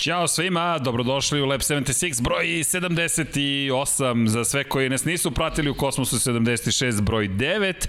[0.00, 5.74] Ćao svima, dobrodošli u Lab 76, broj 78, za sve koji nas nisu pratili u
[5.74, 7.88] Kosmosu 76, broj 9.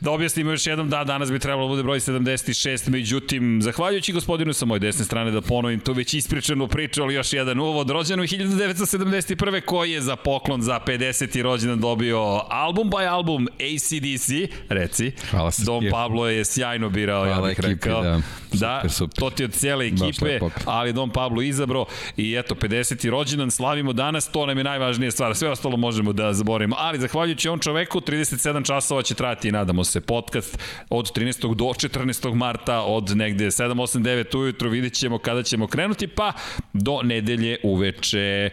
[0.00, 4.52] Da objasnimo još jednom, da, danas bi trebalo da bude broj 76, međutim, zahvaljujući gospodinu
[4.52, 8.20] sa moje desne strane da ponovim tu već ispričanu priču, ali još jedan uvod, rođen
[8.20, 9.60] u 1971.
[9.60, 11.42] koji je za poklon za 50.
[11.42, 15.12] rođendan dobio album by album ACDC, reci.
[15.30, 15.62] Hvala se.
[15.64, 18.02] Dom Pablo je sjajno birao, Hvala ja bih ekipi, rekao.
[18.02, 18.20] da.
[18.52, 19.18] Da, Super, super.
[19.18, 21.84] to ti od cijele ekipe, ali Dom Pablo izabro
[22.16, 23.10] i eto 50.
[23.10, 27.48] rođendan slavimo danas, to nam je najvažnija stvar, sve ostalo možemo da zaboravimo, ali zahvaljujući
[27.48, 30.58] on čoveku 37 časova će trajati i nadamo se podcast
[30.90, 31.54] od 13.
[31.54, 32.34] do 14.
[32.34, 36.32] marta od negde 7, 8, 9 ujutru vidjet ćemo kada ćemo krenuti, pa
[36.72, 38.50] do nedelje uveče.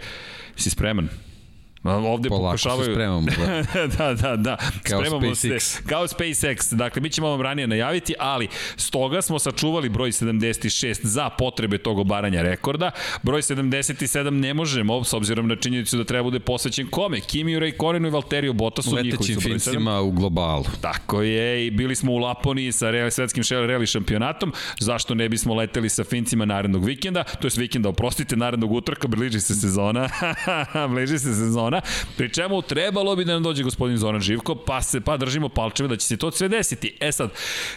[0.56, 1.10] Si spreman?
[1.86, 2.94] Ovde Polako se pokušavaju...
[2.94, 3.28] spremamo.
[3.38, 3.88] Da.
[3.98, 4.58] da, da, da.
[4.84, 5.60] Kao Spremamo SpaceX.
[5.60, 6.74] se kao SpaceX.
[6.74, 12.00] Dakle, mi ćemo vam ranije najaviti, ali stoga smo sačuvali broj 76 za potrebe tog
[12.00, 12.92] obaranja rekorda.
[13.24, 17.20] Broj 77 ne možemo, s obzirom na činjenicu da treba bude posvećen kome?
[17.20, 18.90] Kimi Raikkonenu i Valteriju Bottasu.
[18.90, 20.66] njihovi Letećim fincima u globalu.
[20.82, 25.54] Tako je, i bili smo u Laponiji sa reali, svetskim rally šampionatom, zašto ne bismo
[25.54, 30.10] leteli sa Fincima narednog vikenda, to je vikenda, oprostite, narednog utorka, bliži se sezona,
[30.94, 31.75] bliži se sezona,
[32.18, 35.90] pri čemu trebalo bi da nam dođe gospodin Zoran Živko, pa se pa držimo palčeve
[35.90, 36.98] da će se to sve desiti.
[37.00, 37.30] E sad,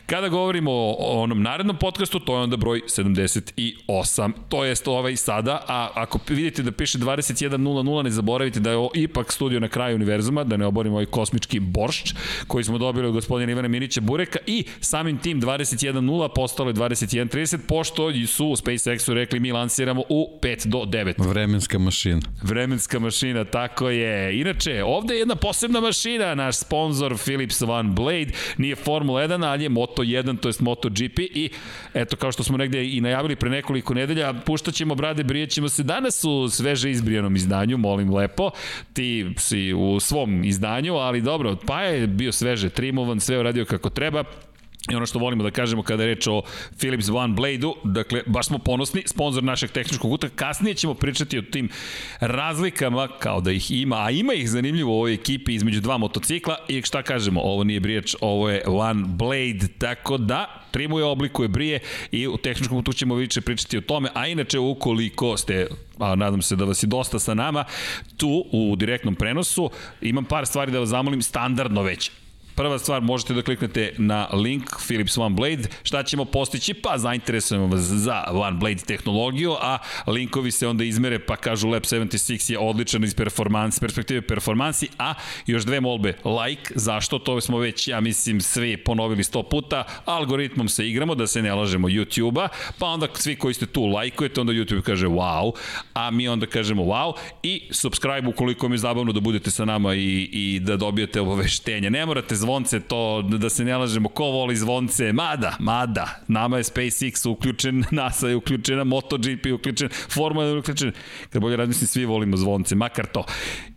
[0.07, 5.17] kada govorimo o, o onom narednom podcastu, to je onda broj 78, to jest ovaj
[5.17, 9.69] sada, a ako vidite da piše 21.00, ne zaboravite da je ovo ipak studio na
[9.69, 12.15] kraju univerzuma, da ne oborimo ovaj kosmički boršč
[12.47, 17.59] koji smo dobili od gospodina Ivana Minića Bureka i samim tim 21.0 postalo je 21.30,
[17.69, 21.15] pošto su u SpaceX-u rekli mi lansiramo u 5 do 9.
[21.29, 22.21] Vremenska mašina.
[22.43, 24.41] Vremenska mašina, tako je.
[24.41, 29.63] Inače, ovde je jedna posebna mašina, naš sponsor Philips One Blade, nije Formula 1, ali
[29.63, 31.51] je Moto 1, to jest MotoGP i
[31.95, 36.25] eto, kao što smo negde i najavili pre nekoliko nedelja, puštaćemo brade, brijećemo se danas
[36.25, 38.51] u sveže izbrijanom izdanju, molim lepo,
[38.93, 43.91] ti si u svom izdanju, ali dobro, pa je bio sveže trimovan, sve uradio kako
[43.91, 44.25] treba,
[44.91, 46.43] I ono što volimo da kažemo kada je reč o
[46.79, 51.43] Philips One Blade-u, dakle, baš smo ponosni, sponsor našeg tehničkog utrka, kasnije ćemo pričati o
[51.43, 51.69] tim
[52.21, 56.57] razlikama, kao da ih ima, a ima ih zanimljivo u ovoj ekipi između dva motocikla.
[56.69, 61.81] I šta kažemo, ovo nije briječ, ovo je One Blade, tako da trimuje, oblikuje brije
[62.13, 65.67] i u tehničkom tu ćemo više pričati o tome, a inače ukoliko ste
[65.99, 67.65] a nadam se da vas je dosta sa nama,
[68.17, 69.71] tu u direktnom prenosu
[70.01, 72.11] imam par stvari da vas zamolim standardno već
[72.59, 75.69] prva stvar možete da kliknete na link Philips One Blade.
[75.83, 76.75] Šta ćemo postići?
[76.75, 81.83] Pa zainteresujemo vas za One Blade tehnologiju, a linkovi se onda izmere pa kažu Lab
[81.83, 85.15] 76 je odličan iz performans, perspektive performansi, a
[85.47, 86.15] još dve molbe.
[86.25, 87.19] Like, zašto?
[87.19, 89.85] To smo već, ja mislim, svi ponovili 100 puta.
[90.05, 92.49] Algoritmom se igramo, da se ne lažemo YouTube-a,
[92.79, 95.53] pa onda svi koji ste tu lajkujete, onda YouTube kaže wow,
[95.95, 99.95] a mi onda kažemo wow i subscribe ukoliko vam je zabavno da budete sa nama
[99.95, 101.91] i, i da dobijete obaveštenja.
[101.91, 106.65] Ne morate zvonce, to da se ne lažemo, ko voli zvonce, mada, mada, nama je
[106.65, 110.93] SpaceX uključen, NASA je uključena, MotoGP je uključen, Formula je uključen,
[111.31, 113.25] kad bolje razmislim, svi volimo zvonce, makar to.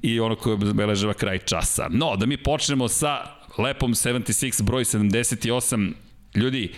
[0.02, 1.88] I ono koje obeležava kraj časa.
[1.90, 3.18] No, da mi počnemo sa
[3.58, 5.92] lepom 76, broj 78,
[6.36, 6.72] ljudi,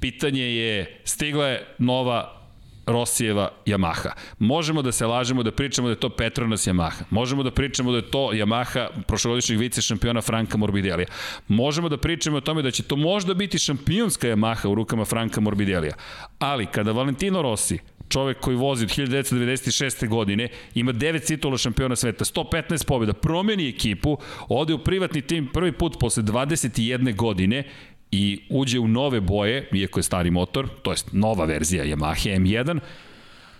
[0.00, 2.39] pitanje je, stigla je nova
[2.86, 4.10] Rosijeva Yamaha.
[4.38, 7.02] Možemo da se lažemo da pričamo da je to Petronas Yamaha.
[7.10, 11.06] Možemo da pričamo da je to Yamaha prošlogodišnjeg vice šampiona Franka Morbidelija.
[11.48, 15.40] Možemo da pričamo o tome da će to možda biti šampionska Yamaha u rukama Franka
[15.40, 15.94] Morbidelija.
[16.38, 17.78] Ali kada Valentino Rossi
[18.08, 20.08] čovek koji vozi od 1996.
[20.08, 24.18] godine, ima 9 titula šampiona sveta, 115 pobjeda, promeni ekipu,
[24.48, 27.64] ode u privatni tim prvi put posle 21 godine
[28.12, 32.78] i uđe u nove boje, iako je stari motor, to jest nova verzija Yamaha M1,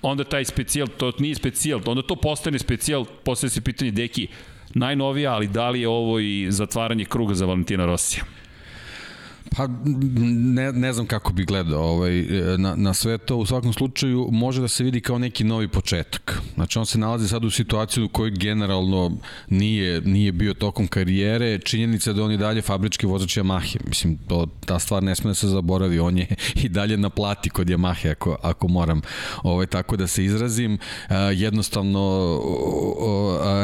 [0.02, 4.28] onda taj specijal, to nije specijal, onda to postane specijal, postoje se pitanje, deki,
[4.74, 8.24] najnovija, ali da li je ovo i zatvaranje kruga za Valentina Rosija?
[9.56, 9.66] Pa
[10.54, 12.24] ne, ne znam kako bi gledao ovaj,
[12.58, 13.36] na, na sve to.
[13.36, 16.42] U svakom slučaju može da se vidi kao neki novi početak.
[16.54, 19.12] Znači on se nalazi sad u situaciju u kojoj generalno
[19.48, 21.58] nije, nije bio tokom karijere.
[21.58, 23.78] Činjenica da on i dalje fabrički vozač Yamahe.
[23.88, 25.98] Mislim, to, ta stvar ne sme da se zaboravi.
[25.98, 29.00] On je i dalje na plati kod Yamahe ako, ako moram
[29.42, 30.78] ovaj, tako da se izrazim.
[31.34, 32.40] Jednostavno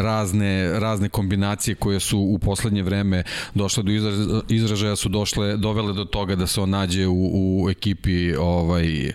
[0.03, 3.23] razne, razne kombinacije koje su u poslednje vreme
[3.55, 3.93] došle do
[4.49, 7.31] izražaja su došle, do dovele do toga da se on nađe u,
[7.65, 9.13] u ekipi ovaj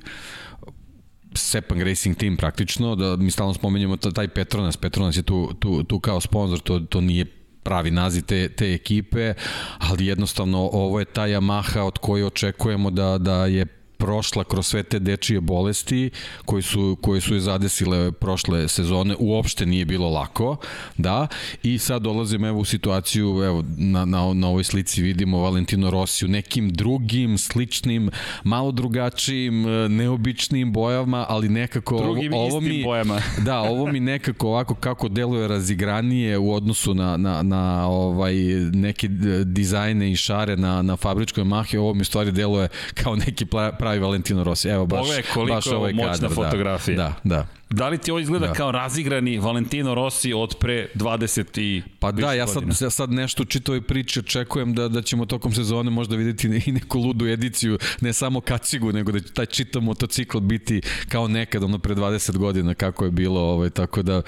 [1.34, 6.00] Sepang Racing Team praktično, da mi stalno spomenjamo taj Petronas, Petronas je tu, tu, tu
[6.00, 7.26] kao sponsor, to, to nije
[7.64, 9.34] pravi naziv te, te ekipe,
[9.78, 13.66] ali jednostavno ovo je ta Yamaha od koje očekujemo da, da je
[14.02, 16.10] prošla kroz sve te dečije bolesti
[16.46, 20.58] koji su, koji su je zadesile prošle sezone, uopšte nije bilo lako,
[20.98, 21.28] da,
[21.64, 26.26] i sad dolazimo evo u situaciju, evo na, na, na ovoj slici vidimo Valentino Rossi
[26.26, 28.10] u nekim drugim, sličnim,
[28.44, 33.22] malo drugačijim, neobičnim bojama, ali nekako drugim ovo mi, bojama.
[33.46, 38.34] da, ovo mi nekako ovako kako deluje razigranije u odnosu na, na, na ovaj
[38.74, 39.08] neke
[39.46, 43.46] dizajne i šare na, na fabričkoj mahi, ovo mi stvari deluje kao neki
[43.80, 44.70] pravi pravi Valentino Rossi.
[44.70, 46.98] Evo baš, Pogledaj koliko baš ovaj moćna kadar, fotografija.
[46.98, 47.48] Da, da.
[47.72, 48.54] Da li ti ovo izgleda da.
[48.54, 53.44] kao razigrani Valentino Rossi od pre 20 i Pa da, ja sad, ja sad nešto
[53.44, 57.78] u čitavoj priči očekujem da, da ćemo tokom sezone možda videti i neku ludu ediciju,
[58.02, 62.38] ne samo kacigu, nego da će taj čitav motocikl biti kao nekad, ono pre 20
[62.38, 64.22] godina kako je bilo, ovaj, tako da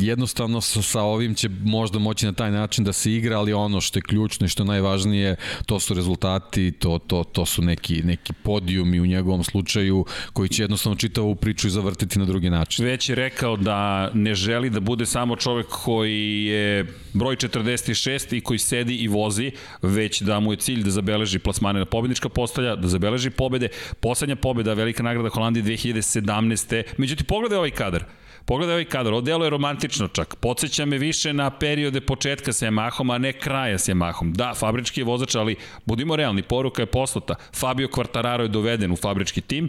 [0.00, 3.80] jednostavno sa, sa ovim će možda moći na taj način da se igra, ali ono
[3.80, 5.36] što je ključno i što je najvažnije,
[5.66, 10.62] to su rezultati, to, to, to su neki, neki podijumi u njegovom slučaju koji će
[10.62, 12.84] jednostavno čitavu priču zavrtiti na drugi način.
[12.84, 18.40] Već je rekao da ne želi da bude samo čovek koji je broj 46 i
[18.40, 19.50] koji sedi i vozi,
[19.82, 23.68] već da mu je cilj da zabeleži plasmane na pobednička postalja, da zabeleži pobede.
[24.00, 26.82] Poslednja pobeda, velika nagrada Holandije 2017.
[26.96, 28.04] Međutim, pogledaj ovaj kadar.
[28.46, 30.34] Pogledaj ovaj kadar, ovo je romantično čak.
[30.36, 34.32] Podseća me više na periode početka sa Yamahom, a ne kraja sa Yamahom.
[34.32, 37.34] Da, fabrički je vozač, ali budimo realni, poruka je poslata.
[37.54, 39.68] Fabio Quartararo je doveden u fabrički tim,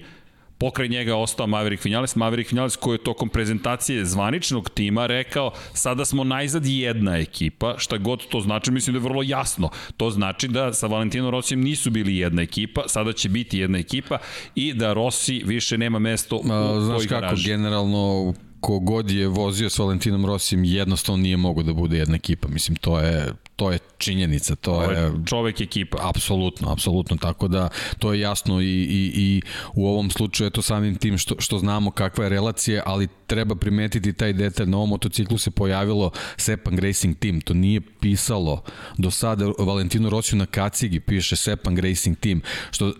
[0.57, 5.51] Pokraj njega je ostao Maverick Vinales, Maverick Vinales koji je tokom prezentacije zvaničnog tima rekao
[5.73, 9.69] sada smo najzad jedna ekipa, šta god to znači, mislim da je vrlo jasno.
[9.97, 14.17] To znači da sa Valentino Rossijem nisu bili jedna ekipa, sada će biti jedna ekipa
[14.55, 16.43] i da Rossi više nema mesto u
[16.81, 17.49] Znaš kako, garaži.
[17.49, 18.33] generalno
[18.81, 22.47] god je vozio s Valentinom Rosijem jednostavno nije mogo da bude jedna ekipa.
[22.47, 24.55] Mislim, to je, to je činjenica.
[24.55, 25.97] To, to je čovek ekipa.
[26.01, 27.17] Apsolutno, apsolutno.
[27.17, 27.69] Tako da
[27.99, 29.41] to je jasno i, i, i
[29.73, 33.55] u ovom slučaju je to samim tim što, što znamo kakva je relacija, ali treba
[33.55, 34.67] primetiti taj detalj.
[34.67, 37.41] Na ovom motociklu se pojavilo Sepang Racing Team.
[37.41, 38.63] To nije pisalo
[38.97, 42.41] do sada Valentino Rosiju na kacigi piše Sepang Racing Team,
[42.71, 42.91] što, e,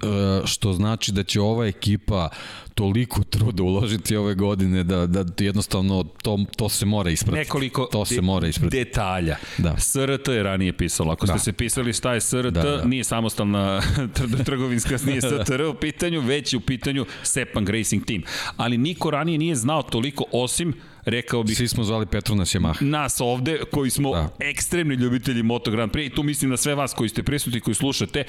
[0.46, 2.30] što znači da će ova ekipa
[2.76, 7.40] toliko truda uložiti ove godine da, da jednostavno to, to se mora ispratiti.
[7.40, 8.84] Nekoliko to se mora ispratiti.
[8.84, 9.38] detalja.
[9.58, 9.78] Da.
[9.78, 11.12] SRT je ranije pisalo.
[11.12, 11.34] Ako da.
[11.34, 12.86] ste se pisali šta je SRT, da, da.
[12.86, 13.82] nije samostalna
[14.46, 18.22] trgovinska, nije STR u pitanju, već je u pitanju Sepang Racing Team.
[18.58, 20.74] Ali niko ranije nije znao toliko osim
[21.06, 21.58] rekao bih...
[21.58, 22.82] Svi smo zvali Petronas Yamaha.
[22.82, 24.30] Nas ovde, koji smo da.
[24.40, 27.76] ekstremni ljubitelji Moto Grand Prix, i tu mislim na sve vas koji ste prisutni, koji
[27.76, 28.24] slušate,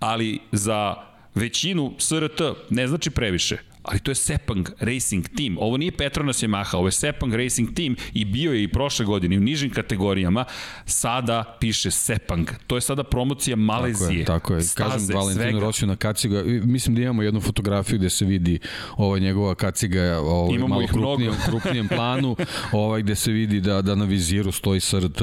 [0.00, 0.94] ali za
[1.34, 2.40] većinu SRT
[2.70, 5.56] ne znači previše ali to je Sepang Racing Team.
[5.60, 9.36] Ovo nije Petronas Yamaha, ovo je Sepang Racing Team i bio je i prošle godine
[9.36, 10.44] u nižim kategorijama.
[10.86, 12.48] Sada piše Sepang.
[12.66, 14.06] To je sada promocija Malezije.
[14.06, 14.62] Tako je, tako je.
[14.62, 16.42] Staze, Kažem Valentino Rosiju na kaciga.
[16.64, 18.58] Mislim da imamo jednu fotografiju gde se vidi
[18.96, 22.36] ovaj njegova kaciga ovaj, imamo malo krupnijem, krupnijem planu,
[22.72, 25.22] ovaj gde se vidi da, da na viziru stoji SRT.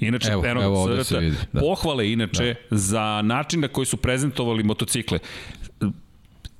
[0.00, 1.06] Inače, evo, evo SRT.
[1.06, 1.60] Se vidi, da.
[1.60, 2.76] Pohvale inače da.
[2.76, 5.18] za način na koji su prezentovali motocikle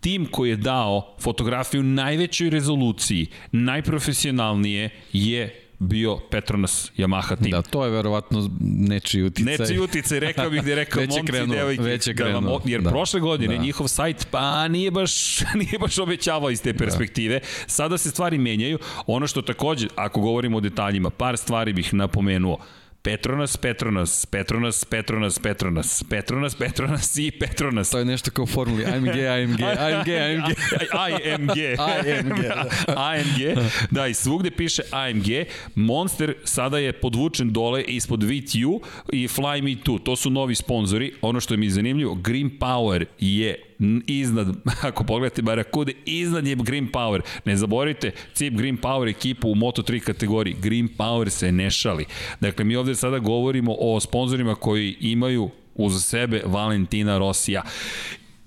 [0.07, 7.51] tim koji je dao fotografiju najvećoj rezoluciji, najprofesionalnije je bio Petronas Yamaha tim.
[7.51, 9.59] Da, to je verovatno nečiji uticaj.
[9.59, 11.83] Nečiji uticaj, rekao bih da je rekao momci krenuo, devojke.
[11.83, 12.41] Već je krenuo.
[12.41, 12.91] Da vam, jer da.
[12.91, 13.63] prošle godine da.
[13.63, 16.79] njihov sajt pa nije baš, nije baš obećavao iz te da.
[16.79, 17.39] perspektive.
[17.39, 17.47] Da.
[17.67, 18.79] Sada se stvari menjaju.
[19.07, 22.59] Ono što takođe, ako govorimo o detaljima, par stvari bih napomenuo.
[23.07, 27.91] Petronas, Petronas, Petronas, Petronas, Petronas, Petronas, Petronas i Petronas.
[27.91, 30.57] To je nešto kao u formuli AMG, AMG, AMG, AMG.
[30.93, 31.59] AMG.
[31.79, 32.45] AMG.
[32.87, 33.65] AMG.
[33.91, 35.27] Da, i svugde piše AMG.
[35.75, 38.81] Monster sada je podvučen dole ispod VTU
[39.13, 39.99] i Fly Me Too.
[39.99, 41.13] To su novi sponzori.
[41.21, 43.76] Ono što je mi zanimljivo, Green Power je
[44.07, 44.49] iznad,
[44.89, 47.21] ako pogledate Barakude, iznad je Green Power.
[47.45, 50.57] Ne zaboravite, CIP Green Power ekipu u Moto3 kategoriji.
[50.61, 52.05] Green Power se ne šali.
[52.41, 57.63] Dakle, mi ovde sada govorimo o sponsorima koji imaju uz sebe Valentina Rosija.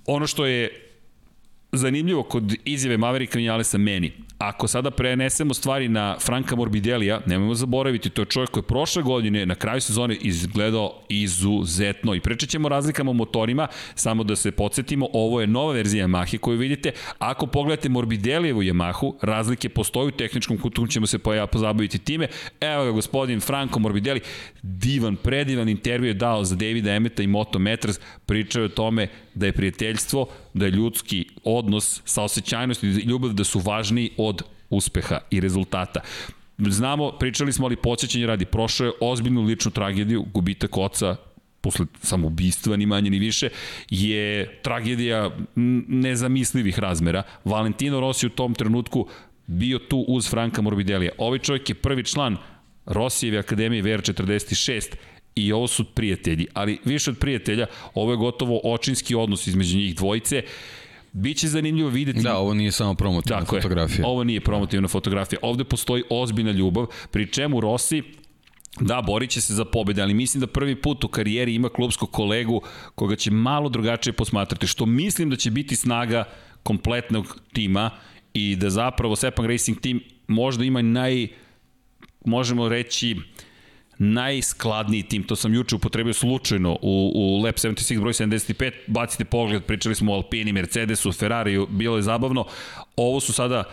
[0.05, 0.85] Ono što je
[1.71, 8.09] zanimljivo kod izjave Maverika Vinjalesa meni, ako sada prenesemo stvari na Franka Morbidelija, nemojmo zaboraviti,
[8.09, 12.15] to je čovjek koji je prošle godine na kraju sezone izgledao izuzetno.
[12.15, 16.57] I pričat ćemo razlikama motorima, samo da se podsjetimo, ovo je nova verzija Yamahe koju
[16.57, 16.91] vidite.
[17.17, 21.19] Ako pogledate Morbidelijevu Yamahu, razlike postoju u tehničkom kutu, ćemo se
[21.51, 22.27] pozabaviti time.
[22.61, 24.21] Evo ga gospodin Franko Morbidelli,
[24.61, 29.07] divan, predivan intervju je dao za Davida Emeta i Moto Metras, pričao je o tome
[29.33, 34.28] da je prijateljstvo, da je ljudski odnos, sa osjećajnosti i ljubav da su važniji od
[34.69, 35.99] uspeha i rezultata.
[36.57, 41.15] Znamo, pričali smo, ali podsjećanje radi, prošao je ozbiljnu ličnu tragediju, gubitak oca
[41.61, 43.49] posle samoubistva, ni manje ni više,
[43.89, 45.31] je tragedija
[45.87, 47.23] nezamislivih razmera.
[47.45, 49.07] Valentino Rossi u tom trenutku
[49.47, 51.11] bio tu uz Franka Morbidelija.
[51.17, 52.37] Ovaj čovjek je prvi član
[52.85, 54.95] Rosijeve akademije VR46
[55.35, 59.95] i ovo su prijatelji, ali više od prijatelja, ovo je gotovo očinski odnos između njih
[59.95, 60.43] dvojice.
[61.11, 62.21] Biće zanimljivo videti...
[62.21, 63.99] Da, ovo nije samo promotivna Tako fotografija.
[63.99, 65.39] Je, ovo nije promotivna fotografija.
[65.41, 68.03] Ovde postoji ozbiljna ljubav, pri čemu Rossi
[68.79, 72.11] Da, borit će se za pobede, ali mislim da prvi put u karijeri ima klubskog
[72.11, 72.61] kolegu
[72.95, 76.23] koga će malo drugačije posmatrati, što mislim da će biti snaga
[76.63, 77.91] kompletnog tima
[78.33, 81.27] i da zapravo Sepang Racing Team možda ima naj,
[82.25, 83.15] možemo reći,
[83.99, 89.63] najskladniji tim, to sam juče upotrebio slučajno u, u Lab 76 broj 75, bacite pogled,
[89.63, 92.45] pričali smo o Alpini, Mercedesu, Ferrari, bilo je zabavno,
[92.95, 93.63] ovo su sada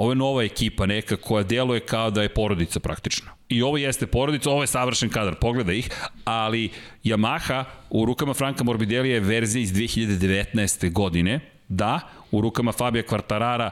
[0.00, 3.30] Ovo je nova ekipa neka koja deluje kao da je porodica praktično.
[3.48, 5.90] I ovo jeste porodica, ovo je savršen kadar, pogleda ih,
[6.24, 6.70] ali
[7.04, 10.92] Yamaha u rukama Franka Morbidelija je verzija iz 2019.
[10.92, 12.00] godine, da,
[12.30, 13.70] u rukama Fabija Kvartarara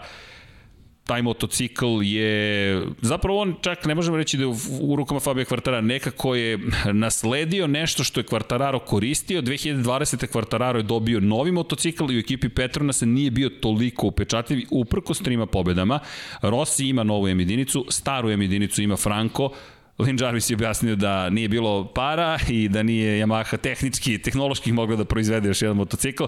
[1.09, 5.45] taj motocikl je, zapravo on čak ne možemo reći da je u, u rukama Fabio
[5.45, 6.59] Quartarara, nekako je
[6.93, 10.27] nasledio nešto što je Quartararo koristio, 2020.
[10.27, 15.19] Quartararo je dobio novi motocikl i u ekipi Petronasa nije bio toliko upečatljiv, uprko s
[15.19, 16.01] trima pobedama.
[16.43, 19.51] Rossi ima novu M jedinicu, staru M jedinicu ima Franco,
[19.99, 24.97] Lin Jarvis je objasnio da nije bilo para i da nije Yamaha tehnički, tehnološki mogla
[24.97, 26.25] da proizvede još jedan motocikl.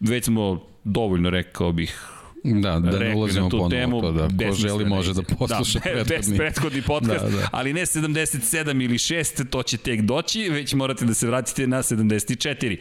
[0.00, 4.48] Već smo dovoljno, rekao bih, Da, da ne ulazimo ponovo temu, to, da.
[4.48, 6.36] Ko želi može da posluša da, prethodni.
[6.36, 7.48] Prethodni podcast, da, da.
[7.52, 11.78] ali ne 77 ili 6, to će tek doći, već morate da se vratite na
[11.78, 12.76] 74.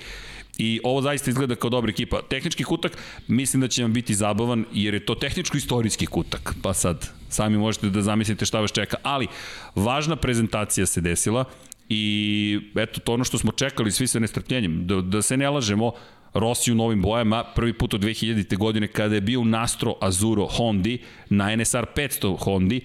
[0.58, 2.22] I ovo zaista izgleda kao dobra ekipa.
[2.30, 2.98] Tehnički kutak
[3.28, 6.56] mislim da će vam biti zabavan jer je to tehničko-istorijski kutak.
[6.64, 8.98] Pa sad, sami možete da zamislite šta vas čeka.
[9.04, 9.28] Ali,
[9.76, 11.46] važna prezentacija se desila
[11.90, 14.88] i eto, to ono što smo čekali svi sa nestrpljenjem.
[14.88, 15.92] Da, da se ne lažemo,
[16.34, 18.58] Rossi u novim bojama, prvi put od 2000.
[18.58, 22.82] godine kada je bio Nastro Azuro Hondi na NSR 500 Hondi,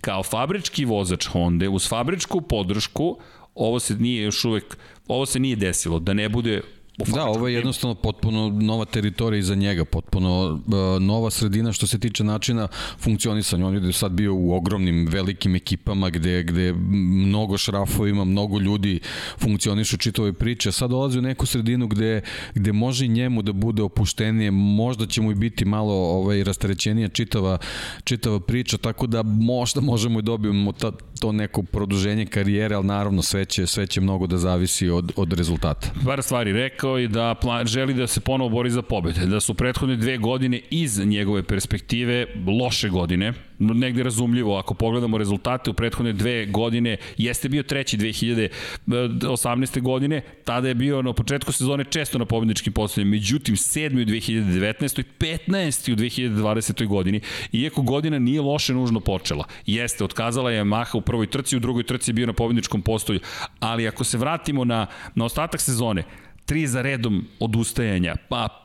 [0.00, 3.18] kao fabrički vozač Honda uz fabričku podršku,
[3.54, 6.62] ovo se nije još uvek, ovo se nije desilo, da ne bude
[6.98, 11.98] Da, ovo je jednostavno potpuno nova teritorija za njega, potpuno uh, nova sredina što se
[11.98, 12.68] tiče načina
[12.98, 13.66] funkcionisanja.
[13.66, 19.00] On je sad bio u ogromnim, velikim ekipama gde, gde mnogo šrafova ima, mnogo ljudi
[19.38, 20.72] funkcionišu čitove priče.
[20.72, 22.20] Sad dolazi u neku sredinu gde,
[22.54, 27.58] gde može njemu da bude opuštenije, možda će mu i biti malo ovaj, rastarećenija čitava,
[28.04, 33.22] čitava priča, tako da možda možemo i dobijemo ta, to neko produženje karijere, ali naravno
[33.22, 35.90] sve će, sve će mnogo da zavisi od, od rezultata.
[36.04, 39.54] Par stvari, rekao i da plan, želi da se ponovo bori za pobede, da su
[39.54, 46.12] prethodne dve godine iz njegove perspektive loše godine, negde razumljivo, ako pogledamo rezultate u prethodne
[46.12, 49.80] dve godine, jeste bio treći 2018.
[49.80, 55.00] godine, tada je bio na početku sezone često na pobedničkim postavljama, međutim sedmi u 2019.
[55.00, 55.92] i 15.
[55.92, 56.86] u 2020.
[56.86, 57.20] godini,
[57.52, 59.44] iako godina nije loše nužno počela.
[59.66, 63.20] Jeste, otkazala je Maha u prvoj trci, u drugoj trci je bio na pobedničkom postolju,
[63.60, 66.04] ali ako se vratimo na, na ostatak sezone,
[66.46, 68.62] tri za redom odustajanja, pa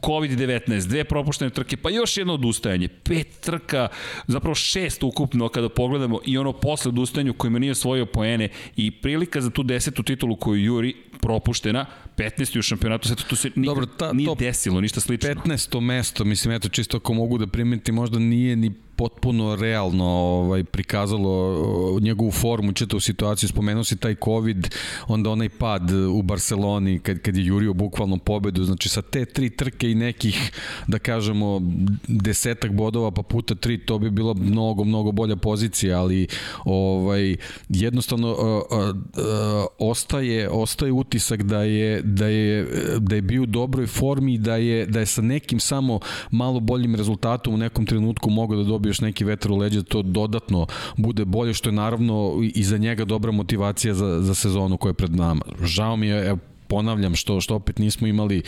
[0.00, 3.88] COVID-19, dve propuštene trke, pa još jedno odustajanje, pet trka,
[4.26, 9.40] zapravo šest ukupno kada pogledamo i ono posle odustajanju kojima nije osvojio poene i prilika
[9.40, 11.86] za tu desetu titulu koju Juri propuštena,
[12.16, 12.58] 15.
[12.58, 15.28] u šampionatu sveta, tu se nikad Dobro, ta, nije desilo, ništa slično.
[15.30, 15.80] 15.
[15.80, 21.98] mesto, mislim, eto, čisto ako mogu da primeti, možda nije ni potpuno realno ovaj prikazalo
[22.00, 24.74] njegovu formu, čitavu situaciju, spomenuo si taj COVID,
[25.08, 29.50] onda onaj pad u Barceloni kad, kad je jurio bukvalno pobedu, znači sa te tri
[29.50, 30.52] trke i nekih,
[30.86, 31.60] da kažemo,
[32.08, 36.26] desetak bodova pa puta tri, to bi bilo mnogo, mnogo bolja pozicija, ali
[36.64, 37.36] ovaj
[37.68, 42.66] jednostavno uh, uh, uh, ostaje, ostaje utisak da je, da je,
[42.98, 46.00] da je bio u dobroj formi da je, da je sa nekim samo
[46.30, 49.84] malo boljim rezultatom u nekom trenutku mogao da dobije još neki vetar u leđe, da
[49.84, 50.66] to dodatno
[50.96, 54.94] bude bolje, što je naravno i za njega dobra motivacija za, za sezonu koja je
[54.94, 55.42] pred nama.
[55.62, 56.36] Žao mi je,
[56.68, 58.42] ponavljam, što, što opet nismo imali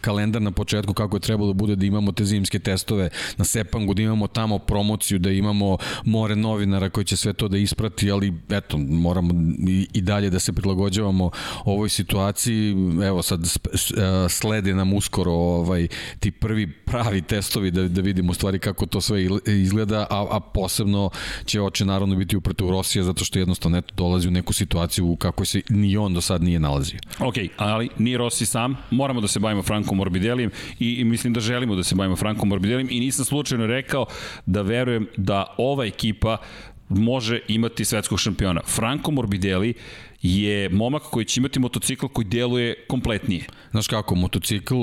[0.00, 3.94] kalendar na početku kako je trebalo da bude da imamo te zimske testove na Sepangu,
[3.94, 8.32] da imamo tamo promociju, da imamo more novinara koji će sve to da isprati, ali
[8.50, 9.34] eto, moramo
[9.92, 11.30] i, dalje da se prilagođavamo
[11.64, 12.74] ovoj situaciji.
[13.04, 13.48] Evo sad e,
[14.28, 15.88] slede nam uskoro ovaj,
[16.20, 21.10] ti prvi pravi testovi da, da vidimo stvari kako to sve izgleda, a, a posebno
[21.44, 25.06] će oče naravno biti uprte u Rosija zato što jednostavno eto, dolazi u neku situaciju
[25.06, 26.98] u kakvoj se ni on do sad nije nalazio.
[27.18, 31.40] Ok, ali ni Rossi sam, moramo da se bavimo Frankom Morbidelijem i, i mislim da
[31.40, 34.06] želimo da se bavimo Frankom Morbidelijem i nisam slučajno rekao
[34.46, 36.36] da verujem da ova ekipa
[36.88, 38.60] može imati svetskog šampiona.
[38.66, 39.74] Franco Morbidelli
[40.22, 43.46] je momak koji će imati motocikl koji deluje kompletnije.
[43.70, 44.74] Znaš kako, motocikl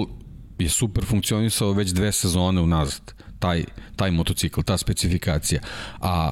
[0.60, 3.14] je super funkcionisao već dve sezone unazad.
[3.40, 3.64] Taj,
[3.96, 5.62] taj motocikl, ta specifikacija.
[6.02, 6.32] A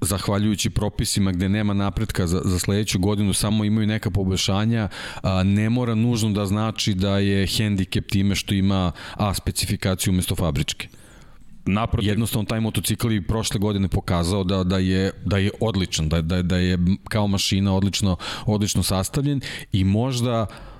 [0.00, 4.88] zahvaljujući propisima gde nema napretka za, za sledeću godinu, samo imaju neka poboljšanja,
[5.22, 10.36] a, ne mora nužno da znači da je hendikep time što ima A specifikaciju umesto
[10.36, 10.88] fabričke.
[11.66, 12.08] Naprotiv.
[12.08, 16.42] Jednostavno taj motocikl i prošle godine pokazao da da je da je odličan, da da
[16.42, 19.40] da je kao mašina odlično odlično sastavljen
[19.72, 20.73] i možda uh,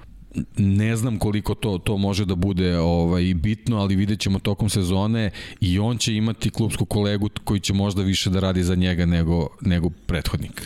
[0.57, 5.79] ne znam koliko to to može da bude ovaj bitno, ali videćemo tokom sezone i
[5.79, 9.91] on će imati klubsku kolegu koji će možda više da radi za njega nego nego
[9.91, 10.63] prethodnik.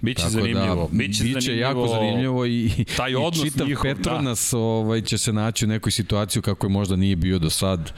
[0.00, 0.88] Biće Tako zanimljivo.
[0.92, 4.58] Da, biće, biće zanimljivo jako zanimljivo i, taj odnos i čitav njihov, Petronas da.
[4.58, 7.92] ovaj, će se naći u nekoj situaciji kako je možda nije bio do sad.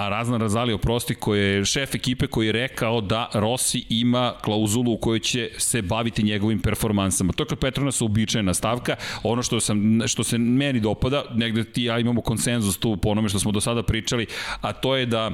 [0.00, 4.92] A Razna Razali, oprosti, koji je šef ekipe koji je rekao da Rossi ima klauzulu
[4.92, 7.32] u kojoj će se baviti njegovim performansama.
[7.32, 8.96] To je kod Petronas uobičajena stavka.
[9.22, 13.28] Ono što, sam, što se meni dopada, negde ti ja imamo konsenzus tu po onome
[13.28, 14.26] što smo do sada pričali,
[14.60, 15.30] a to je da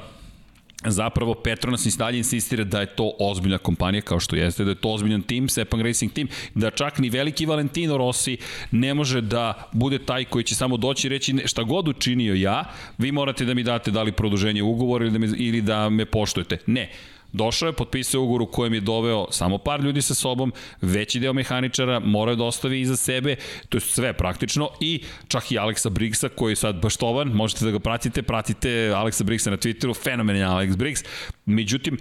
[0.85, 4.81] zapravo Petronas i dalje insistira da je to ozbiljna kompanija kao što jeste, da je
[4.81, 8.37] to ozbiljan tim, Sepang Racing tim, da čak ni veliki Valentino Rossi
[8.71, 12.65] ne može da bude taj koji će samo doći i reći šta god učinio ja,
[12.99, 16.05] vi morate da mi date da li produženje ugovora ili da me, ili da me
[16.07, 16.59] poštujete.
[16.67, 16.91] Ne,
[17.37, 20.53] Došao je, potpisao ugovor u kojem je doveo samo par ljudi sa sobom,
[20.83, 23.37] veći deo mehaničara morao da ostavi iza sebe,
[23.69, 27.71] to je sve praktično i čak i Aleksa Briggsa koji je sad baštovan, možete da
[27.71, 31.05] ga pratite, pratite Aleksa Briggsa na Twitteru, fenomenalni Alex Briggs,
[31.47, 31.99] međutim,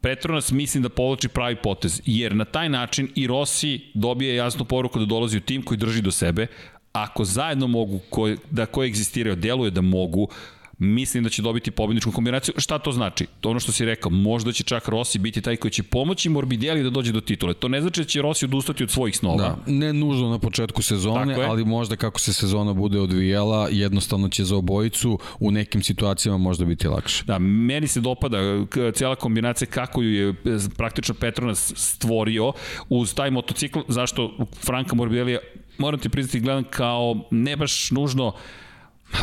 [0.00, 4.98] Petronas mislim da povlači pravi potez, jer na taj način i Rossi dobije jasnu poruku
[4.98, 6.46] da dolazi u tim koji drži do sebe,
[6.92, 10.28] ako zajedno mogu, ko, da koje egzistiraju, deluje da mogu,
[10.80, 12.54] mislim da će dobiti pobedničku kombinaciju.
[12.58, 13.26] Šta to znači?
[13.40, 16.82] To ono što si rekao, možda će čak Rossi biti taj koji će pomoći Morbidelli
[16.82, 17.54] da dođe do titule.
[17.54, 19.36] To ne znači da će Rossi odustati od svojih snova.
[19.36, 24.44] Da, ne nužno na početku sezone, ali možda kako se sezona bude odvijala, jednostavno će
[24.44, 27.24] za obojicu u nekim situacijama možda biti lakše.
[27.24, 28.38] Da, meni se dopada
[28.94, 30.34] cijela kombinacija kako ju je e,
[30.76, 32.52] praktično Petronas stvorio
[32.88, 35.38] uz taj motocikl, zašto Franka Morbidelli
[35.78, 38.32] moram ti priznati gledam kao ne baš nužno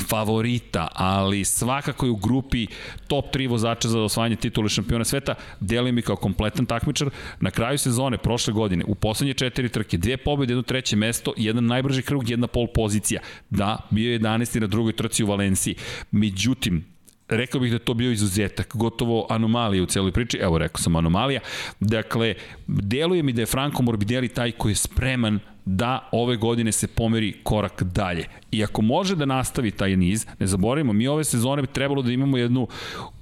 [0.09, 2.67] favorita, ali svakako je u grupi
[3.07, 7.09] top 3 vozača za osvajanje titule šampiona sveta, deluje mi kao kompletan takmičar.
[7.39, 11.65] Na kraju sezone, prošle godine, u poslednje četiri trke, dve pobjede, jedno treće mesto, jedan
[11.65, 13.21] najbrži krug, jedna pol pozicija.
[13.49, 14.59] Da, bio je 11.
[14.59, 15.75] na drugoj trci u Valenciji.
[16.11, 16.85] Međutim,
[17.29, 21.39] rekao bih da to bio izuzetak, gotovo anomalija u celoj priči, evo rekao sam anomalija,
[21.79, 22.33] dakle,
[22.67, 27.33] deluje mi da je Franco Morbidelli taj koji je spreman da ove godine se pomeri
[27.43, 28.25] korak dalje.
[28.51, 32.37] I ako može da nastavi taj niz, ne zaboravimo, mi ove sezone trebalo da imamo
[32.37, 32.67] jednu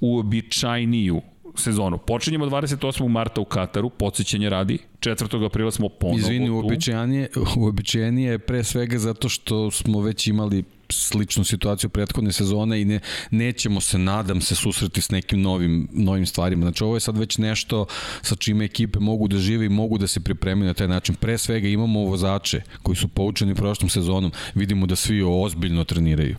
[0.00, 1.20] uobičajniju
[1.60, 1.98] sezonu.
[1.98, 3.08] Počinjemo 28.
[3.08, 5.46] marta u Kataru, podsjećanje radi, 4.
[5.46, 11.44] aprila smo ponovo Izvini, uobičajenije, uobičajenije je pre svega zato što smo već imali sličnu
[11.44, 16.64] situaciju prethodne sezone i ne, nećemo se, nadam se, susreti s nekim novim, novim stvarima.
[16.64, 17.86] Znači ovo je sad već nešto
[18.22, 21.14] sa čime ekipe mogu da žive i mogu da se pripremaju na taj način.
[21.14, 26.36] Pre svega imamo vozače koji su poučeni prošlom sezonom, vidimo da svi ozbiljno treniraju.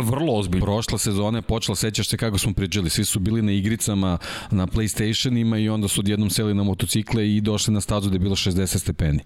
[0.00, 0.64] Vrlo ozbiljno.
[0.64, 4.18] Prošla sezona je počela, sećaš se kako smo pričali, svi su bili na igricama,
[4.50, 8.18] na PlayStationima i onda su odjednom seli na motocikle i došli na stazu da je
[8.18, 9.20] bilo 60 stepeni.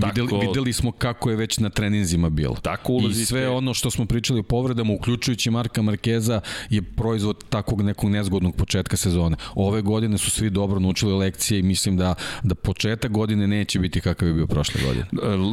[0.00, 2.56] Tako, videli, videli smo kako je već na treninzima bilo.
[2.62, 3.22] Tako ulazite.
[3.22, 8.10] I sve ono što smo pričali o povredama, uključujući Marka Markeza, je proizvod takvog nekog
[8.10, 9.36] nezgodnog početka sezone.
[9.54, 14.00] Ove godine su svi dobro naučili lekcije i mislim da, da početak godine neće biti
[14.00, 15.06] kakav je bio prošle godine.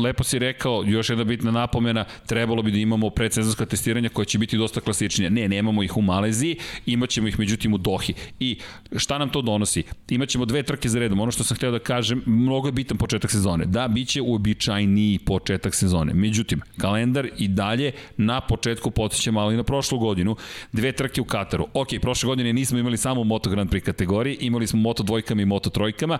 [0.04, 4.38] Lepo si rekao, još jedna bitna napomena, trebalo bi da imamo predsezonska testiranja koja će
[4.38, 5.30] biti dosta klasičnija.
[5.30, 8.13] Ne, nemamo ih u Maleziji, imaćemo ih međutim u Dohi.
[8.39, 8.60] I
[8.95, 9.84] šta nam to donosi?
[10.10, 11.19] Imaćemo dve trke za redom.
[11.19, 13.65] Ono što sam hteo da kažem, mnogo je bitan početak sezone.
[13.65, 16.13] Da, biće najuobičajniji početak sezone.
[16.13, 20.35] Međutim, kalendar i dalje na početku podsjeća malo i na prošlu godinu.
[20.71, 21.67] Dve trke u Kataru.
[21.73, 25.45] Ok, prošle godine nismo imali samo Moto Grand Prix kategoriji, imali smo Moto dvojkama i
[25.45, 26.17] Moto trojkama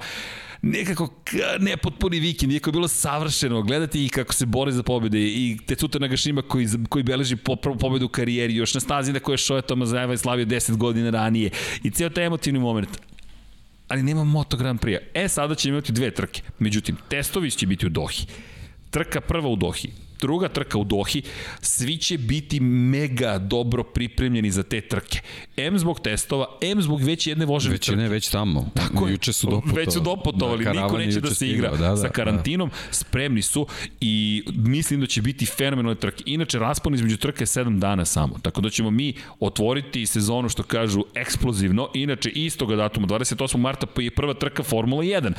[0.62, 1.10] nekako
[1.60, 6.00] nepotpuni vikend, iako je bilo savršeno gledati i kako se bore za pobjede i Tecuta
[6.00, 9.62] Nagashima koji, koji beleži po, pobedu u karijeri, još na stazi na koje je Šoja
[9.62, 11.50] Tomazajeva i slavio 10 godina ranije
[11.84, 12.89] i ceo taj emotivni moment
[13.92, 15.00] ali nema Moto Grand Prix.
[15.14, 16.42] E, sada će imati dve trke.
[16.60, 18.26] Međutim, testovi će biti u Dohi.
[18.90, 21.22] Trka prva u Dohi druga trka u Dohi,
[21.62, 25.20] svi će biti mega dobro pripremljeni za te trke.
[25.58, 27.92] M zbog testova, M zbog već jedne vožene trke.
[27.92, 28.70] Već ne, već tamo.
[28.74, 29.12] Tako je.
[29.12, 29.86] Juče su doputovali.
[29.86, 31.72] Već su doputovali, da, niko neće da se igra.
[31.72, 32.94] Da, da, sa karantinom, da.
[32.94, 33.68] spremni su
[34.02, 36.24] i mislim da će biti fenomenalne trke.
[36.26, 40.64] Inače, raspon između trke je 7 dana samo, tako da ćemo mi otvoriti sezonu, što
[40.64, 41.90] kažu, eksplozivno.
[41.94, 43.58] Inače, istoga datuma, 28.
[43.58, 45.34] marta, pa je prva trka Formula 1.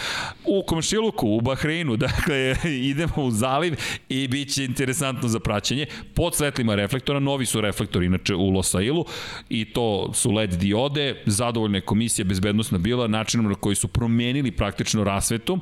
[0.45, 3.77] U Komšiluku, u Bahreinu, dakle, idemo u zaliv
[4.09, 5.87] i bit će interesantno za praćenje.
[6.15, 9.05] Pod svetlima reflektora, novi su reflektori inače u Losailu
[9.49, 14.51] i to su LED diode, zadovoljna je komisija bezbednostna bila načinom na koji su promenili
[14.51, 15.59] praktično rasvetu,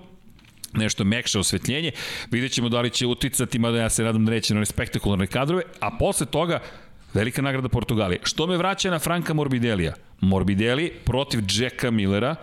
[0.73, 1.93] nešto mekše osvetljenje.
[2.31, 5.63] Vidjet ćemo da li će uticati, mada ja se nadam da neće na spektakularne kadrove,
[5.81, 6.61] a posle toga
[7.15, 8.21] velika nagrada Portugalije.
[8.23, 9.95] Što me vraća na Franka Morbidelija?
[10.21, 12.37] Morbidelli protiv Jacka Millera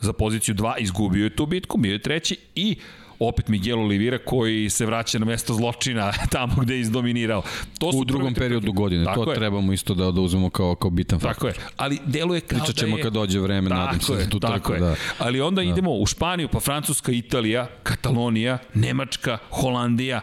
[0.00, 2.76] za poziciju 2 izgubio je tu bitku, bio je treći i
[3.20, 7.42] opet Miguel Olivira koji se vraća na mesto zločina tamo gde je izdominirao.
[7.78, 9.36] To su u drugom periodu godine, Tako to je.
[9.36, 11.34] trebamo isto da, da uzmemo kao, kao bitan faktor.
[11.34, 13.02] Tako je, ali deluje kao Pričat ćemo da je...
[13.02, 14.84] kad dođe vreme, tako nadam se za tu tako trku.
[14.84, 14.94] Da.
[15.18, 15.68] Ali onda da.
[15.68, 20.20] idemo u Španiju, pa Francuska, Italija, Katalonija, Nemačka, Holandija,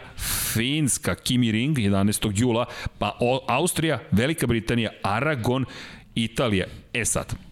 [0.52, 2.32] Finska, Kimi Ring, 11.
[2.34, 2.64] jula,
[2.98, 5.64] pa Austrija, Velika Britanija, Aragon,
[6.14, 6.66] Italija.
[6.92, 7.47] E sad,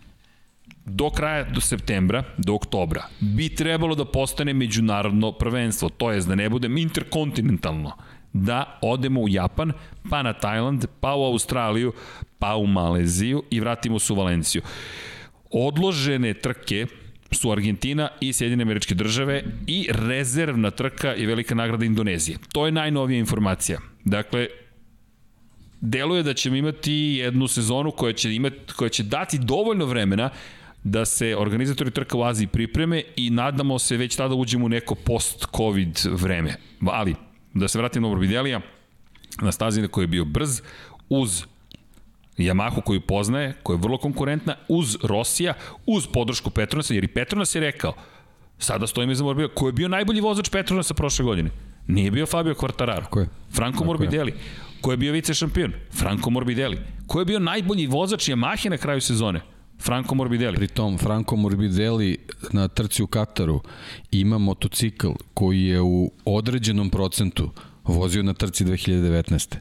[0.87, 6.35] do kraja, do septembra, do oktobra, bi trebalo da postane međunarodno prvenstvo, to je da
[6.35, 7.93] ne budem interkontinentalno,
[8.33, 9.73] da odemo u Japan,
[10.11, 11.93] pa na Tajland, pa u Australiju,
[12.39, 14.63] pa u Maleziju i vratimo se u Valenciju.
[15.51, 16.87] Odložene trke
[17.31, 22.39] su Argentina i Sjedine američke države i rezervna trka i velika nagrada Indonezije.
[22.53, 23.79] To je najnovija informacija.
[24.05, 24.47] Dakle,
[25.81, 30.31] deluje da ćemo imati jednu sezonu koja će, imati, koja će dati dovoljno vremena
[30.87, 34.95] da se organizatori trka u Aziji pripreme i nadamo se već tada uđemo u neko
[34.95, 36.55] post-covid vreme.
[36.87, 37.15] Ali,
[37.55, 38.61] da se vratim na Morbidelija,
[39.43, 40.63] na stazi koji je bio brz,
[41.09, 41.45] uz
[42.39, 45.55] Yamahu koju poznaje, koja je vrlo konkurentna, uz Rosija,
[45.87, 47.95] uz podršku Petronasa, jer i Petronas je rekao,
[48.59, 51.51] sada stojimo iza Morbidelija, ko je bio najbolji vozač Petronasa prošle godine?
[51.87, 53.09] Nije bio Fabio Quartararo.
[53.11, 53.29] Ko je?
[53.51, 54.31] Franco Tako Morbidelli.
[54.31, 54.39] Je.
[54.81, 55.73] Ko je bio vice šampion?
[55.93, 56.79] Franco Morbidelli.
[57.07, 59.56] Ko je bio najbolji vozač Yamahe na kraju sezone?
[59.81, 60.57] Franco Morbidelli.
[60.57, 62.19] Pri tom, Franco Morbidelli
[62.53, 63.61] na trci u Kataru
[64.11, 67.51] ima motocikl koji je u određenom procentu
[67.85, 69.57] vozio na trci 2019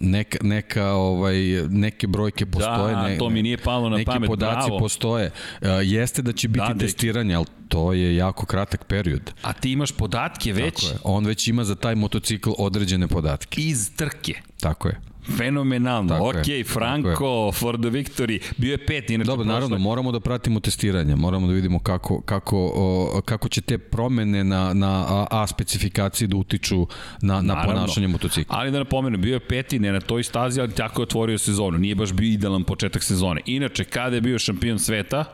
[0.00, 1.36] neka, neka ovaj,
[1.68, 2.94] neke brojke postoje.
[2.94, 4.78] Da, ne, to mi nije palo na neki pamet, podaci bravo.
[4.78, 5.30] postoje.
[5.60, 9.32] Uh, jeste da će biti da, testiranje, ali to je jako kratak period.
[9.42, 10.74] A ti imaš podatke već?
[10.74, 10.98] Tako je.
[11.04, 13.60] On već ima za taj motocikl određene podatke.
[13.60, 14.34] Iz trke?
[14.60, 15.00] Tako je.
[15.36, 16.08] Fenomenalno.
[16.08, 18.42] Tako ok, je, Franco, for the victory.
[18.56, 21.16] Bio je pet, inače Dobro, naravno, moramo da pratimo testiranje.
[21.16, 26.28] Moramo da vidimo kako, kako, o, kako će te promene na, na A, A specifikaciji
[26.28, 26.86] da utiču
[27.22, 28.56] na, na ponašanje motocikla.
[28.58, 31.78] Ali da napomenem, bio je peti, ne na toj stazi, ali tako je otvorio sezonu.
[31.78, 33.40] Nije baš bio idealan početak sezone.
[33.46, 35.24] Inače, kada je bio šampion sveta,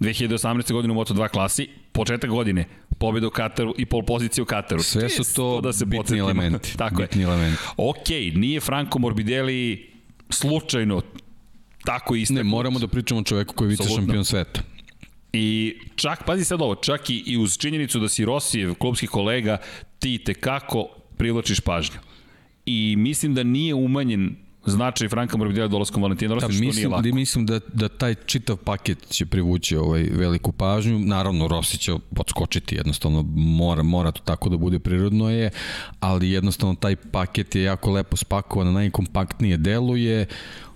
[0.00, 0.72] 2018.
[0.72, 2.64] godine u Moto2 klasi, početak godine,
[2.98, 4.82] pobjeda u Kataru i pol pozicije u Kataru.
[4.82, 6.30] Sve su to da se bitni podsjetimo.
[6.30, 6.76] elementi.
[6.82, 7.24] Tako bitni je.
[7.24, 7.62] elementi.
[7.76, 9.90] Ok, nije Franco Morbidelli
[10.30, 11.02] slučajno
[11.84, 12.34] tako isto.
[12.34, 14.60] Ne, moramo da pričamo o čoveku koji je vice šampion sveta.
[15.32, 19.58] I čak, pazi sad ovo, čak i, i uz činjenicu da si Rosijev, klubski kolega,
[19.98, 21.98] ti te kako privlačiš pažnju.
[22.66, 26.88] I mislim da nije umanjen značaj Franka Morbidelli dolaskom Valentina Rossi, da, što mislim, nije
[26.88, 27.16] lako.
[27.16, 30.98] Mislim da, da taj čitav paket će privući ovaj veliku pažnju.
[30.98, 35.50] Naravno, Rossi će podskočiti, jednostavno mora, mora to tako da bude prirodno je,
[36.00, 40.26] ali jednostavno taj paket je jako lepo spakovan, najkompaktnije deluje,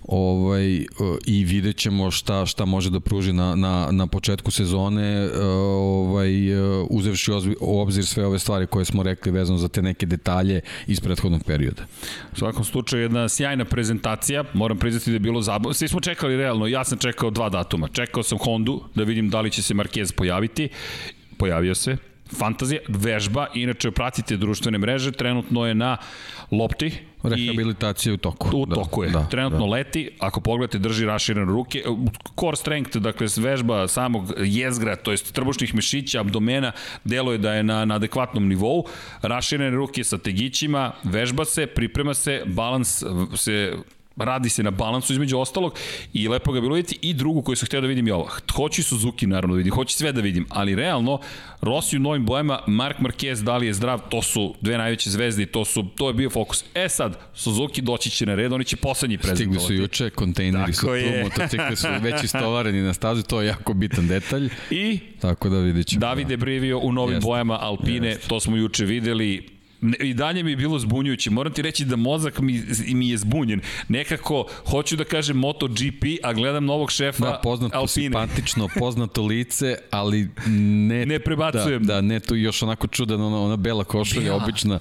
[0.07, 0.85] ovaj,
[1.25, 6.33] i vidjet ćemo šta, šta može da pruži na, na, na početku sezone ovaj,
[6.89, 10.99] uzevši u obzir sve ove stvari koje smo rekli vezano za te neke detalje iz
[10.99, 11.83] prethodnog perioda.
[12.33, 15.73] U svakom slučaju jedna sjajna prezentacija, moram priznati da je bilo zabavno.
[15.73, 17.87] Svi smo čekali realno, ja sam čekao dva datuma.
[17.87, 20.69] Čekao sam Hondu da vidim da li će se Marquez pojaviti,
[21.37, 21.97] pojavio se,
[22.37, 25.97] fantazija, vežba, inače pratite društvene mreže, trenutno je na
[26.51, 26.91] lopti,
[27.23, 28.57] Rehabilitacija u toku.
[28.57, 29.09] U da, toku je.
[29.09, 29.65] Da, Trenutno da.
[29.65, 31.83] leti, ako pogledate, drži raširene ruke.
[32.39, 36.71] Core strength, dakle, vežba samog jezgra, to jest trbušnih mišića, abdomena,
[37.03, 38.85] deluje da je na, na adekvatnom nivou.
[39.21, 43.03] Raširene ruke sa tegićima, vežba se, priprema se, balans
[43.35, 43.73] se
[44.15, 45.79] radi se na balansu između ostalog
[46.13, 48.29] i lepo ga bilo vidjeti i drugu koju sam htio da vidim je ovo.
[48.55, 51.19] Hoću Suzuki naravno da vidim, hoću sve da vidim, ali realno
[51.61, 55.43] Rossi u novim bojama, Mark Marquez da li je zdrav, to su dve najveće zvezde
[55.43, 56.63] i to, su, to je bio fokus.
[56.73, 59.63] E sad, Suzuki doći će na red, oni će poslednji prezentovati.
[59.63, 63.73] Stigli su juče, kontejneri su tu, motocikli su već istovareni na stazu, to je jako
[63.73, 64.49] bitan detalj.
[64.71, 65.99] I Tako da vidit ćemo.
[65.99, 66.41] Davide da.
[66.41, 67.27] Brivio u novim Jeste.
[67.27, 68.27] bojama Alpine, Jeste.
[68.27, 69.60] to smo juče videli,
[69.99, 71.29] I dalje mi je bilo zbunjujuće.
[71.29, 73.61] Moram ti reći da mozak mi, mi je zbunjen.
[73.87, 77.87] Nekako, hoću da kažem MotoGP, a gledam novog šefa da, poznato, Alpine.
[77.87, 80.29] simpatično, poznato lice, ali
[80.87, 81.05] ne...
[81.05, 81.83] Ne prebacujem.
[81.83, 84.35] Da, da ne tu još onako čudan, ona, ona bela košulja, ja.
[84.35, 84.79] obična.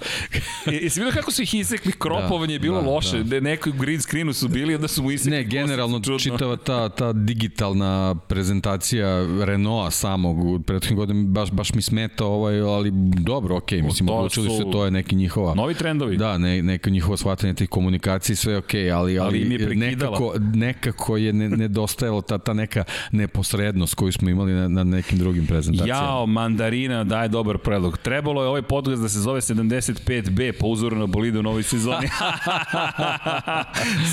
[0.66, 1.92] Jesi vidio kako su ih isekli?
[1.92, 3.22] Kropovanje da, je bilo da, loše.
[3.22, 3.40] Da.
[3.40, 5.30] Neko green screenu su bili, onda su mu isekli.
[5.30, 11.82] Ne, generalno čitava ta, ta digitalna prezentacija Renaulta samog u prethodnim godinama baš, baš mi
[11.82, 15.54] smeta ovaj, ali dobro, okej, okay, mislim, odlučili su, se to je neki njihova...
[15.54, 16.16] Novi trendovi.
[16.16, 20.34] Da, ne, neka njihova shvatanje tih komunikacije, sve okej, okay, ali, ali, ali je nekako,
[20.54, 25.46] nekako je ne, nedostajalo ta, ta neka neposrednost koju smo imali na, na nekim drugim
[25.46, 26.00] prezentacijama.
[26.00, 27.98] Jao, mandarina daje dobar predlog.
[27.98, 32.08] Trebalo je ovaj podcast da se zove 75B po uzoru na bolide u novoj sezoni.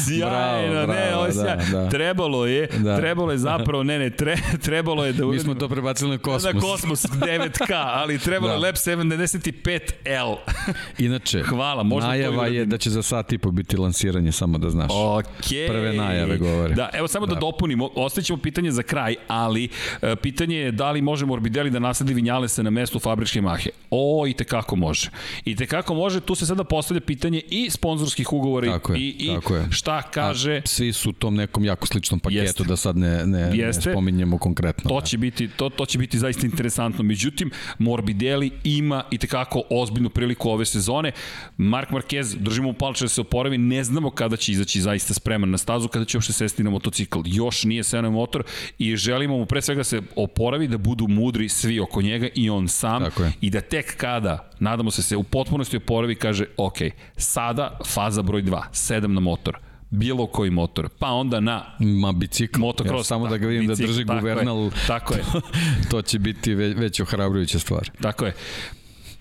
[0.06, 1.90] Sjajno, bravo, ne, ovo da, da.
[1.90, 2.98] Trebalo je, da.
[2.98, 5.26] trebalo je zapravo, ne, ne, tre, trebalo je da...
[5.26, 6.54] Mi smo to prebacili na kosmos.
[6.54, 8.54] Na kosmos 9K, ali trebalo da.
[8.54, 10.36] je Lab 75L.
[11.08, 14.70] Inače, Hvala, možda najava je da će za sat i po biti lansiranje, samo da
[14.70, 14.92] znaš.
[14.92, 15.68] Okay.
[15.68, 16.74] Prve najave govore.
[16.74, 19.70] Da, evo samo da, da dopunimo, ostaćemo pitanje za kraj, ali
[20.02, 23.70] e, pitanje je da li može Morbidelli da nasledi Vinjalesa na mestu fabričke mahe.
[23.90, 25.10] O, i te kako može.
[25.46, 29.30] I te kako može, tu se sada postavlja pitanje i sponzorskih ugovora tako je, i,
[29.36, 29.68] tako i je.
[29.72, 30.58] šta kaže...
[30.58, 32.64] A svi su u tom nekom jako sličnom paketu, Jeste.
[32.64, 33.90] da sad ne, ne, Jeste.
[33.90, 34.90] ne spominjemo konkretno.
[34.90, 35.06] To da.
[35.06, 37.04] će, biti, to, to će biti zaista interesantno.
[37.04, 41.12] Međutim, Morbidelli ima i te kako ozbiljnu priliku ove sezone.
[41.58, 45.50] Mark Marquez, držimo u palče da se oporavi, ne znamo kada će izaći zaista spreman
[45.50, 47.20] na stazu, kada će uopšte sesti na motocikl.
[47.26, 48.44] Još nije se na motor
[48.78, 52.50] i želimo mu pre svega da se oporavi, da budu mudri svi oko njega i
[52.50, 53.04] on sam
[53.42, 56.78] i da tek kada, nadamo se se u potpunosti oporavi, kaže, ok,
[57.18, 59.58] sada faza broj 2, 7 na motor
[59.90, 63.72] bilo koji motor, pa onda na Ma bicikl, motocross, ja, samo da ga vidim da
[63.72, 65.24] bicikl, da drži tako je, tako je.
[65.92, 67.92] to će biti već, već ohrabrujuća stvar.
[68.02, 68.34] Tako je.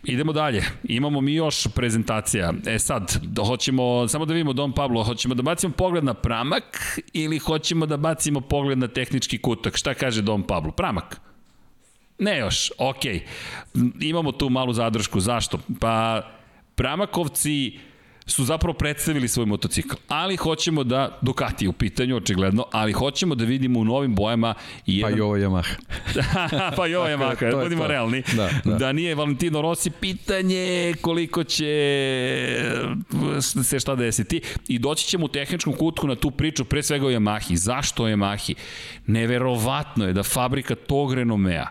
[0.08, 0.64] Idemo dalje.
[0.84, 2.52] Imamo mi još prezentacija.
[2.66, 7.38] E sad, hoćemo, samo da vidimo Don Pablo, hoćemo da bacimo pogled na pramak ili
[7.38, 9.76] hoćemo da bacimo pogled na tehnički kutak?
[9.76, 10.72] Šta kaže Don Pablo?
[10.72, 11.20] Pramak.
[12.18, 13.24] Ne još, okej.
[13.74, 14.08] Okay.
[14.08, 15.20] Imamo tu malu zadršku.
[15.20, 15.58] Zašto?
[15.80, 16.22] Pa
[16.74, 17.78] Pramakovci
[18.26, 19.96] su zapravo predstavili svoj motocikl.
[20.08, 24.54] Ali hoćemo da, Ducati u pitanju, očigledno, ali hoćemo da vidimo u novim bojama
[24.86, 25.12] i jedan...
[25.12, 25.74] Pa i ovo Yamaha.
[26.76, 27.88] pa i ovo Yamaha, budimo to.
[27.88, 28.22] realni.
[28.36, 28.74] Da, da.
[28.74, 31.66] da nije Valentino Rossi, pitanje koliko će
[33.62, 34.40] se šta desiti.
[34.68, 37.54] I doći ćemo u tehničkom kutku na tu priču, pre svega o Yamahi.
[37.54, 38.54] Zašto o Yamahi?
[39.06, 41.66] Neverovatno je da fabrika tog renomea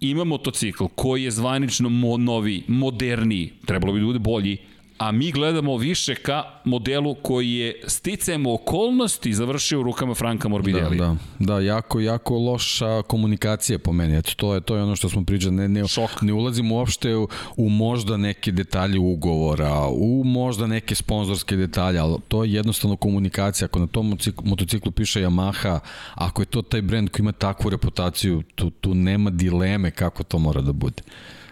[0.00, 4.58] ima motocikl koji je zvanično mo novi, moderniji, trebalo bi da bude bolji,
[4.98, 10.96] a mi gledamo više ka modelu koji je sticajem okolnosti završio u rukama Franka Morbidelli.
[10.96, 14.16] Da, da, da, jako, jako loša komunikacija po meni.
[14.16, 15.54] Eto, to je, to je ono što smo pričali.
[15.54, 16.22] Ne, ne, Šok.
[16.22, 22.16] ne ulazimo uopšte u, u možda neke detalje ugovora, u možda neke sponzorske detalje, ali
[22.28, 23.66] to je jednostavno komunikacija.
[23.66, 25.78] Ako na tom motociklu piše Yamaha,
[26.14, 30.38] ako je to taj brend koji ima takvu reputaciju, tu, tu nema dileme kako to
[30.38, 31.02] mora da bude.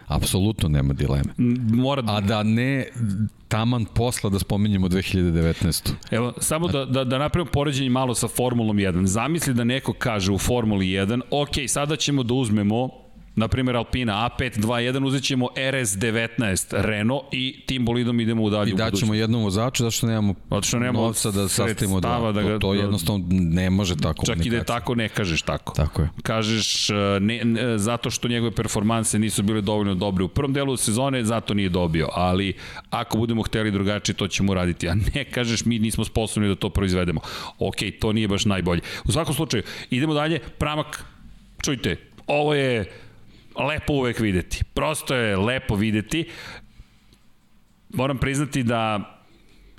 [0.07, 1.35] Apsolutno nema dileme.
[1.73, 2.03] Mora...
[2.07, 2.87] A da ne
[3.49, 5.93] taman posla da spominjemo 2019.
[6.11, 9.05] Evo, samo da, da, da napravimo poređenje malo sa Formulom 1.
[9.05, 13.04] Zamisli da neko kaže u Formuli 1, ok, sada ćemo da uzmemo
[13.37, 18.75] na primjer Alpina A521 uzet ćemo RS19 Renault i tim bolidom idemo u dalje I
[18.75, 22.33] daćemo jednom vozaču zato što nemamo, Zato što nemamo novca da sastavimo dva.
[22.33, 24.27] Da ga, to, to jednostavno ne može tako.
[24.27, 25.75] Čak i da je tako ne kažeš tako.
[25.75, 26.09] Tako je.
[26.23, 30.77] Kažeš e, ne, ne, zato što njegove performanse nisu bile dovoljno dobre u prvom delu
[30.77, 32.09] sezone, zato nije dobio.
[32.13, 32.53] Ali
[32.91, 34.89] ako budemo hteli drugačije, to ćemo raditi.
[34.89, 37.21] A ne kažeš mi nismo sposobni da to proizvedemo.
[37.59, 38.81] Ok, to nije baš najbolje.
[39.05, 40.39] U svakom slučaju, idemo dalje.
[40.59, 41.05] Pramak,
[41.63, 43.04] čujte, ovo je
[43.59, 44.65] lepo uvek videti.
[44.75, 46.31] Prosto je lepo videti.
[47.95, 49.14] Moram priznati da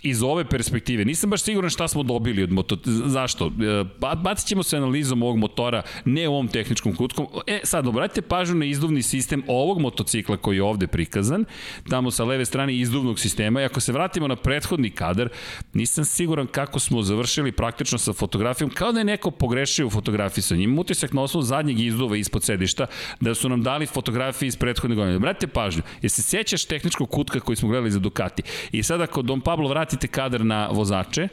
[0.06, 1.06] iz ove perspektive.
[1.06, 2.78] Nisam baš siguran šta smo dobili od moto...
[3.06, 3.48] Zašto?
[3.48, 3.84] E,
[4.16, 7.28] bacit ćemo se analizom ovog motora, ne u ovom tehničkom kutkom.
[7.48, 11.46] E, sad, obratite pažnju na izduvni sistem ovog motocikla koji je ovde prikazan.
[11.90, 13.62] Tamo sa leve strane izduvnog sistema.
[13.62, 15.30] I ako se vratimo na prethodni kadar,
[15.74, 20.42] nisam siguran kako smo završili praktično sa fotografijom, kao da je neko pogrešio u fotografiji
[20.42, 20.80] sa njim.
[20.80, 22.86] Utisak na osnovu zadnjeg izduva ispod sedišta,
[23.20, 25.16] da su nam dali fotografije iz prethodne godine.
[25.18, 26.22] Obratite pažnju, jer se
[26.68, 28.44] tehničkog kutka koji smo gledali za Ducati.
[28.72, 31.28] I sada ako Don Pablo vratite kadar na vozače,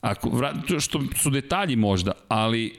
[0.00, 0.30] ako,
[0.80, 2.74] što su detalji možda, ali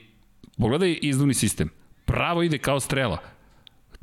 [0.58, 1.69] pogledaj izduvni sistem.
[2.06, 3.17] Pravo ide kao strela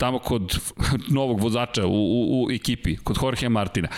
[0.02, 0.58] tamo kod
[1.18, 3.88] novog vozača u, u, u ekipi, kod Jorge Martina.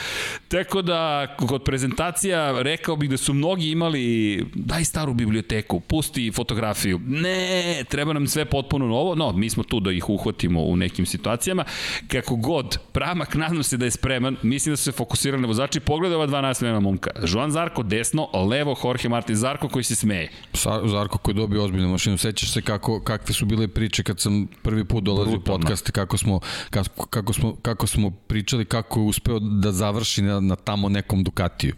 [0.49, 7.01] Tako da, kod prezentacija rekao bih da su mnogi imali daj staru biblioteku, pusti fotografiju.
[7.07, 9.15] Ne, treba nam sve potpuno novo.
[9.15, 11.65] No, mi smo tu da ih uhvatimo u nekim situacijama.
[12.09, 15.81] Kako god, Pramak nadam se da je spreman, mislim da su se fokusirali na vozači.
[15.81, 17.11] Pogledaj ova dva nasljedna momka.
[17.29, 20.31] Joan Zarko desno, levo Jorge Martin Zarko koji se smeje.
[20.85, 22.19] Zarko koji je dobio ozbiljnu mašinu.
[22.19, 26.19] Sećaš se kako, kakve su bile priče kad sam prvi put dolazio u podcast kako
[26.19, 30.89] smo, kako, kako, smo, kako smo pričali kako je uspeo da završi na, na tamo
[30.89, 31.75] nekom Dukatiju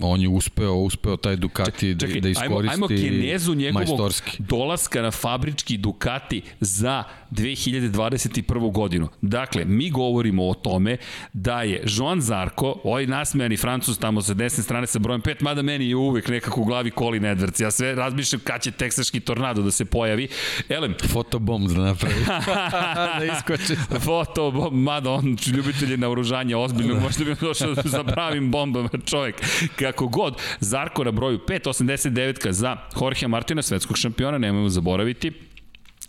[0.00, 4.42] on je uspeo, uspeo taj Ducati da- čekaj, da iskoristi ajmo, ajmo Kinezu njegovog majstorski.
[4.42, 8.72] dolaska na fabrički Ducati za 2021.
[8.72, 9.08] godinu.
[9.22, 10.96] Dakle, mi govorimo o tome
[11.32, 15.62] da je Joan Zarko, ovaj nasmejani Francus tamo sa desne strane sa brojem 5, mada
[15.62, 17.62] meni je uvek nekako u glavi Colin Edwards.
[17.62, 20.28] Ja sve razmišljam kad će teksaški tornado da se pojavi.
[20.68, 20.94] Elem.
[21.12, 22.24] Fotobomb da napravi.
[23.18, 23.76] da iskoči.
[24.00, 27.00] Fotobomb, mada on ljubitelj naoružanja ozbiljno, da.
[27.00, 29.36] možda bi došao za pravim bombama čovjek.
[29.76, 35.32] Kako god, Zarko na broju 5, 89 za Jorge Martina, svetskog šampiona, nemojmo zaboraviti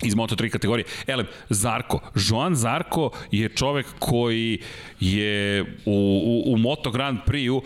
[0.03, 0.85] iz Moto3 kategorije.
[1.07, 1.99] Elem, Zarko.
[2.29, 4.59] Joan Zarko je čovek koji
[4.99, 7.61] je u, u, u Moto Grand Prix-u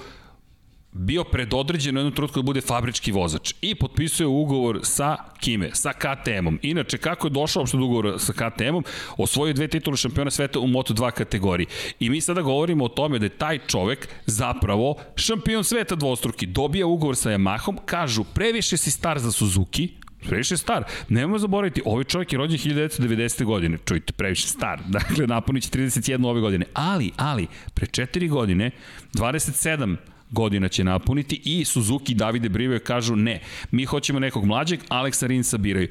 [0.93, 5.93] bio predodređen u jednom trenutku da bude fabrički vozač i potpisuje ugovor sa Kime, sa
[5.93, 6.59] KTM-om.
[6.61, 8.83] Inače, kako je došao uopšte do ugovora sa KTM-om?
[9.17, 11.67] Osvojio dve titule šampiona sveta u Moto2 kategoriji.
[11.99, 16.45] I mi sada govorimo o tome da je taj čovek zapravo šampion sveta dvostruki.
[16.45, 19.89] Dobija ugovor sa Yamahom, kažu previše si star za Suzuki,
[20.23, 20.83] previše star.
[21.09, 23.43] Nemojmo zaboraviti, ovaj čovjek je rođen 1990.
[23.43, 23.77] godine.
[23.85, 24.79] Čujte, previše star.
[24.97, 26.65] Dakle, napunit će 31 ove godine.
[26.73, 28.71] Ali, ali, pre 4 godine,
[29.13, 29.95] 27
[30.31, 33.39] godina će napuniti i Suzuki Davide Brive kažu ne,
[33.71, 35.87] mi hoćemo nekog mlađeg, Aleksa Rinsa biraju.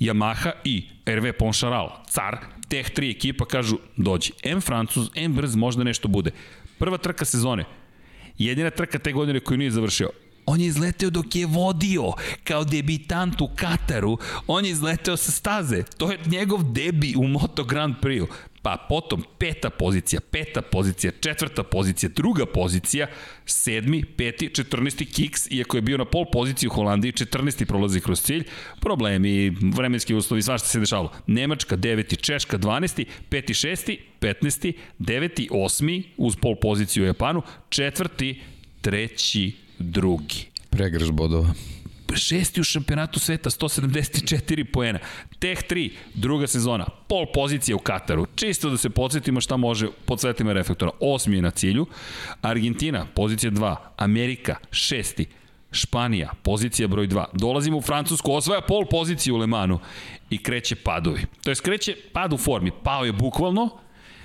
[0.00, 2.38] Yamaha i RV Poncharal, car,
[2.68, 4.32] teh tri ekipa kažu dođi.
[4.42, 6.30] M Francuz, M brz, možda nešto bude.
[6.78, 7.64] Prva trka sezone,
[8.38, 10.10] jedina trka te godine koju nije završio,
[10.48, 12.12] on je izleteo dok je vodio
[12.44, 15.82] kao debitant u Kataru, on je izleteo sa staze.
[15.82, 18.26] To je njegov debi u Moto Grand Prix-u.
[18.62, 23.06] Pa potom peta pozicija, peta pozicija, četvrta pozicija, druga pozicija,
[23.46, 28.22] sedmi, peti, četrnesti kiks, iako je bio na pol poziciji u Holandiji, četrnesti prolazi kroz
[28.22, 28.44] cilj,
[28.80, 31.12] problemi, vremenski uslovi, svašta se dešavalo.
[31.26, 38.40] Nemačka, deveti, Češka, dvanesti, peti, šesti, petnesti, deveti, osmi, uz pol poziciju u Japanu, četvrti,
[38.80, 40.46] treći, drugi.
[40.70, 41.54] Pregrš bodova
[42.18, 44.98] šesti u šampionatu sveta, 174 poena.
[45.38, 48.26] Teh 3, druga sezona, pol pozicija u Kataru.
[48.34, 50.90] Čisto da se podsjetimo šta može pod svetima reflektora.
[51.00, 51.86] Osmi je na cilju.
[52.42, 53.76] Argentina, pozicija 2.
[53.96, 55.26] Amerika, šesti.
[55.72, 57.24] Španija, pozicija broj 2.
[57.32, 59.78] Dolazimo u Francusku, osvaja pol poziciju u Lemanu
[60.30, 61.26] i kreće padovi.
[61.44, 62.70] To je kreće pad u formi.
[62.82, 63.70] Pao je bukvalno,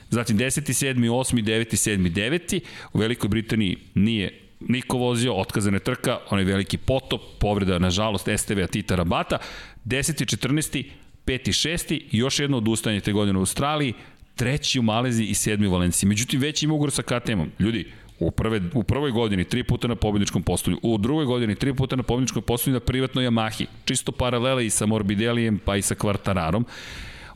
[0.09, 0.45] zatim 10.
[0.45, 0.95] 7.
[0.95, 1.43] 8.
[1.43, 1.89] 9.
[1.89, 2.13] 7.
[2.13, 2.59] 9.
[2.93, 8.95] U Velikoj Britaniji nije niko vozio, otkazana trka, onaj veliki potop, povreda, nažalost, STV-a Tita
[8.95, 9.37] Rabata,
[9.85, 10.37] 10.
[10.37, 10.83] 14.
[11.25, 11.47] 5.
[11.47, 12.01] 6.
[12.11, 13.93] još jedno odustajanje te godine u Australiji,
[14.35, 16.09] treći u Maleziji i sedmi u Valenciji.
[16.09, 17.51] Međutim, već ima ugovor sa KTM-om.
[17.59, 21.73] Ljudi, u, prve, u prvoj godini tri puta na pobedničkom postolju, u drugoj godini tri
[21.73, 25.95] puta na pobedničkom postolju na privatnoj Yamahi, čisto paralele i sa Morbidellijem pa i sa
[25.95, 26.65] Kvartararom.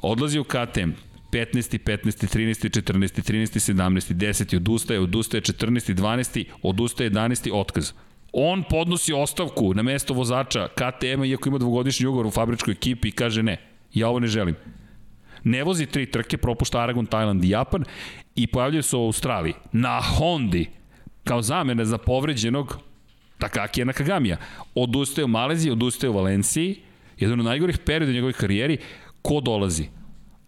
[0.01, 0.89] Odlazi u KTM,
[1.31, 1.77] 15.
[1.77, 2.27] 15.
[2.27, 2.69] 13.
[2.69, 3.21] 14.
[3.21, 3.73] 13.
[3.73, 4.13] 17.
[4.13, 4.55] 10.
[4.55, 5.93] odustaje, odustaje 14.
[5.93, 6.45] 12.
[6.61, 7.53] odustaje 11.
[7.53, 7.91] otkaz.
[8.33, 13.11] On podnosi ostavku na mesto vozača KTM-a iako ima dvogodišnji ugovor u fabričkoj ekipi i
[13.11, 13.57] kaže ne,
[13.93, 14.55] ja ovo ne želim.
[15.43, 17.83] Ne vozi tri trke, propušta Aragon, Tajland i Japan
[18.35, 20.69] i pojavljaju se u Australiji na Hondi
[21.23, 22.79] kao zamene za povređenog
[23.37, 24.37] Takakija Nakagamija.
[24.75, 26.81] Odustaje u Maleziji, odustaje u Valenciji,
[27.19, 28.77] jedan od najgorih perioda u njegovoj karijeri.
[29.21, 29.87] Ko dolazi?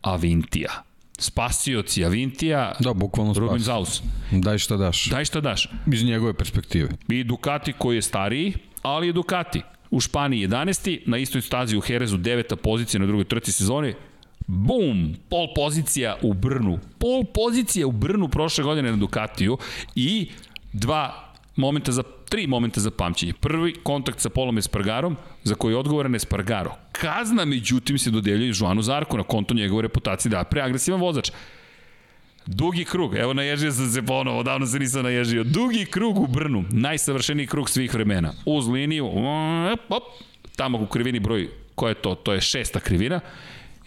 [0.01, 0.83] Avintija.
[1.19, 3.33] Spasioci Avintija, da, bukvalno.
[3.33, 4.01] Rubin Zaus.
[4.31, 5.05] Daj šta daš.
[5.05, 5.69] Daj šta daš.
[5.93, 6.89] Iz njegove perspektive.
[7.09, 9.61] I Ducati koji je stariji, ali je Ducati.
[9.91, 10.99] U Španiji 11.
[11.05, 12.55] Na istoj stazi u Herezu 9.
[12.55, 13.93] pozicija na drugoj trci sezone.
[14.47, 15.15] Bum!
[15.29, 16.79] Pol pozicija u Brnu.
[16.97, 19.57] Pol pozicija u Brnu prošle godine na Ducatiju
[19.95, 20.29] i
[20.73, 23.33] dva momenta za tri momenta za pamćenje.
[23.33, 26.75] Prvi, kontakt sa Polom Espargarom, za koji je odgovoran Espargaro.
[26.91, 31.31] Kazna, međutim, se dodeljuje Joanu Zarku na konto njegove reputacije da preagresivan vozač.
[32.45, 35.43] Dugi krug, evo naježio sam se ponovo, davno se nisam naježio.
[35.43, 38.33] Dugi krug u Brnu, najsavršeniji krug svih vremena.
[38.45, 39.07] Uz liniju,
[39.73, 40.03] op, op,
[40.55, 42.15] tamo u krivini broj, koja je to?
[42.15, 43.19] To je šesta krivina.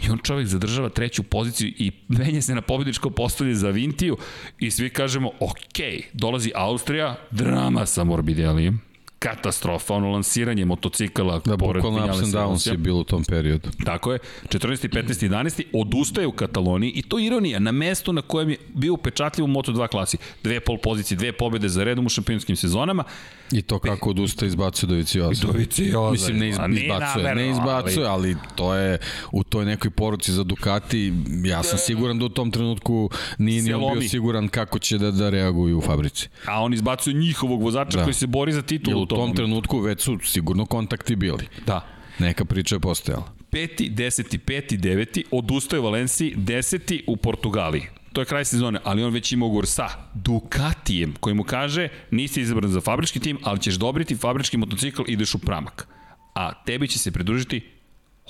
[0.06, 4.16] I on čovjek zadržava treću poziciju i menje se na pobjedičko postolje za Vintiju
[4.58, 5.78] i svi kažemo, ok,
[6.12, 8.80] dolazi Austrija, drama sa Morbidellijem,
[9.18, 13.68] katastrofa, ono lansiranje motocikala da, pored Vinjale ups and downs je bilo u tom periodu.
[13.84, 14.88] Tako je, 14.
[14.88, 15.28] 15.
[15.28, 15.62] 11.
[15.72, 19.88] odustaje u Kataloniji i to ironija, na mestu na kojem je bio upečatljiv u Moto2
[19.88, 20.16] klasi.
[20.44, 23.04] Dve pol pozicije, dve pobede za redom u šampionskim sezonama.
[23.52, 25.46] I to kako odustaje izbacuje Dovicioza.
[25.46, 26.10] Dovicioza.
[26.10, 28.98] Mislim, ne iz, izbacuje, ne izbacuje, ali to je
[29.32, 31.12] u toj nekoj poruci za Ducati,
[31.44, 35.10] ja sam siguran da u tom trenutku nije ni on bio siguran kako će da,
[35.10, 36.28] da reaguju u fabrici.
[36.46, 38.04] A on izbacuje njihovog vozača da.
[38.04, 41.48] koji se bori za titulu tom, tom trenutku već su sigurno kontakti bili.
[41.66, 41.86] Da.
[42.18, 43.32] Neka priča je postojala.
[43.50, 48.01] Peti, deseti, peti, deveti, odustaje u Valenciji, deseti u Portugaliji.
[48.12, 52.40] To je kraj sezone, ali on već ima ugovor sa Ducatijem, koji mu kaže nisi
[52.40, 55.88] izabran za fabrički tim, ali ćeš dobriti fabrički motocikl i ideš u pramak.
[56.34, 57.70] A tebi će se pridružiti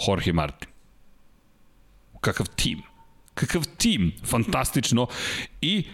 [0.08, 0.68] Jorge Martin.
[2.20, 2.82] Kakav tim.
[3.34, 4.12] Kakav tim.
[4.24, 5.06] Fantastično.
[5.60, 5.84] I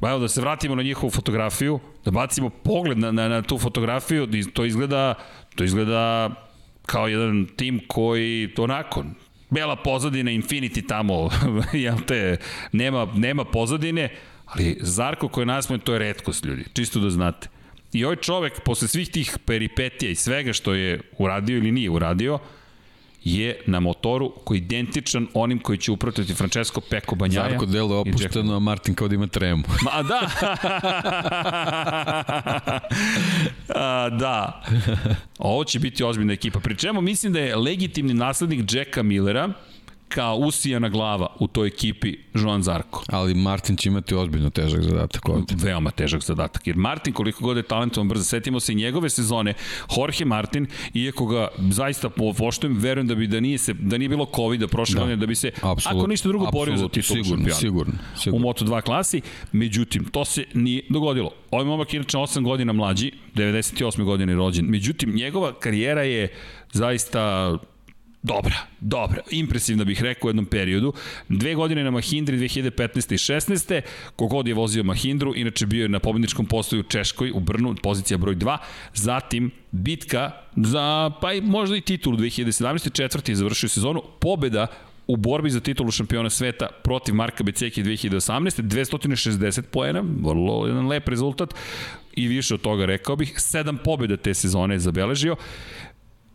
[0.00, 3.58] Pa evo da se vratimo na njihovu fotografiju, da bacimo pogled na, na, na tu
[3.58, 5.14] fotografiju, to izgleda,
[5.54, 6.30] to izgleda
[6.86, 9.04] kao jedan tim koji, onako,
[9.50, 11.30] bela pozadina, Infinity tamo,
[11.72, 12.36] jel te,
[12.72, 14.08] nema, nema pozadine,
[14.44, 17.48] ali Zarko koji je nasmojen, to je redkost ljudi, čisto da znate.
[17.92, 22.38] I ovaj čovek, posle svih tih peripetija i svega što je uradio ili nije uradio,
[23.24, 27.48] je na motoru koji je identičan onim koji će uprotiti Francesco Peko Banjaja.
[27.48, 29.64] Zarko delo je opušteno, a Martin kao da ima tremu.
[29.84, 30.20] Ma da!
[33.74, 34.62] a, da.
[35.38, 36.60] Ovo će biti ozbiljna ekipa.
[36.60, 39.48] Pri čemu mislim da je legitimni naslednik Jacka Millera,
[40.08, 43.04] kao usijana glava u toj ekipi Joan Zarko.
[43.08, 45.54] Ali Martin će imati ozbiljno težak zadatak ovde.
[45.56, 49.54] Veoma težak zadatak, jer Martin koliko god je talentovan brzo, setimo se i njegove sezone,
[49.96, 54.26] Jorge Martin, iako ga zaista poštujem, verujem da bi da nije, se, da nije bilo
[54.36, 57.24] COVID-a prošle da, godine, da bi se, absolut, ako ništa drugo, borio za titul sigurno,
[57.28, 57.54] šampiona.
[57.54, 58.48] Sigurno, sigurno.
[58.48, 59.20] U Moto2 klasi,
[59.52, 61.30] međutim, to se nije dogodilo.
[61.50, 64.04] Ovaj momak inače 8 godina mlađi, 98.
[64.04, 66.28] godine rođen, međutim, njegova karijera je
[66.72, 67.52] zaista
[68.22, 70.92] Dobra, dobra, impresivna bih rekao u jednom periodu.
[71.28, 73.12] Dve godine na Mahindri 2015.
[73.12, 73.80] i 16.
[74.16, 78.18] Kogod je vozio Mahindru, inače bio je na pobedničkom postoju u Češkoj, u Brnu, pozicija
[78.18, 78.58] broj 2.
[78.94, 82.92] Zatim bitka za, pa i možda i titul 2017.
[82.92, 84.02] četvrti je završio sezonu.
[84.20, 84.66] Pobeda
[85.06, 88.62] u borbi za titulu šampiona sveta protiv Marka Beceki 2018.
[88.62, 91.54] 260 poena, vrlo jedan lep rezultat
[92.12, 93.34] i više od toga rekao bih.
[93.36, 95.36] Sedam pobjeda te sezone je zabeležio.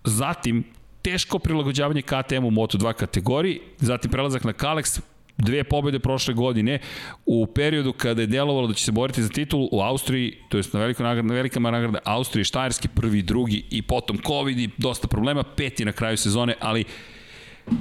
[0.04, 0.64] Zatim,
[1.04, 5.00] teško prilagođavanje KTM u Moto2 kategoriji, zatim prelazak na Kalex,
[5.38, 6.80] dve pobede prošle godine
[7.26, 10.64] u periodu kada je delovalo da će se boriti za titul u Austriji, to je
[10.74, 15.44] na veliko nagrada, velika nagrada Austriji, Štajerski, prvi, drugi i potom COVID i dosta problema,
[15.44, 16.84] peti na kraju sezone, ali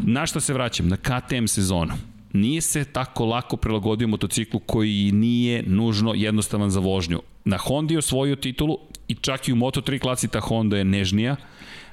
[0.03, 0.89] na šta se vraćam?
[0.89, 1.93] Na KTM sezonu.
[2.33, 7.21] Nije se tako lako prilagodio motociklu koji nije nužno jednostavan za vožnju.
[7.45, 11.37] Na Hondi je osvojio titulu i čak i u Moto3 klasi ta Honda je nežnija,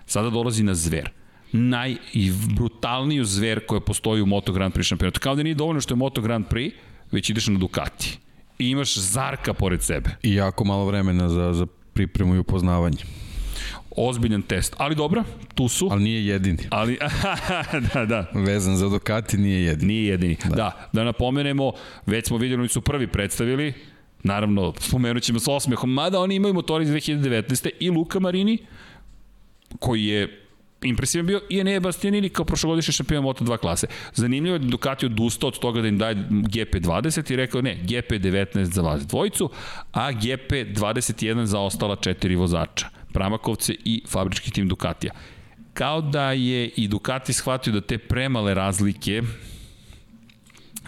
[0.05, 1.18] sada dolazi na zver
[1.51, 5.19] naj i brutalniju zver koja postoji u Moto Grand Prix šampionatu.
[5.19, 6.71] Kao da nije dovoljno što je Moto Grand Prix,
[7.11, 8.17] već ideš na Ducati.
[8.59, 10.09] I imaš Zarka pored sebe.
[10.23, 12.97] I jako malo vremena za, za pripremu i upoznavanje.
[13.97, 14.75] Ozbiljan test.
[14.77, 15.23] Ali dobro,
[15.55, 15.87] tu su.
[15.91, 16.63] Ali nije jedini.
[16.69, 16.97] Ali,
[17.93, 18.31] da, da.
[18.33, 19.93] Vezan za Ducati nije jedini.
[19.93, 20.37] Nije jedini.
[20.49, 21.71] Da, da, da napomenemo,
[22.05, 23.73] već smo vidjeli, oni su prvi predstavili,
[24.23, 27.69] naravno, spomenut ćemo s osmehom, mada oni imaju motori iz 2019.
[27.79, 28.57] i Luka Marini,
[29.79, 30.48] koji je
[30.81, 33.87] impresivan bio i Enea Bastianini kao prošlogodišnji šampion Moto2 klase.
[34.13, 38.63] Zanimljivo je da Ducati odustao od toga da im daje GP20 i rekao ne, GP19
[38.63, 39.49] za vas dvojicu,
[39.91, 42.87] a GP21 za ostala četiri vozača.
[43.13, 45.13] Pramakovce i fabrički tim Ducatija.
[45.73, 49.21] Kao da je i Ducati shvatio da te premale razlike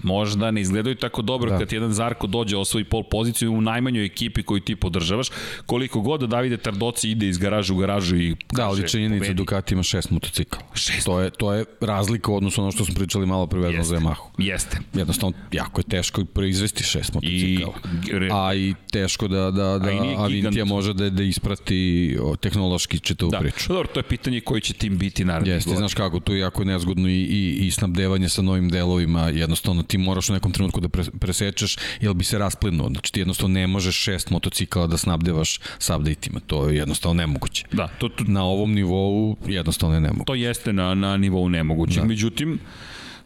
[0.04, 1.58] možda ne izgledaju tako dobro da.
[1.58, 5.28] kad jedan Zarko dođe osvoji pol poziciju u najmanjoj ekipi koju ti podržavaš.
[5.66, 9.74] Koliko god da Davide Tardoci ide iz garaža u garažu i Da, ali činjenica Ducati
[9.74, 10.60] ima šest motocikla.
[10.74, 11.06] Šest.
[11.06, 13.96] To je, to je razlika u odnosu na ono što smo pričali malo pre za
[13.96, 14.28] Yamahu.
[14.38, 14.78] Jeste.
[14.94, 17.74] Jednostavno, jako je teško proizvesti šest motocikla.
[18.22, 23.40] I, a i teško da, da, da Avintija može da, da isprati tehnološki čitavu da.
[23.40, 23.74] priču.
[23.74, 25.54] Dobro, to je pitanje koji će tim biti naravno.
[25.54, 29.84] Jeste, znaš kako, tu je jako nezgodno i, i, i snabdevanje sa novim delovima, jednostavno
[29.92, 30.90] ti moraš u nekom trenutku da
[31.20, 32.90] presečeš, jer bi se rasplinuo.
[32.90, 36.40] Znači, ti jednostavno ne možeš šest motocikala da snabdevaš sa update-ima.
[36.48, 37.66] To je jednostavno nemoguće.
[37.72, 40.26] Da, to, to, na ovom nivou jednostavno je nemoguće.
[40.26, 42.00] To jeste na, na nivou nemoguće.
[42.00, 42.06] Da.
[42.06, 42.60] Međutim,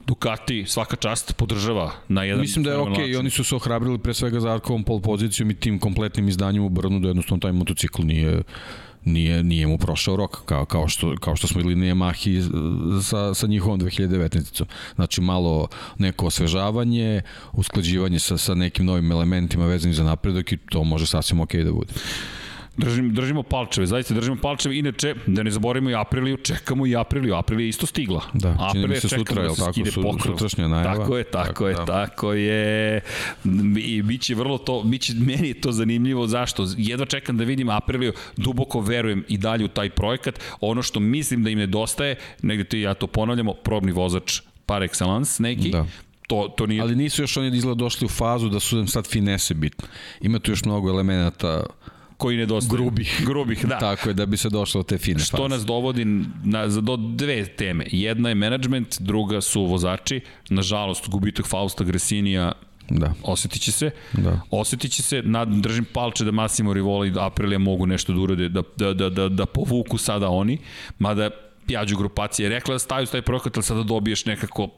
[0.07, 3.19] Ducati svaka čast podržava na jedan Mislim da je okej, okay.
[3.19, 6.69] oni su se ohrabrili pre svega za Arkovom pol pozicijom i tim kompletnim izdanjem u
[6.69, 8.43] Brnu da jednostavno taj motocikl nije
[9.05, 12.49] nije, nije mu prošao rok, kao, kao, što, kao što smo videli na Yamahi
[13.03, 14.63] sa, sa njihovom 2019.
[14.95, 17.21] Znači malo neko osvežavanje,
[17.53, 21.65] usklađivanje sa, sa nekim novim elementima vezanim za napredak i to može sasvim okej okay
[21.65, 21.93] da bude.
[22.77, 24.77] Držim, držimo palčeve, zaista držimo palčeve.
[24.77, 27.35] Inače, da ne zaboravimo i Apriliju, čekamo i Apriliju.
[27.35, 28.21] Aprilija je isto stigla.
[28.33, 30.95] Da, čini mi se sutra, je da tako, su, sutrašnja najava.
[30.95, 31.85] Tako je, tako, tako je, da.
[31.85, 33.01] tako je.
[33.77, 36.27] I biće vrlo to, biće, meni je to zanimljivo.
[36.27, 36.67] Zašto?
[36.77, 40.39] Jedva čekam da vidim Apriliju, duboko verujem i dalje u taj projekat.
[40.61, 45.41] Ono što mislim da im nedostaje, negde ti ja to ponavljamo, probni vozač par excellence
[45.41, 45.85] neki, da
[46.27, 46.81] to, to nije...
[46.81, 49.87] Ali nisu još oni izgleda došli u fazu da su im sad finese bitne.
[50.21, 51.63] Ima tu još mnogo elemenata
[52.17, 52.81] koji nedostaju.
[52.81, 53.21] Grubih.
[53.25, 53.79] Grubih, da.
[53.79, 55.49] Tako je, da bi se došlo do te fine Što faze.
[55.49, 56.05] nas dovodi
[56.43, 57.85] na, do dve teme.
[57.91, 60.21] Jedna je management, druga su vozači.
[60.49, 62.51] Nažalost, gubitak Fausta Gresinija
[62.89, 63.13] Da.
[63.23, 63.91] Osetit će se.
[64.13, 64.41] Da.
[64.51, 68.49] Osetit će se, nad, držim palče da Massimo Rivoli i Aprilia mogu nešto da urade,
[68.49, 70.57] da, da, da, da, da povuku sada oni,
[70.99, 71.29] mada
[71.67, 74.69] Pjađu grupacije rekla da staju taj projekat, ali sada dobiješ nekako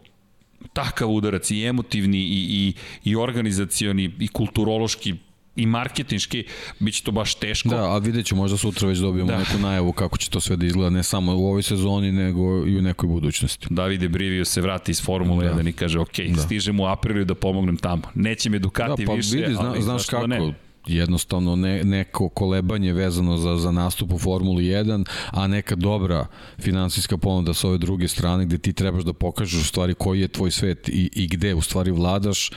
[0.74, 2.74] takav udarac i emotivni i, i,
[3.10, 5.16] i organizacioni i kulturološki
[5.58, 6.44] i marketinški
[6.80, 7.70] biće to baš teško.
[7.70, 9.38] Da, a vidjet ću, možda sutra već dobijemo da.
[9.38, 12.78] neku najavu kako će to sve da izgleda, ne samo u ovoj sezoni, nego i
[12.78, 13.68] u nekoj budućnosti.
[13.70, 15.56] Davide Brivio se vrati iz Formule da.
[15.56, 16.42] 1 i kaže, ok, da.
[16.42, 18.02] stižem u apriliju da pomognem tamo.
[18.16, 20.54] Neće me Ducati da, pa više, vidi, zna, ali znaš kako, ne?
[20.88, 26.28] jednostavno ne, neko kolebanje vezano za, za nastup u Formuli 1, a neka dobra
[26.60, 30.28] finansijska ponuda sa ove druge strane gde ti trebaš da pokažeš u stvari koji je
[30.28, 32.52] tvoj svet i, i gde u stvari vladaš,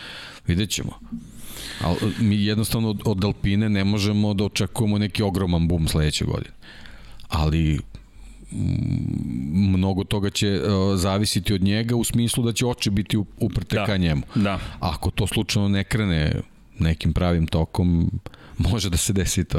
[0.47, 0.99] vidjet ćemo.
[1.81, 6.55] Ali mi jednostavno od, od Alpine ne možemo da očekujemo neki ogroman bum sledeće godine.
[7.29, 7.79] Ali
[9.53, 13.87] mnogo toga će uh, zavisiti od njega u smislu da će oči biti uprte da,
[13.87, 14.23] ka njemu.
[14.35, 14.59] Da.
[14.81, 16.41] Ako to slučajno ne krene
[16.79, 18.11] nekim pravim tokom,
[18.69, 19.59] Može da se desi to.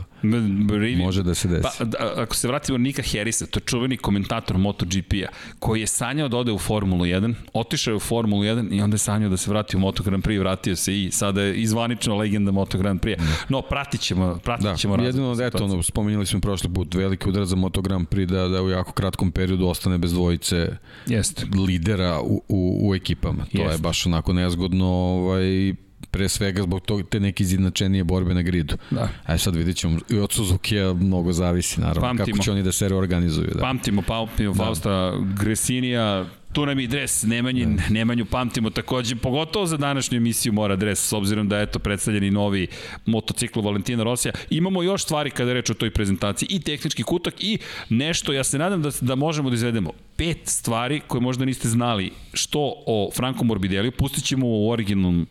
[0.98, 1.68] Može da se desi.
[1.78, 5.28] Pa, da, ako se vratimo Nika Harrisa, to je čuveni komentator MotoGP-a,
[5.60, 8.96] koji je sanjao da ode u Formulu 1, otišao je u Formulu 1 i onda
[8.96, 12.18] je sanjao da se vrati u Moto Grand Prix, vratio se i sada je izvanično
[12.18, 13.18] legenda Moto Grand Prix.
[13.18, 13.26] Da.
[13.50, 17.30] No, pratit ćemo, pratit da, ćemo jedino da, eto, ono, spomenuli smo prošli put, veliki
[17.30, 20.78] udar za Moto Grand Prix da, da u jako kratkom periodu ostane bez dvojice
[21.08, 21.46] Jest.
[21.68, 23.46] lidera u, u, u ekipama.
[23.56, 23.72] To Jest.
[23.72, 25.74] je baš onako nezgodno ovaj,
[26.12, 28.78] pre svega zbog tog, te neke izjednačenije borbe na gridu.
[28.92, 29.10] Da.
[29.26, 32.72] Aj sad vidit ćemo, i od Suzuki-a mnogo zavisi, naravno, pamtimo, kako će oni da
[32.72, 33.52] se reorganizuju.
[33.54, 33.60] Da.
[33.62, 34.64] Pamtimo, pamtimo da.
[34.64, 37.84] Fausta Gresinija, tu nam i dres Nemanjin, da.
[37.90, 42.32] Nemanju pamtimo takođe, pogotovo za današnju emisiju mora dres, s obzirom da je to predstavljeni
[42.32, 42.68] novi
[43.06, 44.34] motocikl Valentina Rosija.
[44.50, 47.58] Imamo još stvari kada reč o toj prezentaciji, i tehnički kutak i
[47.90, 52.12] nešto, ja se nadam da, da možemo da izvedemo pet stvari koje možda niste znali
[52.34, 55.28] što o Franco Morbideliju, pustit ćemo u originalnom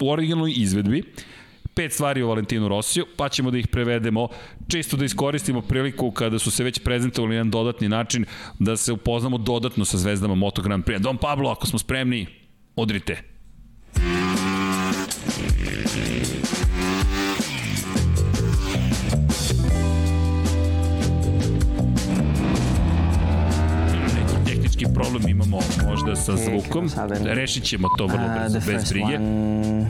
[0.00, 1.02] originalnoj izvedbi,
[1.74, 4.28] pet stvari o Valentinu Rosiju, pa ćemo da ih prevedemo,
[4.68, 8.24] čisto da iskoristimo priliku kada su se već prezentovali na jedan dodatni način,
[8.58, 10.98] da se upoznamo dodatno sa zvezdama Moto Grand Prix.
[10.98, 12.26] Don Pablo, ako smo spremni,
[12.76, 13.22] odrite.
[24.84, 26.90] Tehnički problem imamo možda sa zvukom.
[27.24, 29.18] Rešit ćemo to vrlo uh, brzo, bez brige.
[29.18, 29.86] Mm,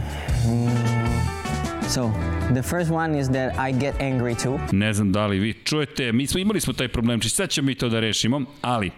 [1.88, 2.10] so,
[2.54, 4.58] the first one is that I get angry too.
[4.72, 7.66] Ne znam da li vi čujete, mi smo imali smo taj problem, či sad ćemo
[7.66, 8.90] mi to da rešimo, ali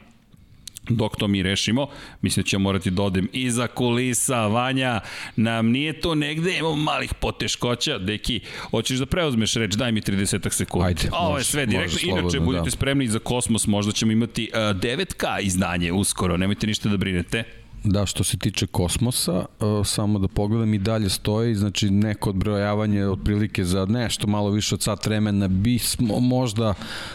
[0.89, 1.87] dok to mi rešimo,
[2.23, 5.01] mislim da ćemo morati da odem iza kulisa, Vanja,
[5.37, 10.51] nam nije to negde, imamo malih poteškoća, deki, hoćeš da preuzmeš reč, daj mi 30
[10.53, 10.87] sekundi.
[10.87, 12.71] Ajde, Ovo je sve direktno, inače budite da.
[12.71, 17.45] spremni za kosmos, možda ćemo imati uh, 9K izdanje uskoro, nemojte ništa da brinete.
[17.85, 23.07] Da, što se tiče kosmosa, uh, samo da pogledam i dalje stoji, znači neko odbrojavanje
[23.07, 26.75] otprilike za nešto malo više od sat vremena bismo možda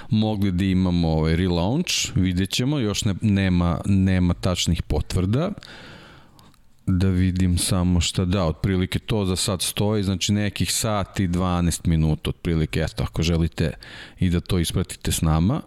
[0.09, 5.51] mogli da imamo ovaj relaunch, vidjet ćemo, još ne, nema, nema tačnih potvrda.
[6.85, 12.29] Da vidim samo šta da, otprilike to za sad stoji, znači nekih sati 12 minuta
[12.29, 13.73] otprilike, eto ako želite
[14.19, 15.61] i da to ispratite s nama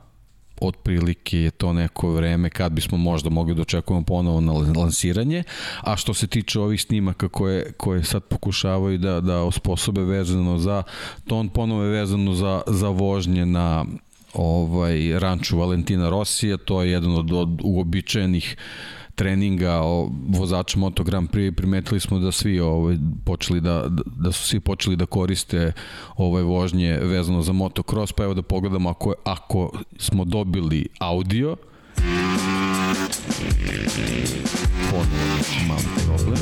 [0.60, 5.42] otprilike je to neko vreme kad bismo možda mogli da očekujemo ponovo na lansiranje,
[5.80, 10.82] a što se tiče ovih snimaka koje, koje sad pokušavaju da, da osposobe vezano za,
[11.26, 13.84] to on ponovo je vezano za, za vožnje na
[14.34, 18.56] ovaj ranču Valentina Rosija, to je jedan od, od uobičajenih
[19.14, 23.84] treninga o vozača Moto Grand Prix primetili smo da svi ovaj počeli da,
[24.16, 25.72] da, su svi počeli da koriste
[26.16, 31.56] ove vožnje vezano za motocross pa evo da pogledamo ako ako smo dobili audio.
[34.90, 35.06] Ponovo
[35.68, 36.38] malo problem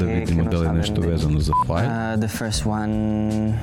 [0.00, 1.86] da vidimo da li je nešto vezano za file.
[1.86, 3.58] Uh, the first one.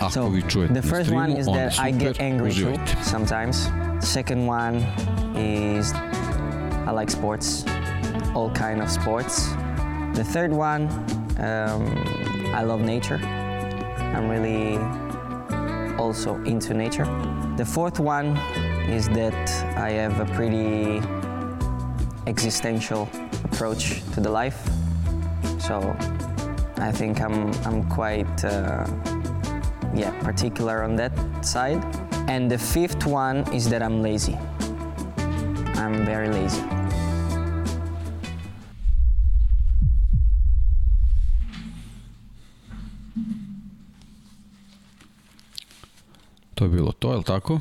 [0.00, 2.96] Ako vi čujete the first one is that I get angry too uživajte.
[3.02, 3.56] sometimes.
[4.00, 4.76] The second one
[5.38, 5.92] is
[6.86, 7.64] I like sports,
[8.34, 9.48] all kind of sports.
[10.14, 10.82] The third one,
[11.38, 11.86] um,
[12.54, 13.20] I love nature.
[14.16, 14.78] I'm really
[15.98, 17.06] also into nature.
[17.56, 18.36] The fourth one
[18.88, 21.00] is that I have a pretty
[22.26, 23.08] existential
[23.44, 24.58] approach to the life.
[25.58, 25.96] So
[26.76, 28.86] I think I'm I'm quite uh,
[29.94, 31.12] yeah particular on that
[31.44, 31.82] side.
[32.28, 34.36] And the fifth one is that I'm lazy.
[35.74, 36.62] I'm very lazy.
[46.54, 47.60] To je bilo to, je li tako?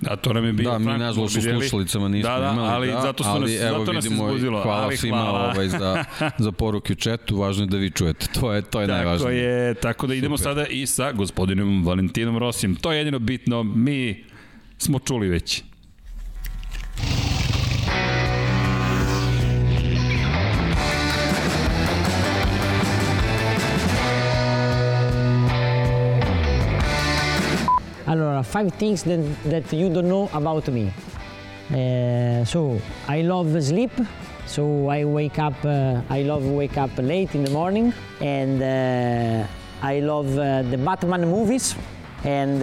[0.00, 2.68] Da, to nam je bio Da, mi nažalost u slušalicama nismo da, da, imali.
[2.68, 4.62] ali da, zato, su nas, ali, evo, zato nas vidimo, izbuzilo.
[4.62, 5.52] Hvala ali svima hvala.
[5.54, 6.04] ovaj, za,
[6.38, 8.26] za poruke u četu, važno je da vi čujete.
[8.40, 9.36] To je, to je Tako najvažnije.
[9.36, 10.50] je, tako da idemo Super.
[10.50, 12.74] sada i sa gospodinom Valentinom Rosim.
[12.76, 14.24] To je jedino bitno, mi
[14.78, 15.62] smo čuli već.
[28.08, 30.90] Allora, five things that, that you don't know about me.
[31.70, 33.90] Uh, so, I love sleep.
[34.46, 35.62] So I wake up.
[35.62, 37.92] Uh, I love wake up late in the morning,
[38.22, 39.46] and uh,
[39.82, 41.74] I love the Batman movies.
[42.24, 42.60] And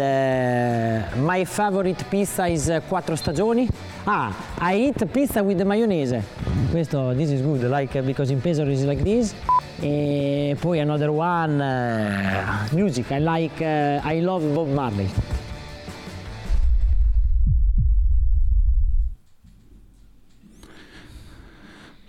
[1.24, 3.70] my favorite pizza is quattro stagioni.
[4.08, 6.22] Ah, I eat pizza with the mayonnaise.
[6.72, 9.34] Questo, this is good, like because in Pesaro is like this.
[9.82, 13.12] E poi another one, uh, music.
[13.12, 13.60] I like.
[13.62, 15.10] Uh, I love Bob Marley.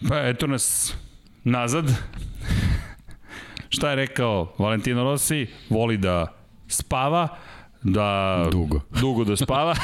[0.09, 0.95] Pa eto nas
[1.45, 1.91] nazad.
[3.69, 5.47] Šta je rekao Valentino Rossi?
[5.71, 6.27] Voli da
[6.69, 7.29] spava,
[7.87, 8.49] da...
[8.51, 8.81] Dugo.
[9.01, 9.77] Dugo da spava.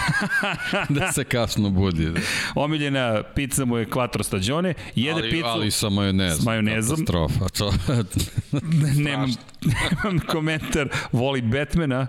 [0.88, 2.06] da se kasno budi.
[2.06, 2.20] Da.
[2.54, 4.74] Omiljena pizza mu je quattro stagione.
[4.94, 5.46] Jede ali, picu...
[5.46, 6.42] ali sa majonezom.
[6.42, 6.96] S majonezom.
[6.96, 7.48] Katastrofa.
[7.48, 7.72] To,
[8.96, 9.30] nemam,
[9.62, 12.06] nemam komentar, voli Batmana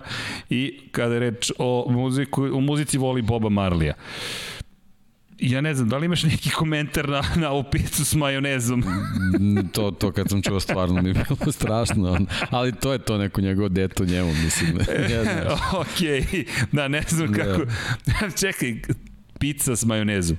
[0.49, 3.93] i kada je reč o, muziku, o muzici voli Boba Marlija.
[5.39, 8.83] Ja ne znam, da li imaš neki komentar na, na ovu picu s majonezom?
[9.71, 12.19] to, to kad sam čuo stvarno mi je bilo strašno.
[12.49, 14.77] Ali to je to neko njegovo deto njemu, mislim.
[15.09, 15.57] Ne znam.
[15.73, 15.99] ok,
[16.71, 17.43] da, ne znam Da.
[17.43, 17.61] kako.
[18.41, 18.81] Čekaj,
[19.39, 20.37] pizza s majonezom.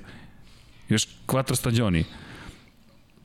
[0.89, 2.05] Još quattro stagioni.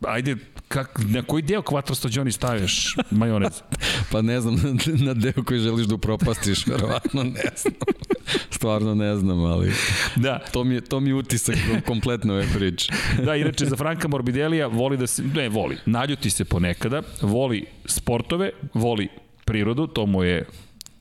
[0.06, 0.36] Ajde,
[0.70, 3.62] kak, na koji deo quattro stagioni stavljaš majonez?
[4.12, 4.54] Pa ne znam,
[5.06, 7.74] na deo koji želiš da upropastiš, verovatno ne znam.
[8.56, 9.72] Stvarno ne znam, ali
[10.16, 11.56] Da, to mi je, to mi je utisak
[11.86, 12.92] kompletno ove priče.
[13.24, 18.50] Da, inače za Franka Morbidelija voli da se, ne voli, naljuti se ponekada, voli sportove,
[18.74, 19.08] voli
[19.44, 20.46] prirodu, to mu je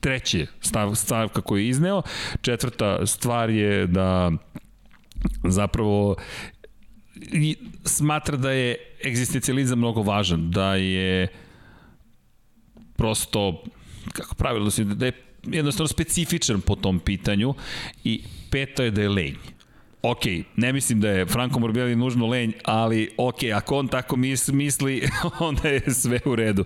[0.00, 2.02] treće stav, stavka koju je izneo.
[2.40, 4.30] Četvrta stvar je da
[5.44, 6.16] zapravo
[7.84, 11.28] smatra da je egzistencializam mnogo važan, da je
[12.96, 13.64] prosto,
[14.12, 15.12] kako pravilno da je
[15.46, 17.54] jednostavno specifičan po tom pitanju
[18.04, 19.36] i peto je da je lenj.
[20.02, 20.20] Ok,
[20.56, 25.08] ne mislim da je Franco Morbidelli nužno lenj, ali ok, ako on tako mis, misli,
[25.48, 26.64] onda je sve u redu.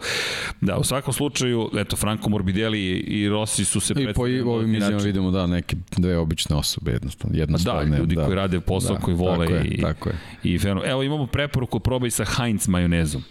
[0.61, 4.75] Da, u svakom slučaju, eto, Franco Morbidelli i Rossi su se I po predstavili ovim
[4.75, 7.99] izjavama vidimo da neke dve obične osobe jednostavno, Da, jednostavne.
[7.99, 10.17] ljudi koji rade posao, Da, koji vole tako je, i, tako je.
[10.43, 10.91] i fenomen.
[10.91, 13.25] Evo imamo preporuku probaj sa Heinz majonezom.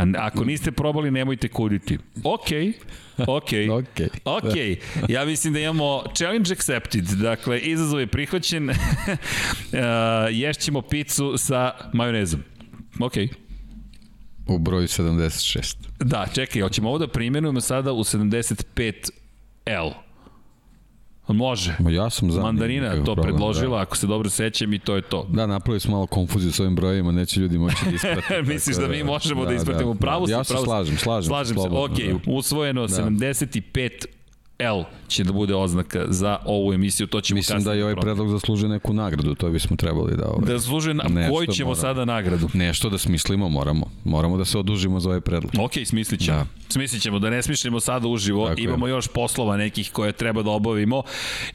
[0.00, 1.98] A ako niste probali, nemojte kuditi.
[2.24, 2.72] Okej,
[3.26, 3.68] okej.
[3.70, 4.10] Okej.
[4.24, 4.56] Ok,
[5.08, 8.76] ja mislim da imamo challenge accepted, dakle izazov je prihvaćen, uh,
[10.30, 12.42] ješćemo picu sa majonezom.
[13.00, 13.14] Ok,
[14.46, 15.76] U broju 76.
[15.98, 19.92] da, čekaj, hoćemo ovo da primjenujemo sada u 75L.
[21.32, 21.76] Može.
[21.78, 22.42] Ma ja sam za.
[22.42, 25.26] Mandarina to problem, predložila, ako se dobro sećam i to je to.
[25.28, 28.42] Da, da napravili smo malo konfuziju s ovim brojevima, neće ljudi moći da isprate.
[28.42, 29.94] Misliš tako da mi možemo da, da ispratimo?
[29.94, 30.32] da, Pravo da.
[30.32, 30.66] Ja se pravo si.
[30.66, 31.28] slažem, slažem.
[31.28, 32.32] Slažem se, slobodno, ok, da.
[32.32, 32.94] usvojeno Da.
[32.94, 34.19] 75
[34.60, 38.28] L će da bude oznaka za ovu emisiju, to ćemo Mislim da i ovaj predlog
[38.30, 40.28] zaslužuje neku nagradu, to bismo trebali da...
[40.28, 41.80] Ovaj, Da zaslužuje na Nešto koju ćemo mora.
[41.80, 42.48] sada nagradu.
[42.54, 43.90] Nešto da smislimo moramo.
[44.04, 45.52] Moramo da se odužimo za ovaj predlog.
[45.58, 46.38] Ok, smislit ćemo.
[46.38, 46.46] Da.
[46.68, 48.48] Smislit ćemo, da ne smišljamo sada uživo.
[48.48, 48.64] Tako je.
[48.64, 51.02] Imamo još poslova nekih koje treba da obavimo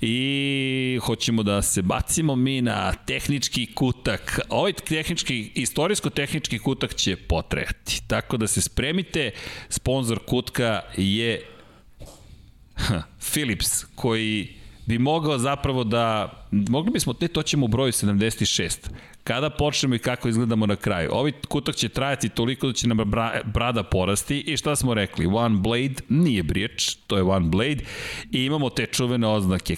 [0.02, 4.40] i hoćemo da se bacimo mi na tehnički kutak.
[4.50, 8.02] Ovaj tehnički, istorijsko-tehnički kutak će potrejati.
[8.08, 9.32] Tako da se spremite.
[9.70, 11.42] Sponsor kutka je
[13.34, 14.56] Philips, koji
[14.86, 18.90] bi mogao zapravo da, mogli bismo, te to ćemo u broju 76.
[19.24, 21.10] Kada počnemo i kako izgledamo na kraju.
[21.14, 25.26] Ovaj kutak će trajati toliko da će nam bra, brada porasti i šta smo rekli?
[25.26, 27.86] One Blade nije briječ, to je One Blade
[28.32, 29.76] i imamo te čuvene oznake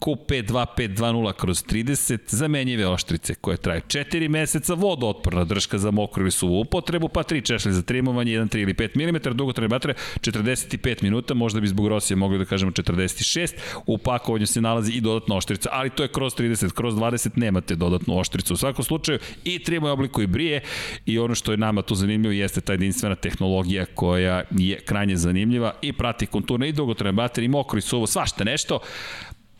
[0.00, 6.60] Q52520 kroz 30 zamenjive oštrice koje traju 4 meseca, vodootporna drška za mokru ili suvu
[6.60, 11.34] upotrebu, pa 3 češlje za trimovanje, 1, 3 ili 5 mm, dugotrajne batere 45 minuta,
[11.34, 13.52] možda bi zbog Rosije mogli da kažemo 46,
[13.86, 17.74] u pakovanju se nalazi i dodatna oštrica, ali to je kroz 30, kroz 20 nemate
[17.74, 18.54] dodatnu oštricu.
[18.54, 20.60] U svakom slučaju i trimo je obliko i brije
[21.06, 25.74] i ono što je nama tu zanimljivo jeste ta jedinstvena tehnologija koja je krajnje zanimljiva
[25.82, 28.78] i prati konturne i dugotrajne baterije i mokro i suvo, svašta nešto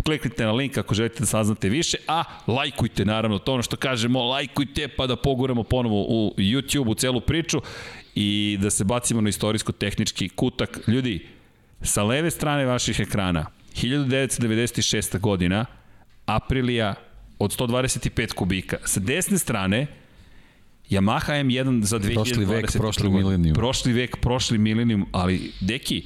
[0.05, 4.25] kliknite na link ako želite da saznate više, a lajkujte naravno to ono što kažemo,
[4.25, 7.63] lajkujte pa da poguramo ponovo u YouTube u celu priču
[8.15, 10.81] i da se bacimo na istorijsko-tehnički kutak.
[10.87, 11.27] Ljudi,
[11.83, 15.19] sa leve strane vaših ekrana, 1996.
[15.19, 15.67] godina,
[16.27, 16.95] Aprilija
[17.39, 18.77] od 125 kubika.
[18.85, 19.87] Sa desne strane,
[20.91, 22.15] Yamaha M1 za 2020.
[22.15, 23.55] Prošli vek, prošli milenijum.
[23.55, 26.03] Prošli vek, prošli milenijum, ali deki,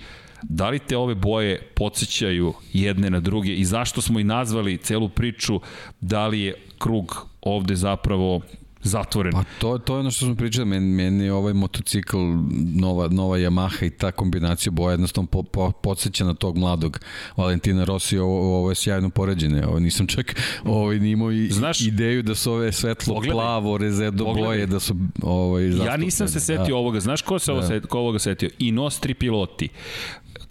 [0.48, 5.08] da li te ove boje podsjećaju jedne na druge i zašto smo i nazvali celu
[5.08, 5.60] priču
[6.00, 8.40] da li je krug ovde zapravo
[8.82, 9.32] zatvoren.
[9.32, 12.16] Pa to, to je ono što smo pričali, meni, meni je ovaj motocikl,
[12.74, 17.00] nova, nova Yamaha i ta kombinacija boja jednostavno po, po, podsjeća na tog mladog
[17.36, 22.22] Valentina Rossi, ovo, ovo je sjajno poređene, ovo nisam čak ovaj, imao i, Znaš, ideju
[22.22, 24.48] da su ove svetlo pogledaj, plavo, rezedo pogledaj.
[24.48, 26.04] boje, da su ovaj, Ja zastupljene.
[26.04, 26.76] nisam se setio da.
[26.76, 27.00] ovoga.
[27.00, 28.50] Znaš ko se ovo set, ko ovoga setio?
[28.58, 29.68] I Nostri piloti.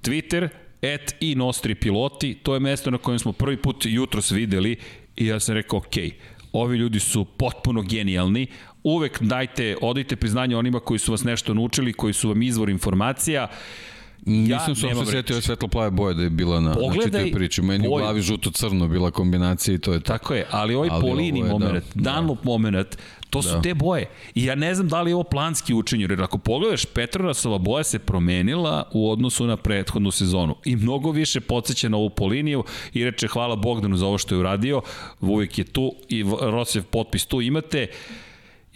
[0.03, 0.49] Twitter,
[0.81, 4.75] et i Nostri piloti, to je mesto na kojem smo prvi put jutros videli
[5.15, 5.95] i ja sam rekao, ok,
[6.53, 8.47] ovi ljudi su potpuno genijalni,
[8.83, 13.47] uvek dajte, odajte priznanje onima koji su vas nešto naučili, koji su vam izvor informacija,
[14.25, 17.31] Nisam se uopšte setio ove svetlo plave boje da je bila na, na Pogledaj čitoj
[17.31, 17.61] priči.
[17.61, 18.01] Meni boju.
[18.01, 20.13] u glavi žuto-crno bila kombinacija i to je to.
[20.13, 22.11] Tako je, ali ovaj Ali Polini je, da, moment, da.
[22.11, 22.97] Dunlop moment,
[23.29, 23.61] to su Da.
[23.61, 24.05] te boje.
[24.35, 27.83] I ja ne znam da li je ovo planski učinjeno, jer ako pogledaš, Petronasova boja
[27.83, 30.55] se promenila u odnosu na prethodnu sezonu.
[30.65, 32.63] I mnogo više podsjeća na ovu Poliniju
[32.93, 34.81] i reče hvala Bogdanu za ovo što je uradio,
[35.21, 37.87] uvijek je tu i Rosjev potpis tu imate.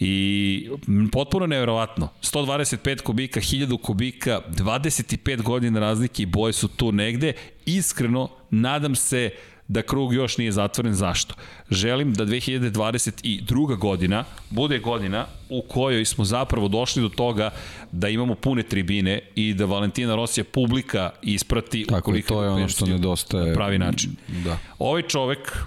[0.00, 0.70] I
[1.12, 2.08] potpuno neverovatno.
[2.22, 7.32] 125 kubika, 1000 kubika, 25 godina razlike i boje su tu negde.
[7.66, 9.30] Iskreno, nadam se
[9.68, 10.94] da krug još nije zatvoren.
[10.94, 11.34] Zašto?
[11.70, 13.76] Želim da 2022.
[13.78, 17.50] godina bude godina u kojoj smo zapravo došli do toga
[17.92, 22.68] da imamo pune tribine i da Valentina Rosija publika isprati Tako ukoliko to je ono
[22.68, 23.48] što nedostaje.
[23.48, 24.10] na pravi način.
[24.44, 24.58] Da.
[24.78, 25.62] Ovaj čovek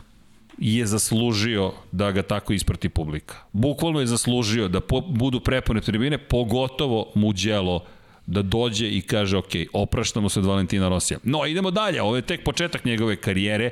[0.61, 3.35] je zaslužio da ga tako isprati publika.
[3.51, 7.85] Bukvalno je zaslužio da po, budu prepune tribine, pogotovo Muđelo
[8.25, 11.19] da dođe i kaže ok, opraštamo se od Valentina Rosija.
[11.23, 13.69] No, idemo dalje, ovo je tek početak njegove karijere.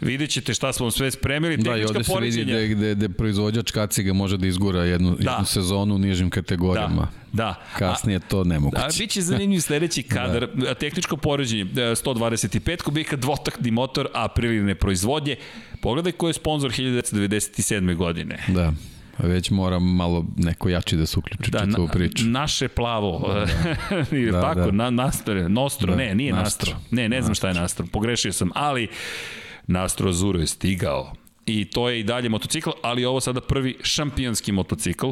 [0.00, 3.70] Vidjet ćete šta smo sve spremili, Da, i ovde se vidi da, da, da proizvođač
[3.70, 5.30] kaciga može da izgura jednu, Da.
[5.30, 7.08] jednu sezonu u nižim kategorijama.
[7.32, 7.64] Da, da.
[7.78, 8.82] Kasnije to nemoguće.
[8.82, 10.74] Da, bit će zanimljiv sledeći kadar, da.
[10.74, 15.36] tehničko poređenje, e, 125 kubika, dvotakni motor, apriline proizvodnje.
[15.80, 17.94] Pogledaj ko je sponsor 1997.
[17.94, 18.38] godine.
[18.48, 18.72] Da.
[19.18, 22.24] Već mora malo neko jači da se uključi da, Da, čitavu na, priču.
[22.26, 23.32] naše plavo.
[23.34, 23.46] Da, da.
[24.32, 24.70] Da, tako, da.
[24.70, 26.72] Na, nastro, Nostro, Da, ne, nije Nastro.
[26.72, 26.86] Nastro.
[26.90, 28.88] Ne, ne znam šta je Nastro, pogrešio sam, ali
[29.66, 31.12] Nastro Azuro je stigao.
[31.46, 35.06] I to je i dalje motocikl, ali ovo sada prvi šampionski motocikl.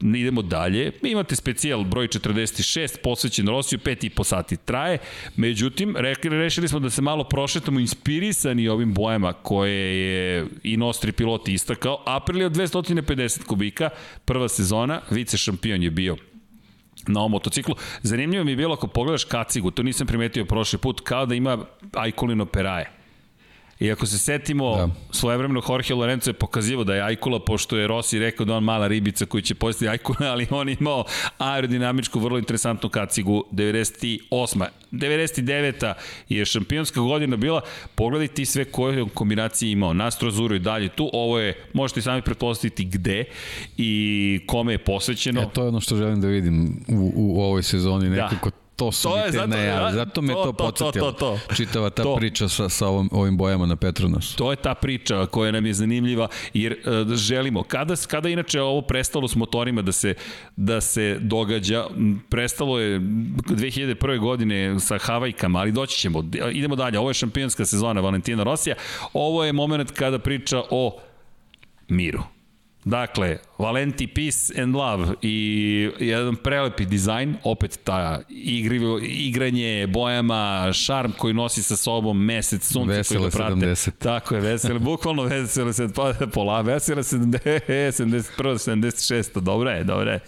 [0.00, 0.92] Idemo dalje.
[1.02, 4.98] Imate specijal broj 46, posvećen Rosiju, 5,5 sati traje.
[5.36, 11.48] Međutim, rešili smo da se malo prošetamo inspirisani ovim bojama koje je i Nostri pilot
[11.48, 12.02] istakao.
[12.06, 13.90] Aprilia 250 kubika,
[14.24, 16.16] prva sezona, vice šampion je bio
[17.06, 17.74] na ovom motociklu.
[18.02, 21.58] Zanimljivo mi je bilo ako pogledaš kacigu, to nisam primetio prošli put, kao da ima
[21.92, 23.01] Ajkulino peraje.
[23.82, 24.86] I ako se setimo, da.
[24.86, 24.92] Da.
[25.10, 28.86] svojevremeno Jorge Lorenzo je pokazivo da je Ajkula, pošto je Rossi rekao da on mala
[28.86, 31.04] ribica koji će postati Ajkula, ali on je imao
[31.38, 34.64] aerodinamičku, vrlo interesantnu kacigu 98.
[34.92, 35.94] 99.
[36.28, 37.60] je šampionska godina bila,
[37.94, 39.94] pogledaj ti sve koje je kombinacije imao.
[39.94, 43.24] Nastro Zuro i dalje tu, ovo je, možete sami pretpostaviti gde
[43.76, 45.40] i kome je posvećeno.
[45.40, 48.61] E, to je ono što želim da vidim u, u ovoj sezoni, Da.
[48.82, 49.92] To su To mi te zato- najave.
[49.92, 51.12] Zato me to, to, to, to, podsjetilo.
[51.12, 51.18] to,
[51.48, 51.54] to.
[51.54, 52.16] Čitava ta To.
[52.16, 54.36] priča sa, sa ovom, ovim bojama na Petronasu.
[54.36, 56.72] To je ta priča koja nam je zanimljiva jer
[57.06, 60.14] uh, želimo kada kada inače ovo prestalo s motorima da se
[60.56, 61.86] da se događa
[62.28, 64.18] prestalo je 2001.
[64.20, 66.24] godine sa Havajkama, ali doći ćemo.
[66.52, 66.98] Idemo dalje.
[66.98, 68.74] Ovo je šampionska sezona Valentina Rosija.
[69.12, 70.98] Ovo je moment kada priča o
[71.88, 72.22] miru.
[72.84, 81.12] Dakle, Valenti Peace and Love i jedan prelepi dizajn, opet ta igrivo, igranje bojama, šarm
[81.18, 83.54] koji nosi sa sobom mesec, sunce Vesele koji ga prate.
[83.54, 83.90] 70.
[83.98, 90.10] Tako je, vesele, bukvalno vesele, se, pa, pola, vesele 70, 71, 76, dobro je, dobro
[90.10, 90.20] je.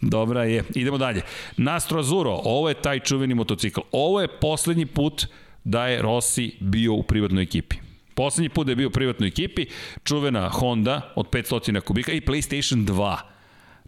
[0.00, 0.64] Dobra je.
[0.74, 1.22] Idemo dalje.
[1.56, 3.80] Nastro Azuro, ovo je taj čuveni motocikl.
[3.92, 5.26] Ovo je poslednji put
[5.64, 7.89] da je Rossi bio u privatnoj ekipi.
[8.20, 9.66] Poslednji put da je bio u privatnoj ekipi,
[10.04, 13.16] čuvena Honda od 500 kubika i PlayStation 2.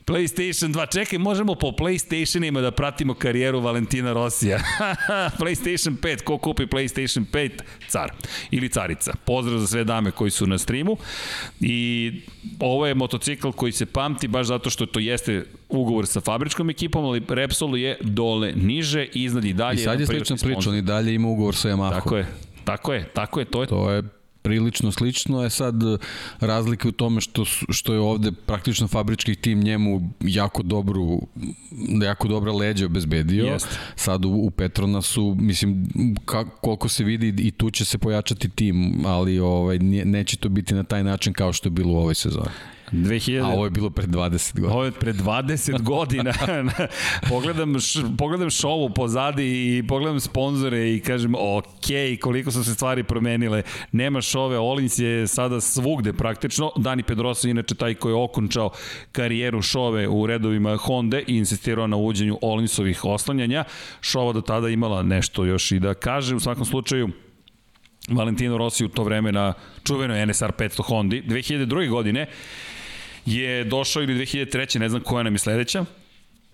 [0.05, 4.59] PlayStation 2, čekaj, možemo po PlayStationima da pratimo karijeru Valentina Rosija.
[5.41, 7.51] PlayStation 5, ko kupi PlayStation 5?
[7.89, 8.13] Car.
[8.51, 9.13] Ili carica.
[9.25, 10.97] Pozdrav za sve dame koji su na streamu.
[11.61, 12.13] I
[12.61, 17.05] ovo je motocikl koji se pamti baš zato što to jeste ugovor sa fabričkom ekipom,
[17.05, 19.81] ali Repsol je dole niže, iznad i dalje.
[19.81, 21.91] I sad je slična priča, on i dalje ima ugovor sa Yamaha.
[21.91, 22.27] Tako je,
[22.65, 25.75] tako je, tako je, to je To je prilično slično je sad
[26.41, 31.21] razlika u tome što što je ovde praktično fabrički tim njemu jako dobru
[32.03, 33.45] jako dobra leđa obezbedio.
[33.45, 33.77] Jeste.
[33.97, 35.87] Sad u, u Petronasu mislim
[36.25, 40.75] ka, koliko se vidi i tu će se pojačati tim, ali ovaj neće to biti
[40.75, 42.51] na taj način kao što je bilo u ovoj sezoni.
[42.93, 43.45] 2000...
[43.45, 44.75] A ovo je bilo pre 20 godina.
[44.75, 46.33] Ovo je pre 20 godina.
[47.29, 53.05] pogledam, š, pogledam šovu pozadi i pogledam sponzore i kažem, ok, koliko su se stvari
[53.05, 53.63] promenile.
[53.93, 56.73] Nema šove, Olins je sada svugde praktično.
[56.77, 58.71] Dani Pedrosa je inače taj koji je okončao
[59.13, 63.65] karijeru šove u redovima Honda i insistirao na uvođenju Olinsovih oslanjanja.
[64.01, 66.35] Šova do tada imala nešto još i da kaže.
[66.35, 67.09] U svakom slučaju,
[68.09, 71.23] Valentino Rossi u to vreme na čuvenoj NSR 500 Hondi.
[71.27, 71.91] 2002.
[71.91, 72.27] godine
[73.27, 74.79] je došao ili 2003.
[74.79, 75.85] ne znam koja nam je sledeća.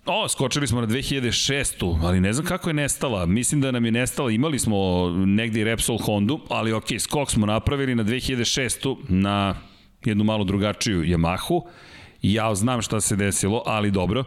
[0.05, 1.97] O, skočili smo na 2006.
[2.03, 3.25] ali ne znam kako je nestala.
[3.25, 4.31] Mislim da nam je nestala.
[4.31, 8.95] Imali smo negde i Repsol Hondu, ali ok, skok smo napravili na 2006.
[9.07, 9.55] na
[10.05, 11.61] jednu malo drugačiju Yamahu.
[12.21, 14.23] Ja znam šta se desilo, ali dobro.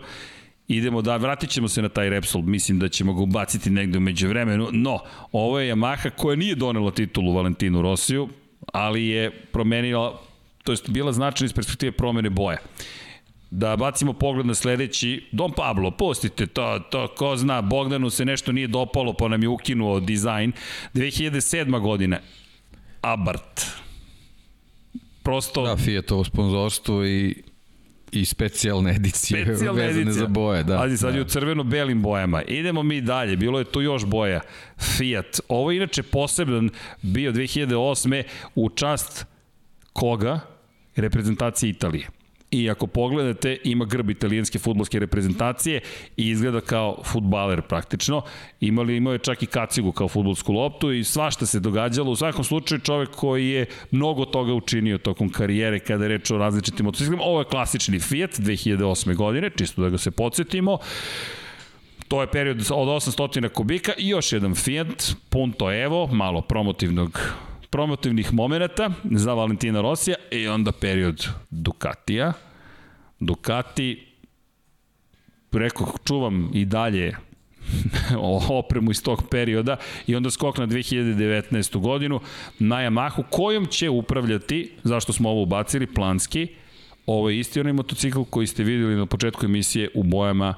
[0.68, 4.28] Idemo da, vratit ćemo se na taj Repsol, mislim da ćemo ga ubaciti negde umeđu
[4.28, 4.99] vremenu, no,
[5.32, 8.28] ovo je Yamaha koja nije donela titulu Valentinu Rosiju,
[8.72, 10.20] ali je promenila,
[10.62, 12.58] to jest bila značajna iz perspektive promene boja.
[13.50, 18.52] Da bacimo pogled na sledeći, Don Pablo, pustite to, to, ko zna, Bogdanu se nešto
[18.52, 20.52] nije dopalo pa nam je ukinuo dizajn.
[20.94, 21.80] 2007.
[21.80, 22.18] godina,
[23.00, 23.62] Abarth.
[25.22, 25.62] Prosto...
[25.62, 27.42] Da, Fiatovo sponzorstvo i
[28.12, 30.20] i specijalne edicije Specijalna vezane edicija.
[30.20, 30.78] za boje, da.
[30.78, 31.16] Ali sad da.
[31.16, 32.42] je u crveno-belim bojama.
[32.42, 34.40] Idemo mi dalje, bilo je tu još boja.
[34.78, 35.40] Fiat.
[35.48, 36.70] Ovo je inače poseban
[37.02, 38.22] bio 2008.
[38.54, 39.26] u čast
[39.92, 40.40] koga?
[40.97, 42.09] Reprezentacije Italije.
[42.53, 45.80] I ako pogledate, ima grb italijanske futbolske reprezentacije
[46.16, 48.22] i izgleda kao futbaler praktično.
[48.61, 52.11] Imali, imao je čak i kacigu kao futbolsku loptu i svašta se događalo.
[52.11, 56.38] U svakom slučaju čovek koji je mnogo toga učinio tokom karijere kada je reč o
[56.38, 57.22] različitim motociklima.
[57.22, 59.14] Ovo je klasični Fiat 2008.
[59.16, 60.78] godine, čisto da ga se podsjetimo.
[62.09, 67.20] To je period od 800 kubika i još jedan Fiat Punto Evo, malo promotivnog
[67.72, 72.32] promotivnih momenta za Valentina Rosija i onda period Ducatija.
[73.20, 74.06] Ducati,
[75.52, 77.16] rekao, čuvam i dalje
[78.60, 81.78] opremu iz tog perioda i onda skok na 2019.
[81.78, 82.20] godinu
[82.58, 86.48] na Yamahu kojom će upravljati, zašto smo ovo ubacili, planski,
[87.06, 90.54] ovo je isti onaj motocikl koji ste videli na početku emisije u bojama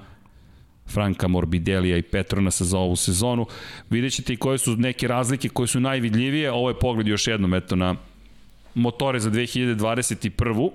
[0.87, 3.47] Franka Morbidelija i Petronasa za ovu sezonu.
[3.91, 6.53] Vidjet ćete i koje su neke razlike koje su najvidljivije.
[6.53, 7.95] Ovo je pogled još jednom eto na
[8.75, 10.71] motore za 2021.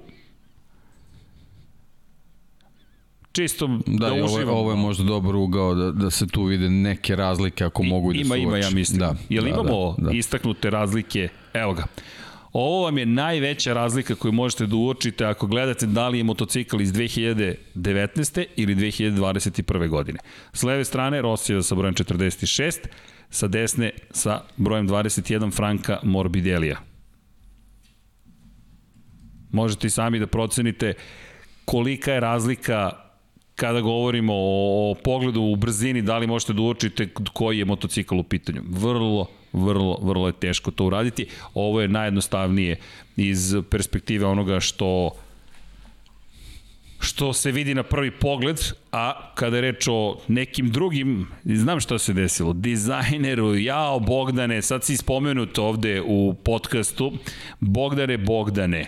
[3.31, 6.69] Čisto da, Da, i ovo, ovo je možda dobar ugao da, da se tu vide
[6.69, 8.75] neke razlike ako mogu da ima, se ima, ja uoče.
[8.75, 8.99] mislim.
[8.99, 10.17] Da, Jel da, imamo da, da.
[10.17, 11.29] istaknute razlike?
[11.53, 11.83] Evo ga.
[12.53, 16.81] Ovo vam je najveća razlika koju možete da uočite ako gledate da li je motocikl
[16.81, 18.45] iz 2019.
[18.55, 19.87] ili 2021.
[19.87, 20.19] godine.
[20.53, 22.87] S leve strane Rosija sa brojem 46,
[23.29, 26.79] sa desne sa brojem 21 Franka Morbidelija.
[29.51, 30.93] Možete i sami da procenite
[31.65, 32.91] kolika je razlika
[33.55, 38.19] kada govorimo o, o pogledu u brzini, da li možete da uočite koji je motocikl
[38.19, 38.61] u pitanju.
[38.69, 41.25] Vrlo, vrlo, vrlo je teško to uraditi.
[41.53, 42.77] Ovo je najjednostavnije
[43.15, 45.11] iz perspektive onoga što
[46.99, 48.59] što se vidi na prvi pogled,
[48.91, 54.83] a kada je reč o nekim drugim, znam šta se desilo, dizajneru, jao Bogdane, sad
[54.83, 57.13] si spomenut ovde u podcastu,
[57.59, 58.87] Bogdane Bogdane,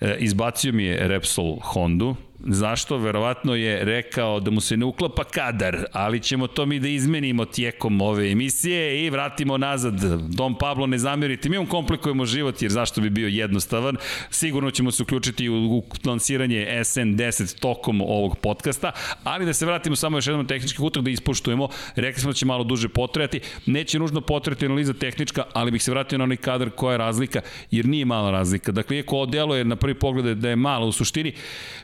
[0.00, 2.16] e, izbacio mi je Repsol Hondu,
[2.46, 2.96] Zašto?
[2.98, 7.44] Verovatno je rekao da mu se ne uklapa kadar, ali ćemo to mi da izmenimo
[7.44, 9.94] tijekom ove emisije i vratimo nazad.
[10.28, 13.96] Dom Pablo, ne zamerite, mi vam komplikujemo život jer zašto bi bio jednostavan.
[14.30, 18.92] Sigurno ćemo se uključiti u, lansiranje SN10 tokom ovog podcasta,
[19.24, 21.68] ali da se vratimo samo još jednom tehnički utak da ispoštujemo.
[21.96, 23.40] Rekli smo da će malo duže potrejati.
[23.66, 27.40] Neće nužno potrejati analiza tehnička, ali bih se vratio na onaj kadar koja je razlika,
[27.70, 28.72] jer nije mala razlika.
[28.72, 31.32] Dakle, iako delo je na prvi pogled da je malo u suštini,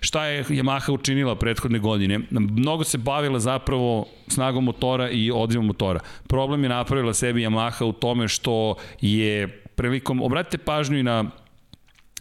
[0.00, 2.20] šta je Yamaha učinila prethodne godine.
[2.30, 6.00] Mnogo se bavila zapravo snagom motora i odzivom motora.
[6.28, 11.30] Problem je napravila sebi Yamaha u tome što je prilikom, obratite pažnju i na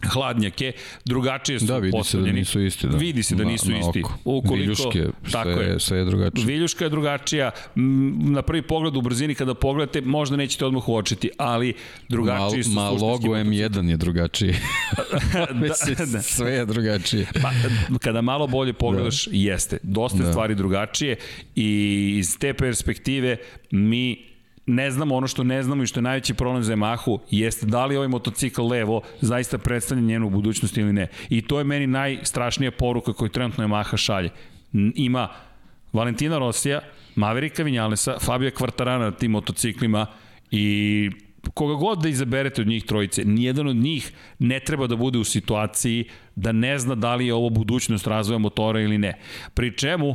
[0.08, 0.72] hladnjake,
[1.04, 2.28] drugačije su da, vidi postavljeni.
[2.28, 2.86] se da nisu isti.
[2.86, 2.96] Da.
[2.96, 4.02] Vidi se da nisu na, na isti.
[4.24, 5.80] Ukoliko, Viljuške, tako sve, je.
[5.80, 6.46] sve je drugačije.
[6.46, 7.50] Viljuška je drugačija.
[8.20, 11.74] Na prvi pogled u brzini kada pogledate, možda nećete odmah uočiti, ali
[12.08, 14.54] drugačiji su ma logo M1 je drugačiji.
[15.98, 16.22] da, da.
[16.22, 17.26] Sve je drugačije.
[17.42, 17.50] Pa,
[17.98, 19.30] kada malo bolje pogledaš, da.
[19.32, 19.78] jeste.
[19.82, 20.30] Dosta da.
[20.30, 21.16] stvari drugačije
[21.56, 23.36] i iz te perspektive
[23.70, 24.29] mi
[24.70, 27.86] ne znamo ono što ne znamo i što je najveći problem za Yamahu jeste da
[27.86, 31.06] li ovaj motocikl levo zaista predstavlja njenu budućnost ili ne.
[31.28, 34.30] I to je meni najstrašnija poruka koju trenutno Yamaha šalje.
[34.94, 35.28] Ima
[35.92, 36.80] Valentina Rosija,
[37.16, 40.06] Maverika Vinjalesa, Fabio Kvartarana na tim motociklima
[40.50, 41.10] i
[41.54, 45.24] koga god da izaberete od njih trojice, nijedan od njih ne treba da bude u
[45.24, 46.04] situaciji
[46.36, 49.18] da ne zna da li je ovo budućnost razvoja motora ili ne.
[49.54, 50.14] Pri čemu,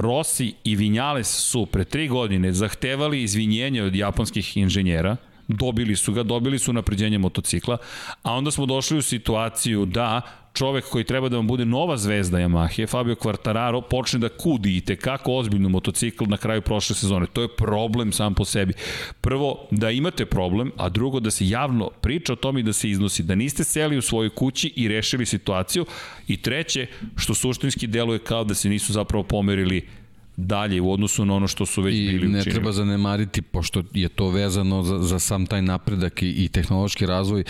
[0.00, 5.16] Rossi i Vinjales su pre tri godine zahtevali izvinjenje od japanskih inženjera,
[5.48, 7.78] dobili su ga, dobili su napređenje motocikla,
[8.22, 10.22] a onda smo došli u situaciju da
[10.52, 14.80] čovek koji treba da vam bude nova zvezda Yamahe, Fabio Quartararo, počne da kudi i
[14.80, 17.26] tekako ozbiljno motocikl na kraju prošle sezone.
[17.32, 18.72] To je problem sam po sebi.
[19.20, 22.90] Prvo, da imate problem, a drugo, da se javno priča o tome i da se
[22.90, 23.22] iznosi.
[23.22, 25.86] Da niste seli u svojoj kući i rešili situaciju.
[26.28, 26.86] I treće,
[27.16, 29.88] što suštinski deluje kao da se nisu zapravo pomerili
[30.36, 32.32] dalje u odnosu na ono što su već I bili učinili.
[32.32, 36.48] I ne treba zanemariti, pošto je to vezano za, za sam taj napredak i, i
[36.48, 37.44] tehnološki razvoj,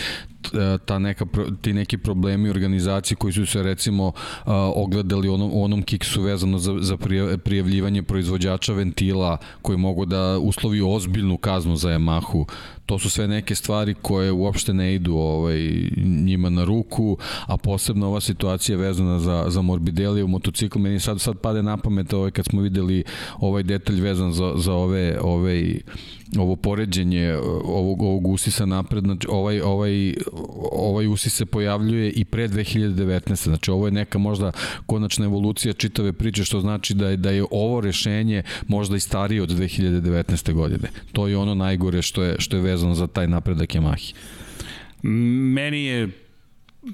[0.85, 1.25] ta neka,
[1.61, 4.11] ti neki problemi organizacije koji su se recimo
[4.75, 6.97] ogledali u onom, onom kiksu vezano za, za
[7.43, 12.45] prijavljivanje proizvođača ventila koji mogu da uslovi ozbiljnu kaznu za Yamahu.
[12.85, 15.89] To su sve neke stvari koje uopšte ne idu ovaj,
[16.25, 21.21] njima na ruku, a posebno ova situacija vezana za, za Morbidelli u motociklu, meni sad,
[21.21, 23.03] sad pade na pamet ovaj, kad smo videli
[23.39, 25.79] ovaj detalj vezan za, za ove, ovaj,
[26.37, 30.13] ovo poređenje ovog, ovog usisa napred, znači ovaj, ovaj,
[30.71, 33.43] ovaj usis se pojavljuje i pre 2019.
[33.43, 34.51] Znači ovo je neka možda
[34.85, 39.41] konačna evolucija čitave priče, što znači da je, da je ovo rešenje možda i starije
[39.41, 40.53] od 2019.
[40.53, 40.89] godine.
[41.11, 44.13] To je ono najgore što je, što je vezano za taj napredak Yamahi.
[45.53, 46.09] Meni je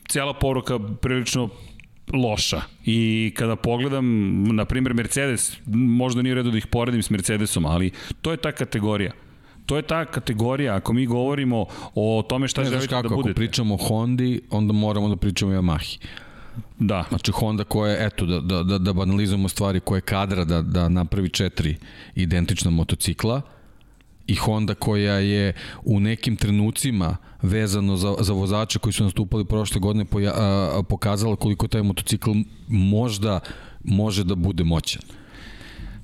[0.07, 1.49] cijela poruka prilično
[2.13, 2.61] loša.
[2.85, 7.91] I kada pogledam, na primjer, Mercedes, možda nije redo da ih poredim s Mercedesom, ali
[8.21, 9.11] to je ta kategorija
[9.67, 11.65] to je ta kategorija, ako mi govorimo
[11.95, 13.31] o tome šta ne, želite kako, da budete.
[13.31, 15.97] Ako pričamo o Hondi, onda moramo da pričamo o Yamahi.
[16.79, 17.03] Da.
[17.09, 20.61] Znači Honda koja je, eto, da, da, da, da banalizujemo stvari, koja je kadra da,
[20.61, 21.75] da napravi četiri
[22.15, 23.41] identična motocikla
[24.27, 25.53] i Honda koja je
[25.83, 31.35] u nekim trenucima vezano za, za vozače koji su nastupali prošle godine poja, a, pokazala
[31.35, 32.31] koliko taj motocikl
[32.67, 33.39] možda
[33.83, 35.01] može da bude moćan.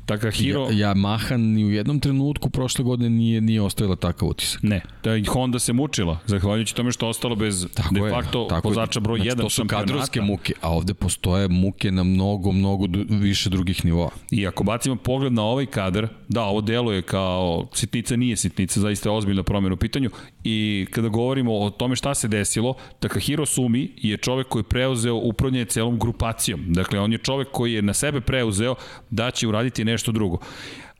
[0.06, 0.68] Takahiro...
[0.72, 4.64] Ja, Yamaha ni u jednom trenutku prošle godine nije, nije ostavila takav utisak.
[4.64, 8.68] Ne, da Honda se mučila, zahvaljujući tome što je ostalo bez tako de facto tako
[8.68, 12.86] vozača broj 1 znači, to su kadrovske muke, a ovde postoje muke na mnogo, mnogo
[13.10, 14.10] više drugih nivoa.
[14.32, 19.10] I ako bacimo pogled na ovaj kadar, da, ovo deluje kao sitnica, nije sitnica, zaista
[19.10, 20.10] je ozbiljna promjena u pitanju
[20.44, 25.16] i kada govorimo o tome šta se desilo, Takahiro Sumi je čovek koji je preuzeo
[25.16, 26.64] upravljanje celom grupacijom.
[26.68, 28.76] Dakle, on je čovek koji je na sebe preuzeo
[29.10, 30.40] da će uraditi nešto drugo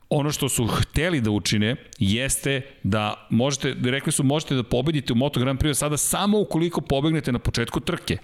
[0.08, 5.16] ono što su hteli da učine jeste da možete, rekli su možete da pobedite u
[5.16, 8.18] Moto Grand Prix sada samo ukoliko pobegnete na početku trke.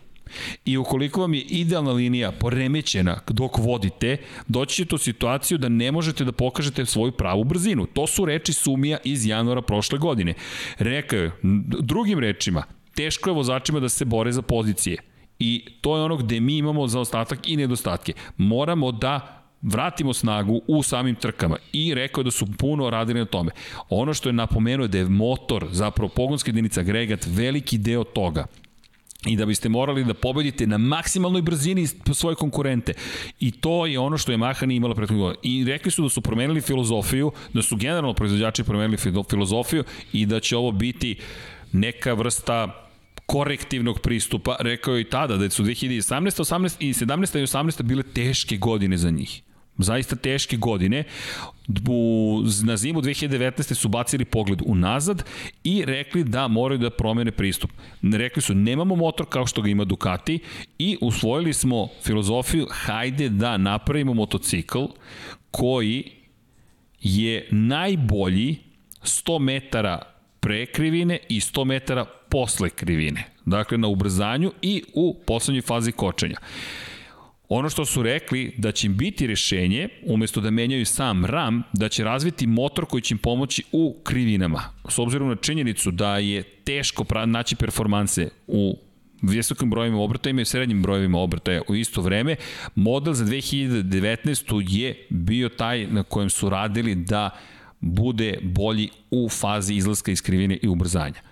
[0.64, 4.16] I ukoliko vam je idealna linija poremećena dok vodite,
[4.49, 7.87] doći ćete u situaciju da ne možete da pokažete svoju pravu brzinu.
[7.87, 10.35] To su reči Sumija iz januara prošle godine.
[10.79, 11.31] Rekao je,
[11.81, 12.62] drugim rečima,
[12.95, 14.97] teško je vozačima da se bore za pozicije.
[15.39, 18.12] I to je ono gde mi imamo zaostatak i nedostatke.
[18.37, 23.50] Moramo da vratimo snagu u samim trkama i rekao da su puno radili na tome.
[23.88, 28.46] Ono što je napomenuo je da je motor, zapravo pogonska jedinica agregat, veliki deo toga
[29.26, 32.92] i da biste morali da pobedite na maksimalnoj brzini svoje konkurente.
[33.40, 35.40] I to je ono što je Maha imala prethodnog godina.
[35.42, 38.96] I rekli su da su promenili filozofiju, da su generalno proizvođači promenili
[39.30, 41.16] filozofiju i da će ovo biti
[41.72, 42.86] neka vrsta
[43.26, 44.56] korektivnog pristupa.
[44.61, 48.96] Rekao je i tada da su 2018, 18 i 17 i 18 bile teške godine
[48.96, 49.42] za njih
[49.83, 51.05] zaista teške godine.
[51.89, 53.74] U, na zimu 2019.
[53.74, 55.24] su bacili pogled unazad
[55.64, 57.70] i rekli da moraju da promene pristup.
[58.03, 60.39] Rekli su nemamo motor kao što ga ima Ducati
[60.78, 64.85] i usvojili smo filozofiju hajde da napravimo motocikl
[65.51, 66.11] koji
[67.01, 68.57] je najbolji
[69.03, 70.03] 100 metara
[70.41, 73.24] pre krivine i 100 metara posle krivine.
[73.47, 76.37] Dakle, na ubrzanju i u poslednjoj fazi kočenja.
[77.53, 81.88] Ono što su rekli da će im biti rešenje, umesto da menjaju sam RAM, da
[81.88, 84.62] će razviti motor koji će im pomoći u krivinama.
[84.88, 88.78] S obzirom na činjenicu da je teško naći performanse u
[89.22, 92.36] visokim brojevima obrtaja i srednjim brojevima obrtaja u isto vreme.
[92.74, 94.64] Model za 2019.
[94.68, 97.30] je bio taj na kojem su radili da
[97.80, 101.30] bude bolji u fazi izlaska iz krivine i ubrzanja.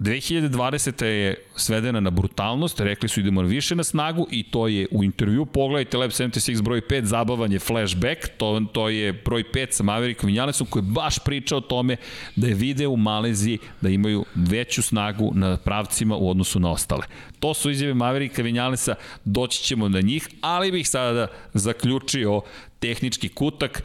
[0.00, 1.04] 2020.
[1.04, 5.46] je svedena na brutalnost, rekli su idemo više na snagu i to je u intervju,
[5.46, 10.26] pogledajte Lab 76 broj 5, zabavan je flashback, to, to je broj 5 sa Maverickom
[10.26, 11.96] Vinjalesom koji baš priča o tome
[12.36, 17.06] da je video u Maleziji da imaju veću snagu na pravcima u odnosu na ostale.
[17.40, 18.94] To su izjave Maverika Vinjalesa,
[19.24, 22.40] doći ćemo na njih, ali bih sada zaključio
[22.78, 23.82] tehnički kutak.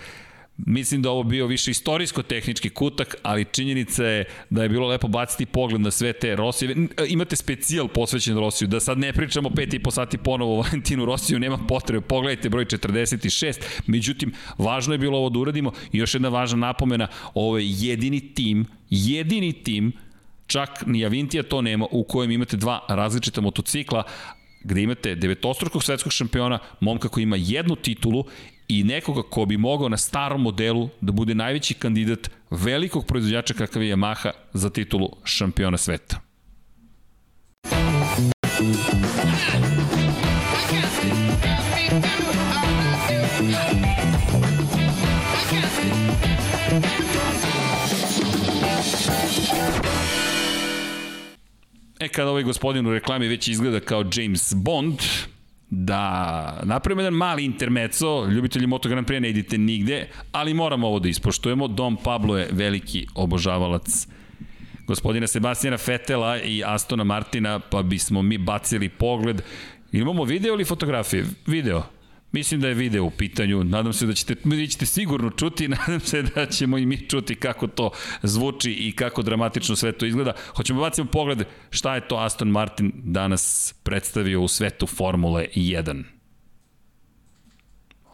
[0.57, 5.45] Mislim da ovo bio više istorijsko-tehnički kutak, ali činjenica je da je bilo lepo baciti
[5.45, 6.75] pogled na sve te Rosijeve.
[7.07, 11.05] Imate specijal posvećen Rosiju, da sad ne pričamo pet i po sati ponovo o Valentinu
[11.05, 15.71] Rosiju, nema potrebe, pogledajte broj 46, međutim, važno je bilo ovo da uradimo.
[15.91, 19.91] I još jedna važna napomena, ovo je jedini tim, jedini tim
[20.47, 24.03] čak ni Avintija to nema, u kojem imate dva različita motocikla,
[24.63, 28.25] gde imate devetostrukog svetskog šampiona, momka koji ima jednu titulu
[28.67, 33.83] i nekoga ko bi mogao na starom modelu da bude najveći kandidat velikog proizvođača kakav
[33.83, 36.19] je Yamaha za titulu šampiona sveta.
[51.99, 54.99] E, kada ovaj gospodin u reklami već izgleda kao James Bond,
[55.69, 60.99] da napravimo jedan mali intermeco, ljubitelji Moto Grand Prix ne idite nigde, ali moramo ovo
[60.99, 61.67] da ispoštujemo.
[61.67, 64.07] Dom Pablo je veliki obožavalac
[64.87, 69.41] gospodina Sebastijana Fetela i Astona Martina, pa bismo mi bacili pogled.
[69.91, 71.25] Imamo video ili fotografije?
[71.47, 71.83] Video.
[72.31, 75.99] Mislim da je video u pitanju, nadam se da ćete, vi ćete sigurno čuti, nadam
[75.99, 77.91] se da ćemo i mi čuti kako to
[78.23, 80.33] zvuči i kako dramatično sve to izgleda.
[80.55, 86.03] Hoćemo da bacimo pogled šta je to Aston Martin danas predstavio u svetu Formule 1.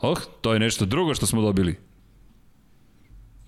[0.01, 1.76] Oh, to je nešto drugo što smo dobili.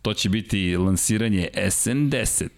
[0.02, 2.50] To će biti lansiranje SN10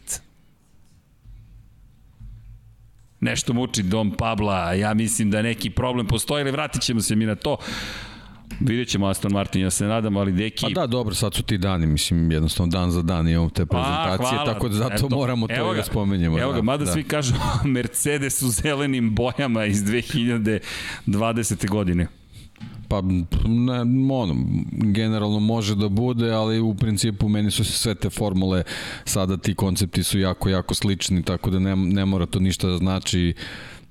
[3.25, 7.25] nešto muči Dom Pabla, ja mislim da neki problem postoji, ali vratit ćemo se mi
[7.25, 7.57] na to.
[8.59, 10.65] Vidjet ćemo Aston Martin, ja se nadam, ali deki...
[10.65, 14.39] Pa da, dobro, sad su ti dani, mislim, jednostavno dan za dan imamo te prezentacije,
[14.39, 16.39] A, tako da zato Eto, moramo to da spomenjemo.
[16.39, 16.91] Evo ga, da, mada da.
[16.91, 17.33] svi kažu
[17.75, 21.69] Mercedes u zelenim bojama iz 2020.
[21.69, 22.07] godine.
[22.87, 23.01] Pa,
[23.45, 24.35] ne, ono,
[24.71, 28.63] generalno može da bude, ali u principu meni su sve te formule,
[29.05, 32.77] sada ti koncepti su jako, jako slični, tako da ne, ne mora to ništa da
[32.77, 33.33] znači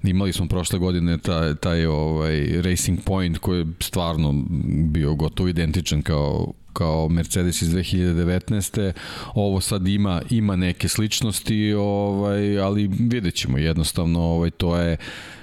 [0.06, 4.44] Imali smo prošle godine taj, taj ovaj Racing Point koji je stvarno
[4.90, 8.92] bio gotovo identičan kao kao Mercedes iz 2019.
[9.34, 14.96] Ovo sad ima ima neke sličnosti, ovaj ali videćemo jednostavno ovaj to je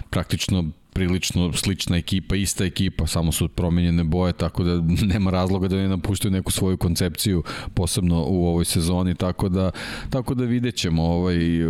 [0.09, 4.81] praktično prilično slična ekipa, ista ekipa, samo su promenjene boje, tako da
[5.13, 9.71] nema razloga da ne napuštaju neku svoju koncepciju, posebno u ovoj sezoni, tako da,
[10.09, 11.03] tako da vidjet ćemo.
[11.03, 11.63] Ovaj,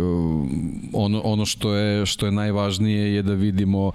[0.92, 3.92] ono, ono što, je, što je najvažnije je da vidimo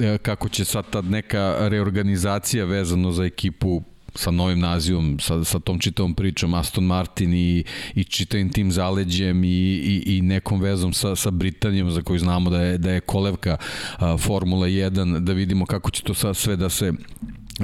[0.00, 3.82] e, kako će sad ta neka reorganizacija vezano za ekipu
[4.14, 9.44] sa novim nazivom, sa, sa tom čitavom pričom Aston Martin i, i čitavim tim zaleđem
[9.44, 13.00] i, i, i nekom vezom sa, sa Britanijom za koju znamo da je, da je
[13.00, 13.56] kolevka
[13.98, 16.92] a, Formula 1, da vidimo kako će to sad sve da se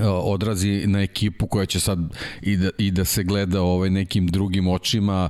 [0.05, 1.99] odrazi na ekipu koja će sad
[2.43, 5.29] i da, i da se gleda ovaj nekim drugim očima.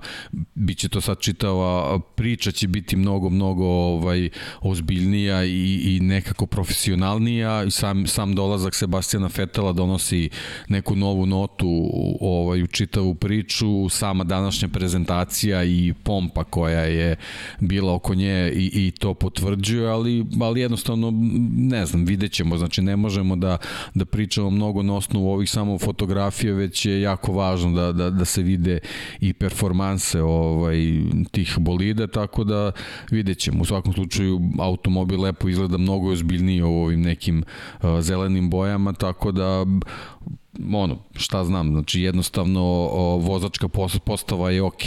[0.55, 4.29] Biće to sad čitava priča će biti mnogo mnogo ovaj
[4.61, 7.65] ozbiljnija i, i nekako profesionalnija.
[7.65, 10.31] I sam, sam dolazak Sebastijana Fetela donosi
[10.69, 11.91] neku novu notu
[12.21, 13.89] ovaj, u čitavu priču.
[13.89, 17.17] Sama današnja prezentacija i pompa koja je
[17.61, 21.13] bila oko nje i, i to potvrđuje ali, ali jednostavno
[21.57, 22.59] ne znam vidjet ćemo.
[22.59, 23.59] Znači ne možemo da,
[23.95, 28.25] da pričamo mnogo na osnovu ovih samo fotografije, već je jako važno da, da, da
[28.25, 28.79] se vide
[29.21, 30.79] i performanse ovaj,
[31.31, 32.73] tih bolida, tako da
[33.11, 33.63] vidjet ćemo.
[33.63, 37.45] U svakom slučaju automobil lepo izgleda mnogo ozbiljnije u ovim nekim
[37.83, 39.67] uh, zelenim bojama, tako da
[40.75, 42.63] ono, šta znam, znači jednostavno
[42.93, 43.69] o, vozačka
[44.05, 44.83] postava je ok,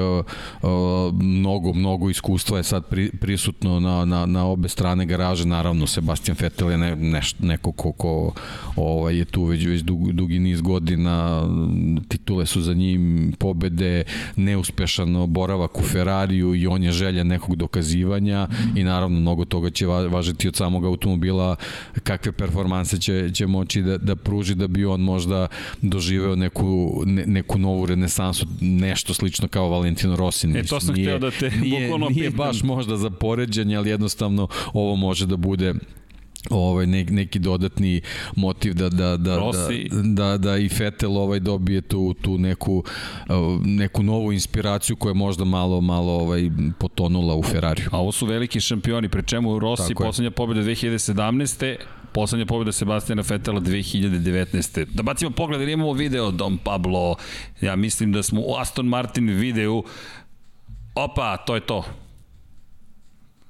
[0.00, 0.22] o,
[0.62, 5.86] o, mnogo, mnogo iskustva je sad pri, prisutno na, na, na obe strane garaže, naravno
[5.86, 8.32] Sebastian Vettel je ne, neš, neko ko, ko
[8.76, 11.42] ovaj, je tu već, već dug, dugi niz godina,
[12.08, 14.04] titule su za njim, pobede,
[14.36, 19.86] neuspešan boravak u Ferrariju i on je želja nekog dokazivanja i naravno mnogo toga će
[19.86, 21.56] važiti od samog automobila
[22.02, 25.46] kakve performanse će, će moći da, da pruži da bi on možda
[25.82, 30.48] doživeo neku, ne, neku novu renesansu, nešto slično kao Valentino Rossi.
[30.54, 34.48] E, to sam nije, hteo da te nije, nije baš možda za poređenje, ali jednostavno
[34.72, 35.74] ovo može da bude
[36.50, 38.00] ovaj ne, neki dodatni
[38.36, 39.88] motiv da da da Rossi.
[39.92, 42.84] da, da da i Vettel ovaj dobije tu tu neku
[43.64, 47.88] neku novu inspiraciju koja je možda malo malo ovaj potonula u Ferrariju.
[47.92, 51.76] A ovo su veliki šampioni, pre čemu Rossi poslednja pobeda 2017.
[52.14, 54.84] Poslednja pobjeda Sebastijana Fetela 2019.
[54.84, 57.16] Da bacimo pogled, ili imamo video Dom Pablo,
[57.60, 59.84] ja mislim da smo u Aston Martin videu,
[60.94, 61.84] opa, to je to.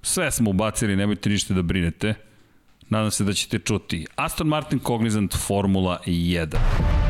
[0.03, 2.15] Sve smo ubacili, nemojte ništa da brinete.
[2.89, 4.07] Nadam se da ćete čuti.
[4.16, 7.03] Aston Martin Cognizant Formula 1.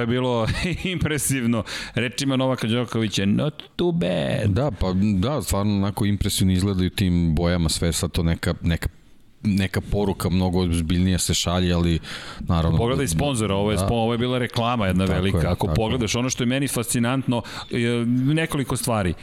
[0.00, 0.46] Je bilo
[0.94, 1.64] impresivno.
[1.94, 4.50] Rečima Novaka Đokovića, not too bad.
[4.50, 8.88] Da, pa da, stvarno onako impresivno izgledaju tim bojama sve sa to neka, neka
[9.42, 11.98] neka poruka mnogo ozbiljnija se šalje, ali
[12.40, 12.78] naravno...
[12.78, 13.88] Pogledaj sponzora, ovo je, da.
[13.90, 15.38] ovo je bila reklama jedna tako velika.
[15.38, 17.42] Je, Ako pogledaš, ono što je meni fascinantno,
[18.10, 19.14] nekoliko stvari.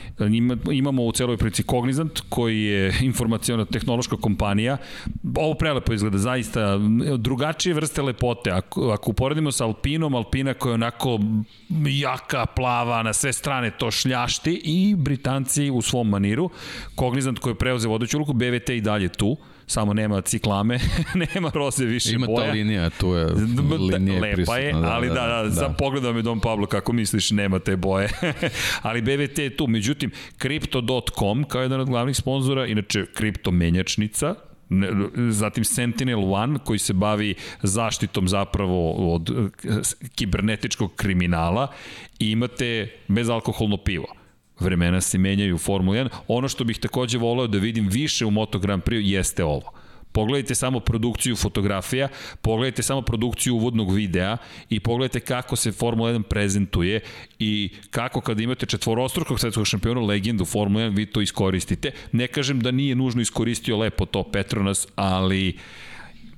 [0.72, 4.76] Imamo u celoj prici Cognizant, koji je informacijona tehnološka kompanija.
[5.36, 6.78] Ovo prelepo izgleda, zaista
[7.18, 8.50] drugačije vrste lepote.
[8.50, 11.18] Ako, ako uporedimo sa Alpinom, Alpina koja je onako
[11.86, 16.50] jaka, plava, na sve strane to šljašti i Britanci u svom maniru.
[16.98, 19.36] Cognizant koji je preuzeo vodeću luku, BVT i dalje tu
[19.66, 20.78] samo nema ciklame,
[21.34, 22.44] nema roze više Ima boja.
[22.44, 23.26] Ima ta linija, tu je
[23.92, 25.50] linija Lepa prisutna, je, da, ali da, da, da, da.
[25.50, 28.08] sam pogledao je Dom Pablo kako misliš, nema te boje.
[28.82, 34.34] ali BVT je tu, međutim, Crypto.com kao jedan od glavnih sponzora, inače kripto menjačnica,
[35.30, 39.70] zatim Sentinel One koji se bavi zaštitom zapravo od eh,
[40.14, 41.72] kibernetičkog kriminala
[42.18, 44.06] i imate bezalkoholno pivo
[44.60, 46.08] vremena se menjaju u Formula 1.
[46.28, 49.72] Ono što bih takođe voleo da vidim više u Moto Grand Prix jeste ovo.
[50.12, 52.08] Pogledajte samo produkciju fotografija,
[52.42, 54.36] pogledajte samo produkciju uvodnog videa
[54.70, 57.00] i pogledajte kako se Formula 1 prezentuje
[57.38, 61.90] i kako kada imate četvorostrukog svetskog šampiona legendu Formula 1 vi to iskoristite.
[62.12, 65.60] Ne kažem da nije nužno iskoristio lepo to Petronas, ali uh,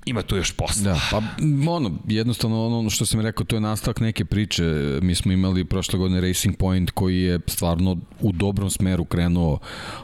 [0.08, 0.82] ima tu još posla.
[0.82, 1.22] Da, pa
[1.70, 4.64] ono, jednostavno ono što sam rekao, to je nastavak neke priče.
[5.02, 9.58] Mi smo imali prošle godine Racing Point koji je stvarno u dobrom smeru krenuo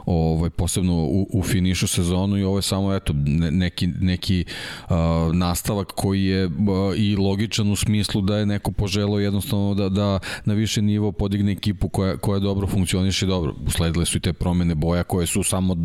[0.07, 3.13] ovaj, posebno u, u finišu sezonu i ovo je samo eto,
[3.51, 4.45] neki, neki
[4.89, 4.97] uh,
[5.33, 6.53] nastavak koji je uh,
[6.97, 11.53] i logičan u smislu da je neko poželao jednostavno da, da na više nivo podigne
[11.53, 13.55] ekipu koja, koja dobro funkcioniše dobro.
[13.67, 15.77] Usledile su i te promene boja koje su samo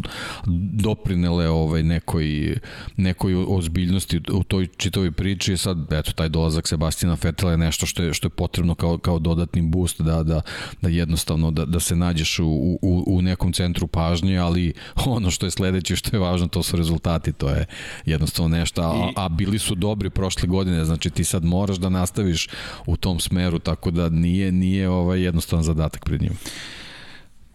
[0.73, 2.57] doprinele ovaj, nekoj,
[2.97, 7.85] nekoj ozbiljnosti važnosti u toj čitovi priči sad, eto, taj dolazak Sebastina Fetela je nešto
[7.85, 10.41] što je, što je potrebno kao, kao dodatni boost, da, da,
[10.81, 14.73] da jednostavno da, da se nađeš u, u, u nekom centru pažnje, ali
[15.05, 17.65] ono što je sledeće, što je važno, to su rezultati, to je
[18.05, 22.47] jednostavno nešto, a, a bili su dobri prošle godine, znači ti sad moraš da nastaviš
[22.85, 26.37] u tom smeru, tako da nije, nije ovaj jednostavan zadatak pred njim.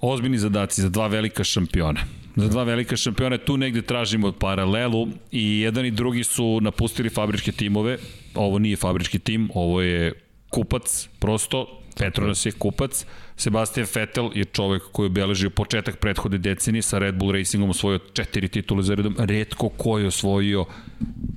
[0.01, 3.39] Ozbiljni zadaci za dva velika šampiona za dva velika šampiona.
[3.39, 7.98] Tu negde tražimo paralelu i jedan i drugi su napustili fabričke timove.
[8.35, 10.12] Ovo nije fabrički tim, ovo je
[10.51, 13.06] kupac, prosto Petronas je kupac.
[13.36, 18.48] Sebastian Vettel je čovek koji obeležio početak prethodne decenije sa Red Bull Racingom osvojio četiri
[18.48, 19.16] titule za redom.
[19.19, 20.65] Redko ko je osvojio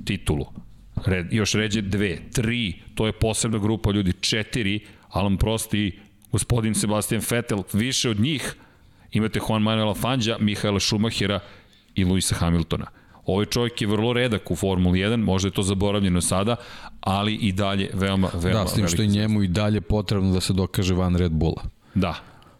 [0.05, 0.45] titulu.
[1.05, 4.79] Red, još ređe dve, tri, to je posebna grupa ljudi, četiri,
[5.09, 5.99] Alan Prost i
[6.31, 8.55] gospodin Sebastian Vettel, više od njih
[9.11, 11.39] Imate Juan Manuela Fangja, Mihaela Schumachera
[11.95, 12.85] i Luisa Hamiltona.
[13.25, 16.55] Ovaj čovjek je vrlo redak u Formuli 1, možda je to zaboravljeno sada,
[17.01, 20.41] ali i dalje veoma, veoma Da, s tim što je njemu i dalje potrebno da
[20.41, 21.63] se dokaže van Red Bulla.
[21.95, 22.15] Da,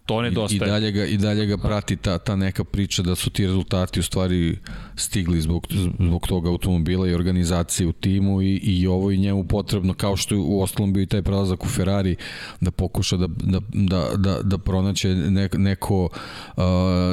[0.07, 0.59] To nedostaje.
[0.59, 3.45] I, i, dalje ga, I dalje ga prati ta, ta neka priča da su ti
[3.45, 4.57] rezultati u stvari
[4.95, 5.67] stigli zbog,
[5.99, 10.35] zbog toga automobila i organizacije u timu i, i ovo i njemu potrebno, kao što
[10.35, 12.15] je u ostalom bio i taj prelazak u Ferrari,
[12.61, 16.09] da pokuša da, da, da, da, da pronaće ne, neko,
[16.57, 16.63] uh,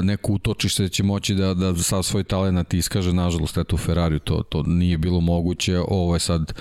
[0.03, 4.19] neko utočište da će moći da, da sav svoj talent iskaže, nažalost, eto u Ferrari
[4.19, 6.53] to, to nije bilo moguće, ovo je sad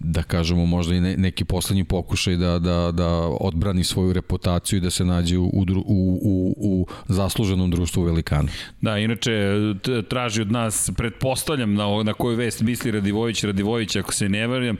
[0.00, 3.08] da kažemo možda i neki poslednji pokušaj da, da, da
[3.40, 8.48] odbrani svoju reputaciju i da se nađe u, u, u, u zasluženom društvu velikana.
[8.80, 9.54] Da, inače
[10.08, 14.76] traži od nas, pretpostavljam na, na koju vest misli Radivojić, Radivojić ako se ne varam,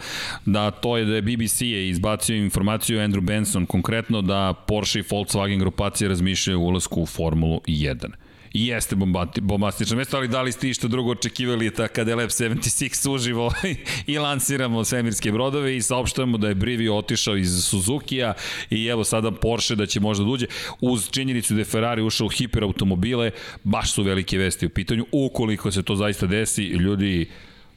[0.46, 5.02] da to je da je BBC je izbacio informaciju Andrew Benson konkretno da Porsche i
[5.02, 8.96] Volkswagen grupacije razmišljaju o ulazku u Formulu 1 i jeste
[9.40, 13.52] bombastično mesto, ali da li ste išto drugo očekivali ta kada je Lab 76 uživo
[14.06, 18.34] i lansiramo svemirske brodove i saopštavamo da je Brivi otišao iz Suzuki-a
[18.70, 22.26] i evo sada Porsche da će možda duđe da uz činjenicu da je Ferrari ušao
[22.26, 23.30] u hiperautomobile,
[23.64, 25.06] baš su velike vesti u pitanju.
[25.12, 27.28] Ukoliko se to zaista desi, ljudi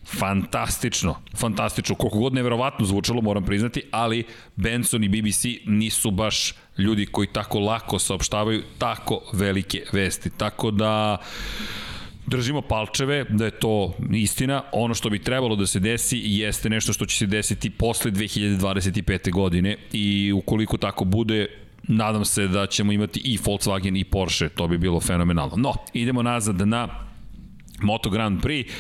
[0.05, 4.23] fantastično, fantastično, koliko god neverovatno zvučalo, moram priznati, ali
[4.55, 10.29] Benson i BBC nisu baš ljudi koji tako lako saopštavaju tako velike vesti.
[10.37, 11.17] Tako da
[12.27, 14.63] držimo palčeve da je to istina.
[14.71, 19.31] Ono što bi trebalo da se desi jeste nešto što će se desiti posle 2025.
[19.31, 21.47] godine i ukoliko tako bude,
[21.83, 25.55] nadam se da ćemo imati i Volkswagen i Porsche, to bi bilo fenomenalno.
[25.57, 26.87] No, idemo nazad na
[27.81, 28.71] Moto Grand Prix.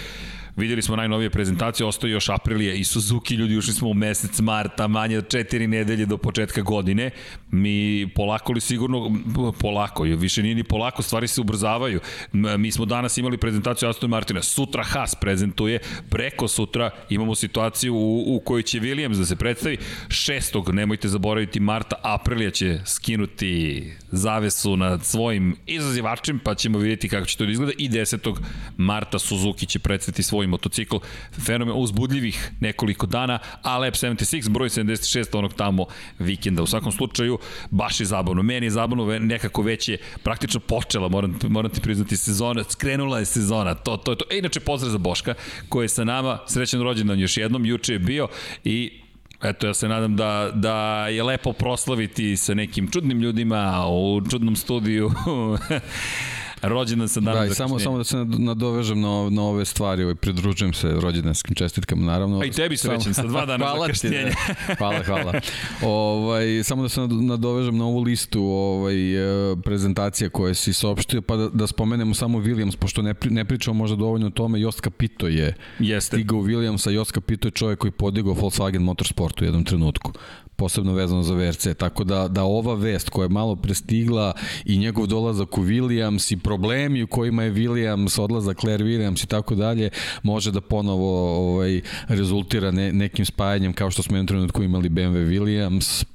[0.55, 4.87] Videli smo najnovije prezentacije, ostaje još Aprilija i Suzuki, ljudi ušli smo u mesec marta,
[4.87, 7.11] manje od četiri nedelje do početka godine.
[7.51, 9.11] Mi polako li sigurno,
[9.59, 11.99] polako, više nije ni polako, stvari se ubrzavaju.
[12.31, 18.35] Mi smo danas imali prezentaciju Aston Martina, sutra Haas prezentuje, preko sutra imamo situaciju u,
[18.35, 19.77] u kojoj će Williams da se predstavi.
[20.09, 27.25] Šestog, nemojte zaboraviti, Marta Aprilija će skinuti zavesu nad svojim izazivačem, pa ćemo vidjeti kako
[27.25, 27.71] će to da izgleda.
[27.77, 28.37] I 10.
[28.77, 30.97] Marta Suzuki će predstaviti svoj svoj motocikl,
[31.45, 35.85] fenomen uzbudljivih nekoliko dana, a Lab 76, broj 76 onog tamo
[36.19, 36.63] vikenda.
[36.63, 37.39] U svakom slučaju,
[37.71, 38.43] baš je zabavno.
[38.43, 43.25] Meni je zabavno, nekako već je praktično počela, moram, moram ti priznati, sezona, skrenula je
[43.25, 44.25] sezona, to, to, to.
[44.31, 45.33] E, inače, pozdrav za Boška,
[45.69, 48.27] koji je sa nama, srećan rođendan još jednom, juče je bio
[48.63, 48.99] i
[49.43, 54.55] Eto, ja se nadam da, da je lepo proslaviti sa nekim čudnim ljudima u čudnom
[54.55, 55.11] studiju.
[56.63, 60.73] rođendan sa danom da, samo, samo da se nadovežem na, na ove stvari, ovaj, pridružujem
[60.73, 62.39] se rođendanskim čestitkama, naravno.
[62.39, 63.87] A i tebi srećan sa dva dana hvala.
[63.87, 64.75] Ti, da.
[64.79, 65.33] hvala, hvala.
[65.81, 69.15] ovaj, samo da se nadovežem na ovu listu ovaj,
[69.51, 73.45] e, prezentacija koje si saopštio, pa da, da spomenemo samo Williams, pošto ne, pri, ne
[73.45, 76.17] pričamo možda dovoljno o tome, Jost Capito je Jeste.
[76.17, 80.11] stigao Williamsa, Jost Capito je čovjek koji podigao Volkswagen Motorsport u jednom trenutku
[80.55, 84.33] posebno vezano za VRC, tako da, da ova vest koja je malo prestigla
[84.65, 89.27] i njegov dolazak u Williams i problemi u kojima je Williams, odlazak Claire Williams i
[89.27, 89.89] tako dalje,
[90.23, 95.27] može da ponovo ovaj, rezultira ne, nekim spajanjem kao što smo jednom trenutku imali BMW
[95.27, 96.05] Williams,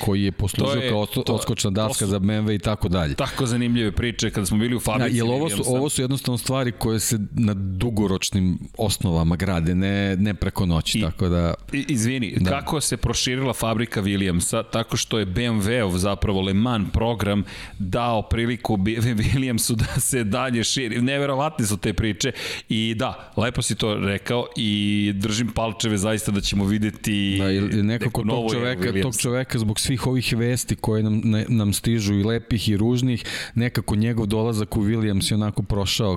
[0.00, 3.14] koji je poslužio je, kao odskočna daska su, za BMW i tako dalje.
[3.14, 5.16] Tako zanimljive priče kada smo bili u fabrici.
[5.16, 10.16] Ja, jel ovo su, ovo su jednostavno stvari koje se na dugoročnim osnovama grade, ne,
[10.16, 11.54] ne preko noći, I, tako da...
[11.72, 12.50] Izvini, da.
[12.50, 14.64] kako se proširila fabrika Williamsa?
[14.72, 17.44] Tako što je BMW-ov zapravo Le Mans program
[17.78, 18.76] dao priliku
[19.22, 21.02] Williamsu da se dalje širi.
[21.02, 22.32] Neverovatne su te priče
[22.68, 28.22] i da, lepo si to rekao i držim palčeve zaista da ćemo videti da, nekako
[28.22, 32.68] tog čoveka, tog čoveka zbog svih ovih vesti koje nam, ne, nam stižu i lepih
[32.68, 36.16] i ružnih, nekako njegov dolazak u Williams je onako prošao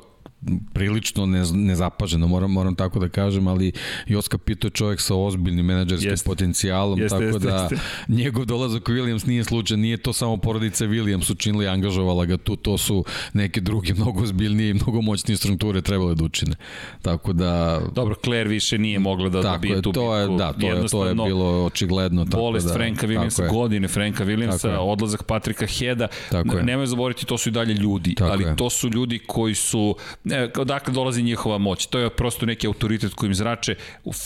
[0.73, 3.71] prilično nezapaženo, moram, moram tako da kažem, ali
[4.07, 6.25] Joska Pito je čovjek sa ozbiljnim menadžerskim jest.
[6.25, 7.83] potencijalom, jest, tako jest, da jest.
[8.07, 12.55] njegov dolazak u Williams nije slučaj, nije to samo porodica Williams učinili, angažovala ga tu,
[12.55, 16.55] to su neke druge mnogo ozbiljnije i mnogo moćnije strukture trebale da učine.
[17.01, 17.81] Tako da...
[17.95, 21.07] Dobro, Claire više nije mogla da dobije je, tu to je, Da, to je, to
[21.07, 22.25] je bilo očigledno.
[22.25, 26.07] Tako bolest da, Franka Williamsa, godine Franka Williamsa, odlazak Patrika Heda,
[26.63, 28.55] nemoj zaboraviti, to su i dalje ljudi, tako ali je.
[28.55, 30.26] to su ljudi koji su ne,
[30.57, 31.85] odakle dolazi njihova moć.
[31.85, 33.75] To je prosto neki autoritet koji im zrače,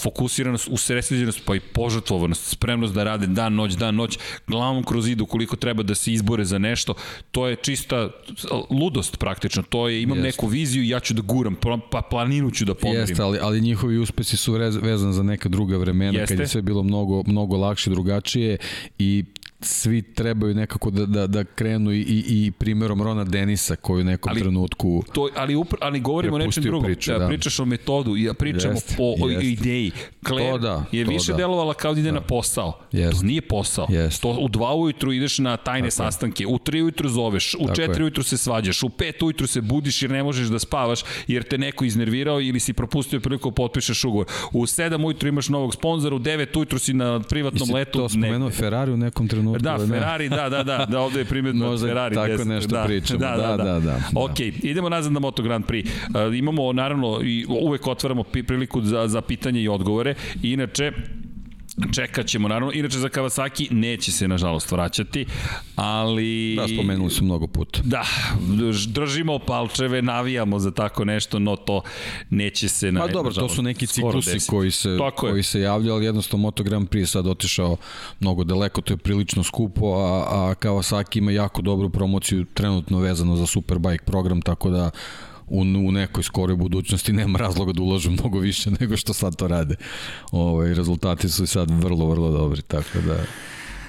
[0.02, 5.26] fokusiranost, usredsređenost, pa i požrtvovanost, spremnost da rade dan, noć, dan, noć, glavom kroz idu
[5.26, 6.94] koliko treba da se izbore za nešto.
[7.32, 8.10] To je čista
[8.70, 9.64] ludost praktično.
[9.70, 10.28] To je, imam Jeste.
[10.28, 11.56] neku viziju i ja ću da guram,
[11.92, 13.02] pa planinu ću da pomerim.
[13.02, 16.36] Jeste, ali, ali njihovi uspesi su vezani za neka druga vremena, Jeste.
[16.36, 18.58] kad je sve bilo mnogo, mnogo lakše, drugačije
[18.98, 19.24] i
[19.62, 24.30] svi trebaju nekako da, da, da krenu i, i primjerom Rona Denisa koji u nekom
[24.30, 26.84] ali, trenutku to, ali, upr, ali govorimo o nečem drugom.
[26.84, 27.28] Priču, da.
[27.28, 29.44] Pričaš o metodu, ja pričamo jest, po o jest.
[29.44, 29.92] ideji.
[30.28, 31.38] Claire to da, je to više da.
[31.38, 32.16] delovala kao da ide da.
[32.16, 32.80] na posao.
[32.92, 33.20] Jest.
[33.20, 33.88] To nije posao.
[33.90, 34.22] Jest.
[34.22, 37.76] To u dva ujutru ideš na tajne Tako sastanke, u tri ujutru zoveš, u Tako
[37.76, 38.04] četiri je.
[38.04, 41.58] ujutru se svađaš, u pet ujutru se budiš jer ne možeš da spavaš jer te
[41.58, 44.26] neko iznervirao ili si propustio priliku da potpišeš ugovor.
[44.52, 48.00] U sedam ujutru imaš novog sponzora, u devet ujutru si na privatnom Isi letu.
[48.00, 48.56] To spomenuo ne.
[48.56, 52.16] Ferrari u nekom trenutku Da, Ferrari, da, da, da, da, ovde je primetno Možda Ferrari.
[52.16, 53.64] tako nešto da, pričamo, da, da, da.
[53.64, 54.00] da, da.
[54.16, 55.86] Ok, idemo nazad na Moto Grand Prix.
[55.86, 60.11] Uh, imamo, naravno, i uvek otvaramo priliku za, za pitanje i odgovore.
[60.44, 60.92] Inače,
[61.94, 62.72] Čekat ćemo, naravno.
[62.74, 65.26] Inače, za Kawasaki neće se, nažalost, vraćati,
[65.76, 66.56] ali...
[66.56, 67.80] Da, spomenuli su mnogo puta.
[67.84, 68.06] Da,
[68.88, 71.82] držimo palčeve, navijamo za tako nešto, no to
[72.30, 72.94] neće se...
[73.00, 75.44] Pa dobro, to su neki ciklusi koji se, Tako koji je.
[75.44, 77.78] se javljaju, ali jednostavno Moto Grand Prix sad otišao
[78.20, 83.36] mnogo daleko, to je prilično skupo, a, a Kawasaki ima jako dobru promociju trenutno vezano
[83.36, 84.92] za Superbike program, tako da
[85.52, 89.48] u, u nekoj skoroj budućnosti nema razloga da ulažu mnogo više nego što sad to
[89.48, 89.76] rade.
[90.32, 93.24] Ove, ovaj, rezultati su sad vrlo, vrlo dobri, tako da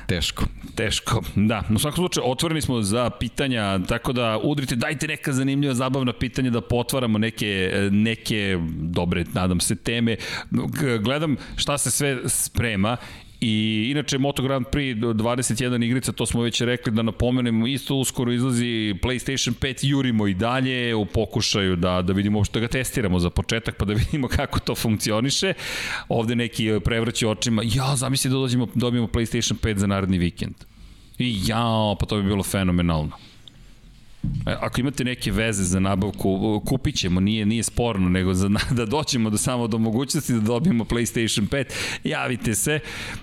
[0.06, 0.44] teško.
[0.74, 1.62] Teško, da.
[1.74, 6.51] U svakom slučaju, otvoreni smo za pitanja, tako da udrite, dajte neka zanimljiva, zabavna pitanja
[6.51, 10.16] da potvaramo neke, neke dobre, nadam se, teme.
[11.01, 12.97] Gledam šta se sve sprema
[13.44, 18.32] I inače Moto Grand Prix 21 igrica, to smo već rekli da napomenemo, isto uskoro
[18.32, 23.19] izlazi PlayStation 5, jurimo i dalje u pokušaju da, da vidimo uopšte da ga testiramo
[23.19, 25.55] za početak, pa da vidimo kako to funkcioniše.
[26.09, 30.55] Ovde neki prevrći očima, ja, zamisli da dođemo, dobijemo PlayStation 5 za naredni vikend.
[31.19, 33.32] I ja, pa to bi bilo fenomenalno.
[34.47, 38.86] E, ako imate neke veze za nabavku, kupit ćemo, nije, nije sporno, nego za, da
[38.86, 41.65] doćemo do samo do mogućnosti da dobijemo PlayStation 5,
[42.05, 42.81] javite se.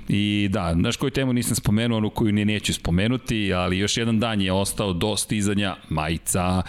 [0.07, 4.19] I da, znaš koju temu nisam spomenuo, onu koju ne neću spomenuti, ali još jedan
[4.19, 6.61] dan je ostao do stizanja majica.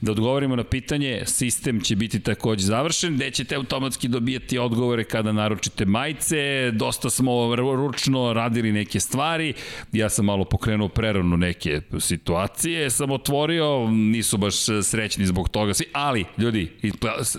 [0.00, 5.32] Da odgovorimo na pitanje, sistem će biti takođe završen, gde ćete automatski dobijati odgovore kada
[5.32, 9.54] naručite majice, dosta smo ručno radili neke stvari,
[9.92, 15.74] ja sam malo pokrenuo prerano neke situacije, sam otvorio video, nisu baš srećni zbog toga
[15.74, 16.72] svi, ali ljudi,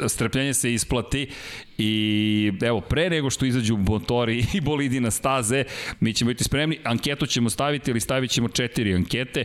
[0.07, 1.27] strpljenje se isplati
[1.81, 5.63] I evo, pre nego što izađu motori i bolidi na staze,
[5.99, 6.79] mi ćemo biti spremni.
[6.83, 9.43] Anketu ćemo staviti ili stavit ćemo četiri ankete.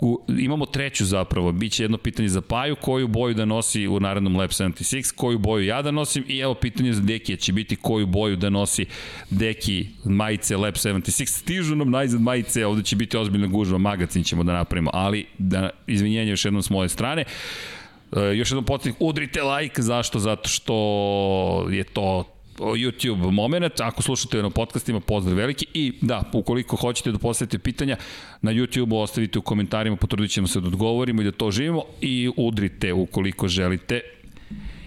[0.00, 4.36] U, imamo treću zapravo, biće jedno pitanje za Paju, koju boju da nosi u narednom
[4.36, 8.06] Lab 76, koju boju ja da nosim i evo pitanje za Dekija će biti koju
[8.06, 8.86] boju da nosi
[9.30, 11.26] Deki majice Lab 76.
[11.26, 15.70] Stižu nam najzad majice, ovde će biti ozbiljna gužva, magacin ćemo da napravimo, ali da,
[15.86, 17.24] izvinjenje još jednom s moje strane.
[18.16, 20.18] E, još jednom podsjetnik, udrite like, zašto?
[20.18, 25.66] Zato što je to YouTube moment, ako slušate na podcastima, pozdrav veliki.
[25.74, 27.96] I da, ukoliko hoćete da postavite pitanja,
[28.42, 31.82] na YouTube ostavite u komentarima, potrudit ćemo se da odgovorimo i da to živimo.
[32.00, 34.00] I udrite ukoliko želite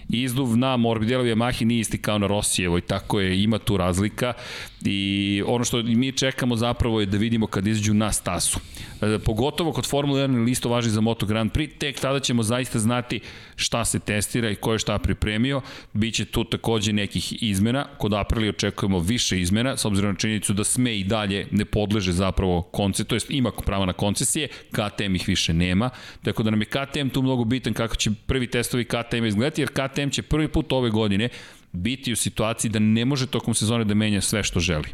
[0.08, 4.32] izduv na Morbidelovi Yamahi nije isti kao na Rosijevo i tako je, ima tu razlika
[4.84, 8.60] i ono što mi čekamo zapravo je da vidimo kad izađu na stasu.
[9.02, 12.78] E, pogotovo kod Formula 1 listo važi za Moto Grand Prix, tek tada ćemo zaista
[12.78, 13.20] znati
[13.56, 15.60] šta se testira i ko je šta pripremio.
[15.92, 20.64] Biće tu takođe nekih izmena, kod Aprilia očekujemo više izmena, s obzirom na činjenicu da
[20.64, 25.28] sme i dalje ne podleže zapravo konce, to jest ima prava na koncesije, KTM ih
[25.28, 25.90] više nema,
[26.22, 29.68] tako da nam je KTM tu mnogo bitan kako će prvi testovi KTM izgledati, jer
[29.68, 31.28] KTM će prvi put ove godine
[31.72, 34.88] biti u situaciji da ne može tokom sezone da menja sve što želi.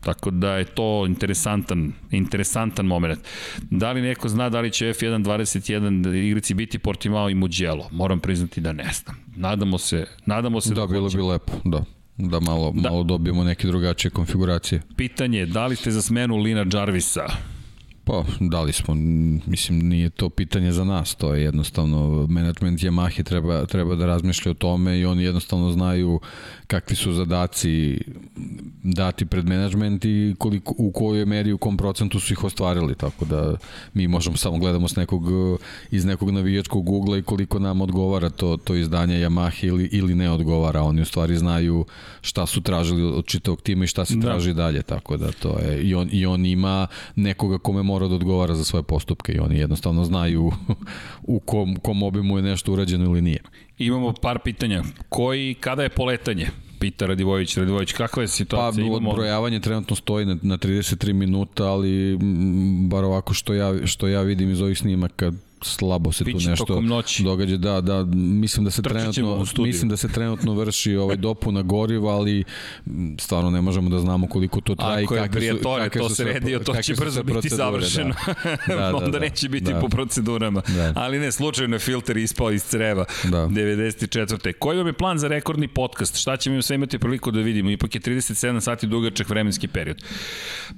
[0.00, 3.20] Tako da je to interesantan, interesantan moment.
[3.70, 7.88] Da li neko zna da li će F1 21 igrici biti Portimao i Mugello?
[7.92, 9.16] Moram priznati da ne znam.
[9.36, 11.84] Nadamo se, nadamo se da, da bilo bi lepo, da
[12.18, 12.90] da malo, da.
[12.90, 14.82] malo dobijemo neke drugačije konfiguracije.
[14.96, 17.26] Pitanje, da li ste za smenu Lina Jarvisa?
[18.08, 18.94] Pa, da li smo,
[19.46, 24.50] mislim, nije to pitanje za nas, to je jednostavno, management Yamahe treba, treba da razmišlja
[24.50, 26.20] o tome i oni jednostavno znaju
[26.66, 28.00] kakvi su zadaci
[28.82, 33.24] dati pred management i koliko, u kojoj meri, u kom procentu su ih ostvarili, tako
[33.24, 33.56] da
[33.94, 35.22] mi možemo samo gledamo s nekog,
[35.90, 40.30] iz nekog navijačkog ugla i koliko nam odgovara to, to izdanje Yamaha ili, ili ne
[40.30, 41.84] odgovara, oni u stvari znaju
[42.20, 44.20] šta su tražili od čitavog tima i šta se da.
[44.20, 46.86] traži dalje, tako da to je, i on, i on ima
[47.16, 50.52] nekoga kome mora da odgovara za svoje postupke i oni jednostavno znaju
[51.22, 53.42] u kom, kom obimu je nešto urađeno ili nije.
[53.78, 54.82] Imamo par pitanja.
[55.08, 56.48] Koji, kada je poletanje?
[56.80, 57.56] Pita Radivojević.
[57.56, 58.84] Radivojević, kakva je situacija?
[58.84, 59.10] Pa, Imamo...
[59.10, 62.18] odbrojavanje trenutno stoji na, na 33 minuta, ali
[62.88, 66.82] bar ovako što ja, što ja vidim iz ovih snimaka, slabo se Biće tu nešto
[67.24, 67.56] događa.
[67.56, 72.14] Da da mislim da se Trčit trenutno mislim da se trenutno vrši ovaj dopuna goriva
[72.14, 72.44] ali
[73.18, 76.58] stvarno ne možemo da znamo koliko to traje i kakve su kakve to se redi
[76.64, 78.14] to će brzo biti završeno
[78.68, 78.74] da.
[78.74, 79.80] da, da, onda da, neće biti da.
[79.80, 80.62] po procedurama.
[80.68, 80.92] Da.
[80.96, 83.46] ali ne slučajno je filter ispao iz creva da.
[83.46, 84.52] 94.
[84.58, 86.16] koji vam je plan za rekordni podcast?
[86.16, 87.70] Šta ćemo im sve imati priliku da vidimo?
[87.70, 90.02] Ipak je 37 sati dugačak vremenski period.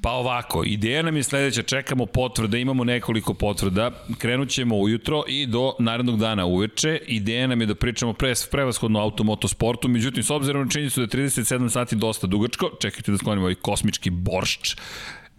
[0.03, 1.63] Pa ovako ideja nam je sledeća.
[1.63, 3.91] Čekamo potvrde imamo nekoliko potvrda.
[4.19, 7.01] Krenućemo krenemo ujutro i do narednog dana uveče.
[7.07, 11.25] Ideja nam je da pričamo pre, prevashodno automotosportu, međutim, s obzirom na činjenicu da je
[11.27, 14.77] 37 sati dosta dugačko, čekajte da sklonimo ovaj kosmički boršč,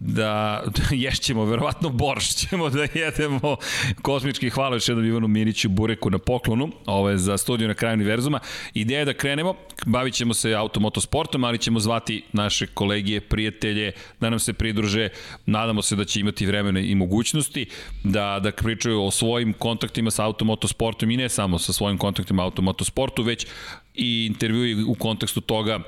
[0.06, 3.56] da ješćemo, verovatno borš ćemo da jedemo.
[4.02, 7.94] Kosmički hvala još jednom Ivanu Miriću Bureku na poklonu, ovo je za studiju na kraju
[7.94, 8.40] univerzuma.
[8.74, 9.54] Ideja je da krenemo,
[9.86, 15.08] bavit ćemo se automotosportom, ali ćemo zvati naše kolegije, prijatelje, da nam se pridruže,
[15.46, 17.66] nadamo se da će imati vremena i mogućnosti
[18.04, 23.22] da, da pričaju o svojim kontaktima sa automotosportom i ne samo sa svojim kontaktima automotosportu,
[23.22, 23.46] već
[23.94, 25.80] i intervjui u kontekstu toga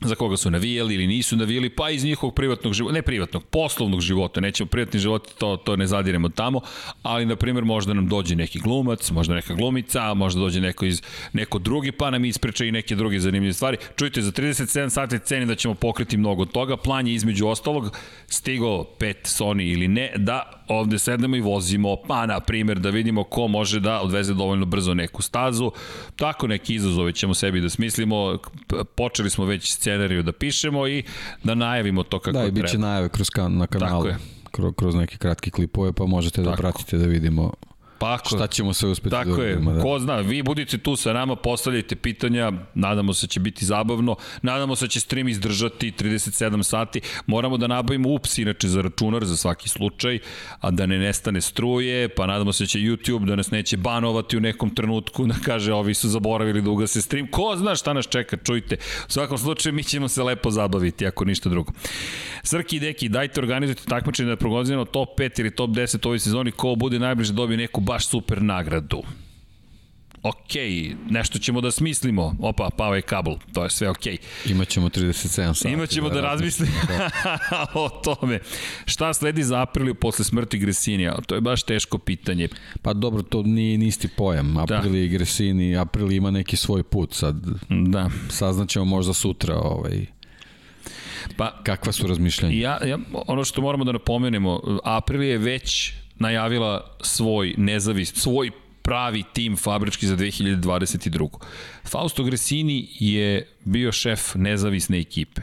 [0.00, 4.00] za koga su navijali ili nisu navijali, pa iz njihovog privatnog života, ne privatnog, poslovnog
[4.00, 6.60] života, nećemo privatni život, to, to ne zadiremo tamo,
[7.02, 11.02] ali na primjer možda nam dođe neki glumac, možda neka glumica, možda dođe neko iz
[11.32, 13.76] neko drugi, pa nam ispriča i neke druge zanimljive stvari.
[13.96, 17.96] Čujte, za 37 sati ceni da ćemo pokriti mnogo toga, plan je između ostalog
[18.26, 23.24] stigo pet Sony ili ne, da ovde sednemo i vozimo, pa na primjer da vidimo
[23.24, 25.72] ko može da odveze dovoljno brzo neku stazu,
[26.16, 28.38] tako neki izazove ćemo sebi da smislimo,
[28.94, 31.02] počeli smo već scenariju da pišemo i
[31.44, 32.50] da najavimo to kako treba.
[32.50, 34.06] Da, i bit će najave kroz kan na kanalu.
[34.50, 36.62] Kroz, kroz neke kratke klipove, pa možete da Tako.
[36.62, 37.52] da pratite da vidimo
[37.98, 39.82] Pa ako, Šta ćemo sve uspeti tako da uradimo, je, da.
[39.82, 44.16] ko zna, vi budite tu sa nama, postavljajte pitanja, nadamo se da će biti zabavno,
[44.42, 49.24] nadamo se da će stream izdržati 37 sati, moramo da nabavimo ups inače za računar
[49.24, 50.18] za svaki slučaj,
[50.60, 54.40] a da ne nestane struje, pa nadamo se će YouTube da nas neće banovati u
[54.40, 58.36] nekom trenutku, da kaže ovi su zaboravili da ugase stream, ko zna šta nas čeka,
[58.36, 58.76] čujte,
[59.08, 61.72] u svakom slučaju mi ćemo se lepo zabaviti, ako ništa drugo.
[62.42, 66.18] Srki i Deki, dajte organizujte takmičenje da prognoziramo top 5 ili top 10 u ovoj
[66.18, 69.02] sezoni, ko bude najbliže dobije neku baš super nagradu.
[70.22, 70.54] ok,
[71.10, 74.06] nešto ćemo da smislimo, opa, pao je kabel, to je sve ok.
[74.46, 75.72] Imaćemo 37 sati.
[75.72, 76.72] Imaćemo da, da razmislimo
[77.84, 78.38] o tome.
[78.86, 81.16] Šta sledi za Apriliju posle smrti Gresinija?
[81.26, 82.48] To je baš teško pitanje.
[82.82, 84.56] Pa dobro, to nije isti pojam.
[84.56, 85.04] Aprili da.
[85.04, 87.36] i Gresini, Aprili ima neki svoj put sad.
[87.68, 88.10] Da.
[88.28, 90.06] Saznaćemo možda sutra ovaj,
[91.36, 92.54] Pa, kakva su razmišljanja?
[92.56, 98.50] Ja, ja, ono što moramo da napomenemo, Aprilija je već najavila svoj nezavis, svoj
[98.82, 101.28] pravi tim fabrički za 2022.
[101.84, 105.42] Fausto Gresini je bio šef nezavisne ekipe.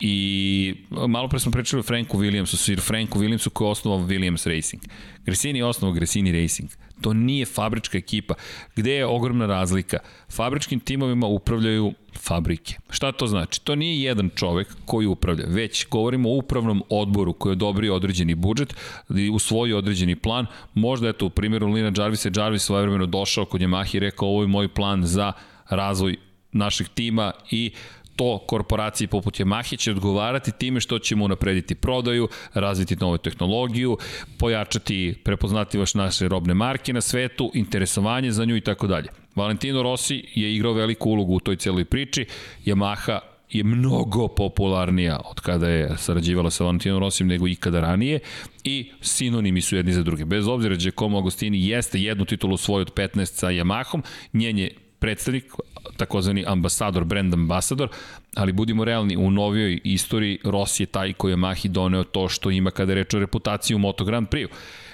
[0.00, 0.74] I
[1.08, 4.82] malo pre smo pričali o Franku Williamsu, sir Franku Williamsu koji je osnovao Williams Racing.
[5.24, 6.70] Gresini je osnovao Gresini Racing.
[7.00, 8.34] To nije fabrička ekipa.
[8.76, 9.98] Gde je ogromna razlika?
[10.30, 12.74] Fabričkim timovima upravljaju fabrike.
[12.90, 13.60] Šta to znači?
[13.64, 18.74] To nije jedan čovek koji upravlja, već govorimo o upravnom odboru koji odobri određeni budžet
[19.16, 20.46] i usvoji određeni plan.
[20.74, 24.48] Možda, eto, u primjeru Lina Jarvisa, Jarvis svojevremeno došao kod Yamaha i rekao ovo je
[24.48, 25.32] moj plan za
[25.68, 26.16] razvoj
[26.52, 27.70] našeg tima i
[28.18, 33.98] to korporacije poput Yamaha će odgovarati time što ćemo unaprediti prodaju, razviti novu tehnologiju,
[34.38, 39.08] pojačati prepoznativost naše robne marke na svetu, interesovanje za nju i tako dalje.
[39.36, 42.26] Valentino Rossi je igrao veliku ulogu u toj celoj priči,
[42.64, 43.18] Yamaha
[43.50, 48.20] je mnogo popularnija od kada je sarađivala sa Valentino Rossijem nego ikada ranije
[48.64, 50.24] i sinonimi su jedni za druge.
[50.24, 55.52] Bez obzira Giacomo Agostini jeste jednu titulu svoju od 15 sa Yamahom, njen je predstavnik,
[55.96, 57.88] takozvani ambasador, brand ambasador,
[58.34, 62.50] ali budimo realni, u novijoj istoriji Rossi je taj koji je Mahi doneo to što
[62.50, 64.48] ima kada reče o reputaciji u Moto Grand Prix.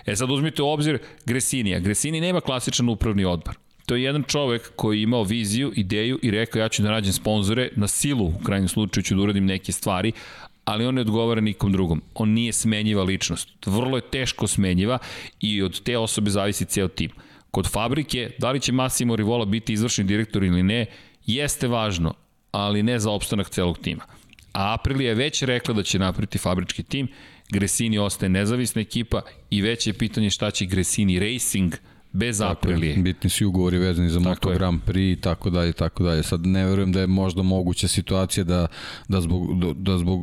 [0.07, 1.79] E sad uzmite u obzir Gresinija.
[1.79, 3.55] Gresini nema klasičan upravni odbor.
[3.87, 7.13] To je jedan čovek koji je imao viziju, ideju i rekao ja ću da nađem
[7.13, 10.13] sponzore, na silu u krajnjem slučaju ću da uradim neke stvari,
[10.65, 12.03] ali on ne odgovara nikom drugom.
[12.15, 13.49] On nije smenjiva ličnost.
[13.67, 14.99] Vrlo je teško smenjiva
[15.41, 17.11] i od te osobe zavisi ceo tim.
[17.55, 20.87] Kod fabrike, da li će Massimo Rivola biti izvršni direktor ili ne,
[21.27, 22.15] jeste važno,
[22.51, 24.03] ali ne za opstanak celog tima.
[24.53, 27.09] A Aprilia je već rekla da će napraviti fabrički tim,
[27.51, 29.21] Gresini ostaje nezavisna ekipa
[29.51, 31.75] i već je pitanje šta će Gresini Racing
[32.13, 32.97] bez tako Aprilije.
[32.97, 36.23] Bitni su ugovori vezani za Moto Grand Prix i tako dalje, tako dalje.
[36.23, 38.67] Sad ne verujem da je možda moguća situacija da,
[39.09, 40.21] da, zbog, da, da zbog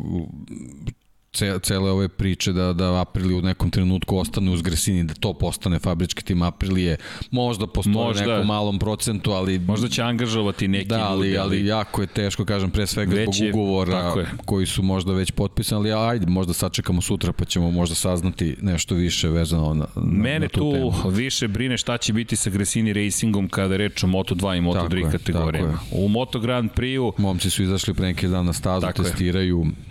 [1.31, 5.33] ce, cele ove priče da, da Aprilije u nekom trenutku ostane uz Gresini, da to
[5.33, 6.97] postane fabrički tim Aprilije,
[7.31, 9.59] možda postoje možda, nekom malom procentu, ali...
[9.59, 11.57] Možda će angažovati neki da, ali, ljudi, ali...
[11.57, 15.91] ali jako je teško, kažem, pre svega zbog je, ugovora koji su možda već potpisani,
[15.91, 20.39] ali ajde, možda sačekamo sutra pa ćemo možda saznati nešto više vezano na, na Mene
[20.39, 20.59] na tu,
[21.01, 25.11] tu više brine šta će biti sa Gresini Racingom kada reč o Moto2 i Moto3
[25.11, 25.79] kategorijama.
[25.91, 27.13] U Moto Grand Prix-u...
[27.17, 29.90] Momci su izašli pre neki dan na stazu, testiraju je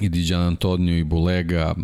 [0.00, 1.74] i Diđan Antonio i Bulega,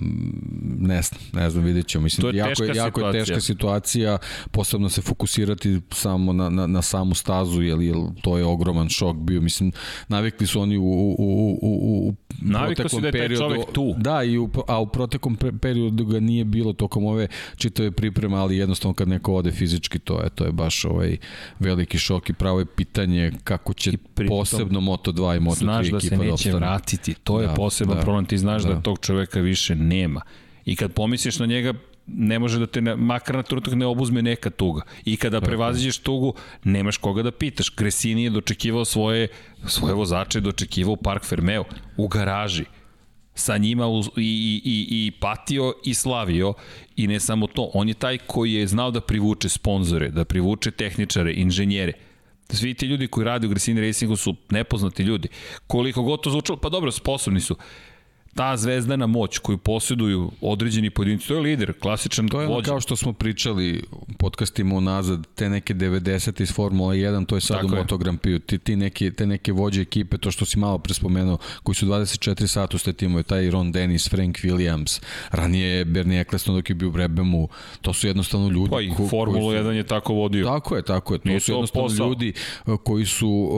[0.78, 2.04] ne znam, ne znam, vidjet ćemo.
[2.04, 4.18] Mislim, to je jako, je, jako je teška situacija,
[4.50, 9.16] posebno se fokusirati samo na, na, na samu stazu, jer, jer to je ogroman šok
[9.16, 9.40] bio.
[9.40, 9.72] Mislim,
[10.08, 13.94] navikli su oni u, u, u, u, u Navikli su da je taj čovek tu.
[13.98, 18.56] Da, i u, a u protekom periodu ga nije bilo tokom ove čitave pripreme, ali
[18.56, 21.16] jednostavno kad neko ode fizički, to je, to je baš ovaj
[21.58, 23.92] veliki šok i pravo je pitanje kako će
[24.28, 25.84] posebno Moto2 i Moto3 ekipa da ostane.
[25.84, 28.74] Znaš da se neće vratiti, to je da, poseban da, problem, ti znaš da.
[28.74, 30.20] da tog čoveka više nema.
[30.64, 31.74] I kad pomisliš na njega,
[32.14, 34.82] ne može da te, makar na trenutak ne obuzme neka tuga.
[35.04, 36.34] I kada prevaziđeš tugu,
[36.64, 37.68] nemaš koga da pitaš.
[37.68, 39.28] Kresini je dočekivao svoje,
[39.66, 41.64] svoje vozače, dočekivao Park Fermeo,
[41.96, 42.64] u garaži
[43.34, 46.54] sa njima u, i, i, i patio i slavio
[46.96, 50.70] i ne samo to, on je taj koji je znao da privuče sponzore, da privuče
[50.70, 51.92] tehničare, inženjere.
[52.50, 55.28] Svi ti ljudi koji rade u Gresini Racingu su nepoznati ljudi.
[55.66, 57.56] Koliko god to zvučalo, pa dobro, sposobni su
[58.34, 62.80] ta zvezdana moć koju posjeduju određeni pojedinci, to je lider, klasičan To je ono kao
[62.80, 63.82] što smo pričali
[64.18, 68.20] podcastima unazad, te neke 90 iz Formula 1, to je sad Tako u Moto Grand
[68.20, 71.86] Prix, ti, ti neke, te neke vođe ekipe, to što si malo prespomenuo, koji su
[71.86, 76.74] 24 sata u ste timove, taj Ron Dennis, Frank Williams, ranije Bernie Eccleston dok je
[76.74, 77.48] bio u Brebemu,
[77.80, 78.70] to su jednostavno ljudi.
[78.70, 80.46] Pa i ko, Formula 1 je tako vodio.
[80.46, 82.08] Tako je, tako je, to Nije su jednostavno posao.
[82.08, 82.32] ljudi
[82.84, 83.50] koji su,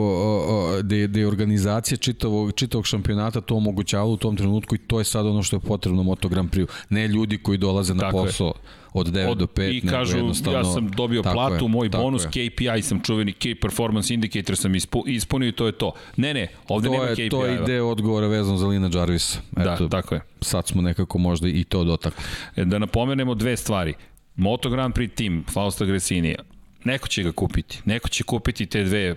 [0.83, 4.99] gde, gde je organizacija čitavog, čitavog šampionata to omogućava u tom trenutku trenutku i to
[4.99, 6.67] je sad ono što je potrebno Moto Grand Prix.
[6.89, 8.53] Ne ljudi koji dolaze na tako posao je.
[8.93, 9.77] od 9 od, do 5.
[9.77, 10.17] I kažu,
[10.53, 12.49] ja sam dobio platu, je, moj bonus, je.
[12.49, 14.75] KPI sam čuveni, Key Performance Indicator sam
[15.05, 15.91] ispunio i to je to.
[16.17, 17.29] Ne, ne, ovde to nema KPI.
[17.29, 19.37] To je ide odgovora vezano za Lina Jarvis.
[19.51, 20.21] Da, Eto, da, tako je.
[20.41, 22.23] Sad smo nekako možda i to dotakli.
[22.55, 23.93] E, da napomenemo dve stvari.
[24.35, 26.39] Moto Grand Prix tim Fausta Gresinija,
[26.83, 27.81] neko će ga kupiti.
[27.85, 29.15] Neko će kupiti te dve,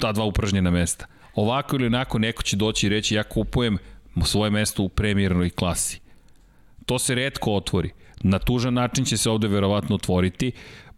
[0.00, 1.06] ta dva upražnjena mesta.
[1.34, 3.78] Ovako ili onako neko će doći i reći ja kupujem
[4.24, 6.00] svoje mesto u premijernoj klasi.
[6.86, 7.90] To se redko otvori.
[8.22, 10.52] Na tužan način će se ovde verovatno otvoriti,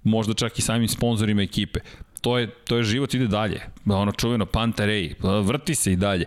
[0.05, 1.81] možda čak i samim sponsorima ekipe.
[2.21, 3.61] To je, to je život ide dalje.
[3.87, 6.25] Ono čuveno Pantarej, vrti se i dalje.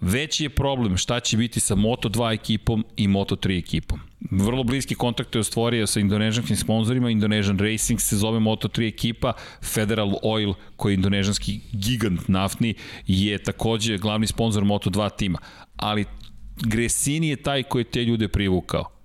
[0.00, 4.00] Veći je problem šta će biti sa Moto2 ekipom i Moto3 ekipom.
[4.30, 9.32] Vrlo bliski kontakt je ostvorio sa indonežanskim sponsorima, Indonesian Racing se zove Moto3 ekipa,
[9.62, 12.74] Federal Oil, koji je indonežanski gigant naftni,
[13.06, 15.38] je takođe glavni sponsor Moto2 tima.
[15.76, 16.04] Ali
[16.66, 19.01] Gresini je taj koji je te ljude privukao.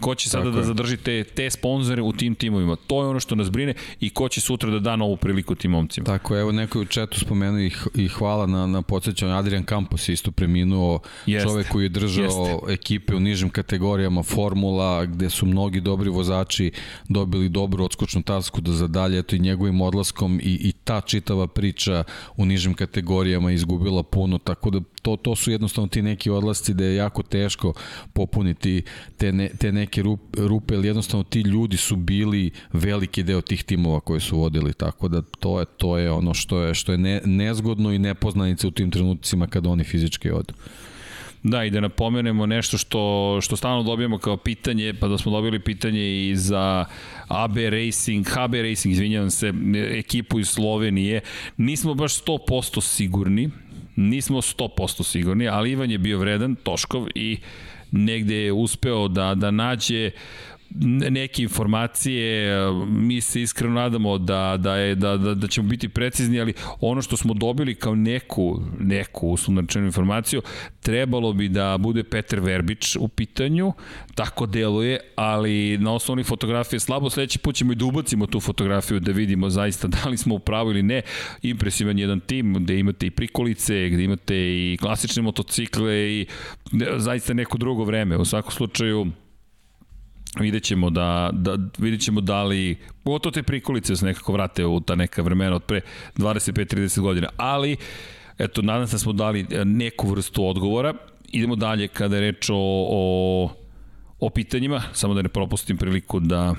[0.00, 2.76] Ko će sada Tako da zadrži te, te sponzore u tim timovima?
[2.86, 5.70] To je ono što nas brine i ko će sutra da da novu priliku tim
[5.70, 6.04] momcima.
[6.04, 9.32] Tako, evo neko je u četu spomenuo i, i hvala na, na podsjećanju.
[9.32, 11.48] Adrian Campos je isto preminuo, Jeste.
[11.48, 12.72] čovek koji je držao Jeste.
[12.72, 16.70] ekipe u nižim kategorijama Formula, gde su mnogi dobri vozači
[17.08, 22.04] dobili dobru odskočnu tasku da zadalje, eto i njegovim odlaskom i, i ta čitava priča
[22.36, 26.84] u nižim kategorijama izgubila puno, tako da to, to su jednostavno ti neki odlasci da
[26.84, 27.72] je jako teško
[28.12, 28.82] popuniti
[29.16, 29.87] te, ne, te neke
[30.36, 35.08] rupe, ali jednostavno ti ljudi su bili veliki deo tih timova koje su vodili, tako
[35.08, 38.70] da to je, to je ono što je, što je ne, nezgodno i nepoznanice u
[38.70, 40.54] tim trenucima kada oni fizički odu.
[41.42, 45.60] Da, i da napomenemo nešto što, što stalno dobijamo kao pitanje, pa da smo dobili
[45.60, 46.84] pitanje i za
[47.28, 51.20] AB Racing, HB Racing, izvinjavam se, ekipu iz Slovenije.
[51.56, 53.50] Nismo baš 100% sigurni,
[54.00, 57.38] Nismo 100% sigurni, ali Ivan je bio vredan, Toškov, i
[57.90, 60.10] negde je uspeo da, da nađe
[61.10, 62.56] neke informacije,
[62.88, 67.02] mi se iskreno nadamo da, da, je, da, da, da ćemo biti precizni, ali ono
[67.02, 70.42] što smo dobili kao neku, neku uslovno informaciju,
[70.80, 73.72] trebalo bi da bude Petar Verbić u pitanju,
[74.14, 79.00] tako deluje, ali na osnovnih fotografije slabo, sledeći put ćemo i da ubacimo tu fotografiju
[79.00, 81.02] da vidimo zaista da li smo u pravu ili ne.
[81.42, 86.26] Impresivan jedan tim gde imate i prikolice, gde imate i klasične motocikle i
[86.96, 88.16] zaista neko drugo vreme.
[88.16, 89.06] U svakom slučaju,
[90.40, 94.80] vidjet ćemo da, da, vidjet ćemo da li, pogotovo te prikolice se nekako vrate u
[94.80, 95.80] ta neka vremena od pre
[96.16, 97.76] 25-30 godina, ali
[98.38, 100.94] eto, nadam se da smo dali e, neku vrstu odgovora.
[101.32, 102.56] Idemo dalje kada je reč o,
[102.90, 103.50] o,
[104.20, 106.54] o pitanjima, samo da ne propustim priliku da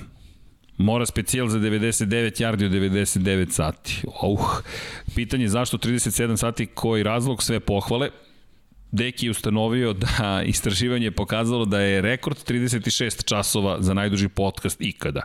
[0.79, 4.01] Mora specijal za 99 yardi od 99 sati.
[4.21, 4.39] Uh,
[5.15, 8.09] pitanje zašto 37 sati, koji razlog, sve pohvale.
[8.91, 14.82] Deki je ustanovio da istraživanje je pokazalo da je rekord 36 časova za najduži podcast
[14.82, 15.22] ikada.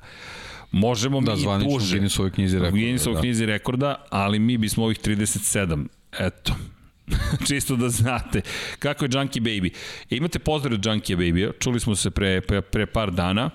[0.73, 1.79] Možemo da, mi i duže.
[1.79, 2.71] Da, zvanično knjizi rekorda.
[2.71, 3.21] Guinnessovoj da.
[3.21, 5.87] knjizi rekorda, ali mi bismo ovih 37.
[6.19, 6.55] Eto,
[7.49, 8.41] čisto da znate
[8.79, 9.71] kako je Junkie Baby.
[10.11, 13.51] E, imate pozdrav od Junkie Baby, čuli smo se pre, pre, pre par dana,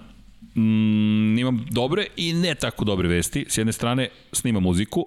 [0.55, 3.45] mm, imam dobre i ne tako dobre vesti.
[3.49, 5.05] S jedne strane snima muziku,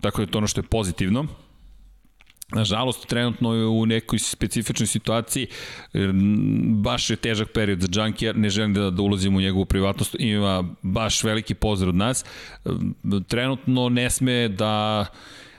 [0.00, 1.26] tako da je to ono što je pozitivno,
[2.52, 5.46] Nažalost, trenutno je u nekoj specifičnoj situaciji,
[6.82, 10.64] baš je težak period za Junkija, ne želim da, da ulazim u njegovu privatnost, ima
[10.82, 12.24] baš veliki pozdrav od nas.
[13.28, 15.06] Trenutno ne sme da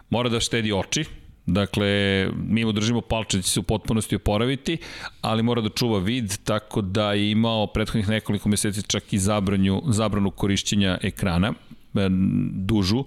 [0.09, 1.05] mora da štedi oči,
[1.47, 1.87] Dakle,
[2.35, 4.77] mi mu držimo palče da će se u potpunosti oporaviti,
[5.21, 9.81] ali mora da čuva vid, tako da je imao prethodnih nekoliko meseci čak i zabranju,
[9.87, 11.53] zabranu korišćenja ekrana
[12.51, 13.03] dužu,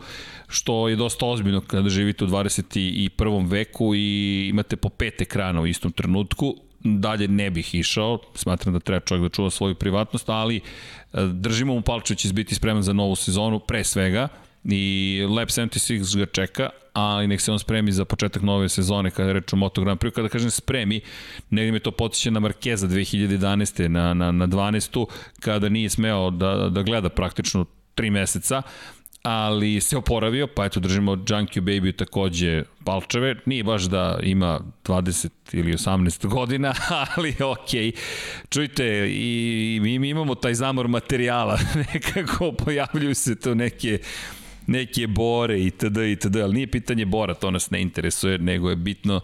[0.49, 3.51] što je dosta ozbiljno kada živite u 21.
[3.51, 6.55] veku i imate po pet ekrana u istom trenutku.
[6.85, 10.61] Dalje ne bih išao, smatram da treba čovjek da čuva svoju privatnost, ali e,
[11.33, 14.29] držimo mu palče će biti spreman za novu sezonu, pre svega,
[14.65, 19.33] i Lab 76 ga čeka, ali nek se on spremi za početak nove sezone kada
[19.33, 20.15] reč o Moto Grand Prix.
[20.15, 21.01] Kada kažem spremi,
[21.51, 23.89] negdje me to potiče na Markeza 2011.
[23.89, 25.07] na, na, na 12.
[25.41, 27.65] kada nije smeo da, da gleda praktično
[27.95, 28.63] tri meseca,
[29.23, 35.29] ali se oporavio, pa eto držimo Junkie Baby takođe palčeve, nije baš da ima 20
[35.53, 36.75] ili 18 godina,
[37.17, 37.91] ali okej.
[37.91, 37.97] Okay.
[38.49, 41.59] Čujte, i, i mi imamo taj zamor materijala,
[41.95, 43.99] nekako pojavljuju se to neke
[44.67, 45.97] neke bore i td.
[45.97, 46.37] i td.
[46.37, 49.21] Ali nije pitanje bora, to nas ne interesuje, nego je bitno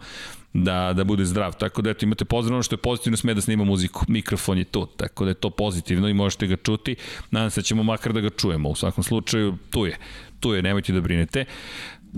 [0.63, 1.53] da, da bude zdrav.
[1.57, 4.05] Tako da eto, imate pozdrav, ono što je pozitivno sme da snima muziku.
[4.07, 6.95] Mikrofon je tu, tako da je to pozitivno i možete ga čuti.
[7.31, 8.69] Nadam se da ćemo makar da ga čujemo.
[8.69, 9.97] U svakom slučaju, tu je.
[10.39, 11.45] Tu je, nemojte da brinete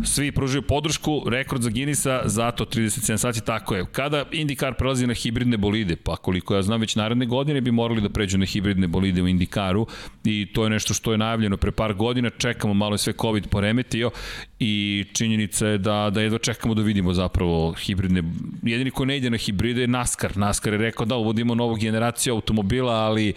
[0.04, 3.86] svi pružaju podršku, rekord za Guinnessa, zato 37 sati, tako je.
[3.92, 8.02] Kada IndyCar prelazi na hibridne bolide, pa koliko ja znam, već naredne godine bi morali
[8.02, 9.86] da pređu na hibridne bolide u IndyCaru
[10.24, 13.48] i to je nešto što je najavljeno pre par godina, čekamo malo je sve COVID
[13.48, 14.12] poremetio
[14.60, 18.24] i činjenica je da, da jedva čekamo da vidimo zapravo hibridne,
[18.64, 20.38] jedini ko ne ide na hibride je NASCAR.
[20.38, 23.34] NASCAR je rekao da uvodimo novu generaciju automobila, ali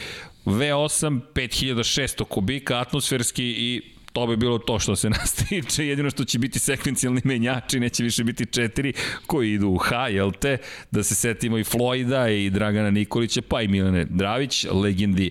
[0.47, 6.25] V8, 5600 kubika atmosferski i To bi bilo to što se nas tiče, jedino što
[6.25, 8.93] će biti sekvencijalni menjači, neće više biti četiri
[9.27, 10.59] koji idu u H, jel te?
[10.91, 15.31] Da se setimo i Floyda i Dragana Nikolića, pa i Milane Dravić, legendi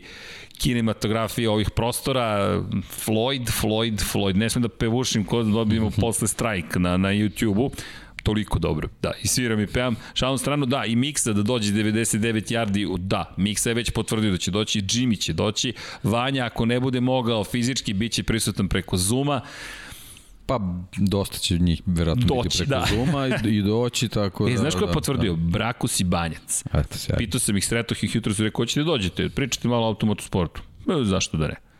[0.58, 2.60] kinematografije ovih prostora,
[3.06, 7.72] Floyd, Floyd, Floyd, ne smem da pevušim ko da dobijemo posle strajk na, na YouTube-u,
[8.24, 8.90] toliko dobro.
[9.02, 9.96] Da, i sviram i pevam.
[10.14, 14.38] Šalom stranu, da, i Miksa da dođe 99 yardi, da, Miksa je već potvrdio da
[14.38, 15.74] će doći, Jimmy će doći,
[16.04, 19.42] Vanja ako ne bude mogao fizički, bit će prisutan preko Zuma.
[20.46, 20.60] Pa,
[20.98, 22.86] dosta će njih verovatno doći, biti preko da.
[22.96, 24.58] Zuma i, i doći, tako e, da...
[24.58, 25.34] znaš ko je da, potvrdio?
[25.34, 25.50] Da.
[25.50, 26.64] Brakus i Banjac.
[26.74, 27.18] Eto.
[27.18, 30.62] Pitao sam ih, sretoh ih jutro, su rekao, hoćete da dođete, pričate malo o automotosportu.
[30.90, 31.71] E, zašto da ne?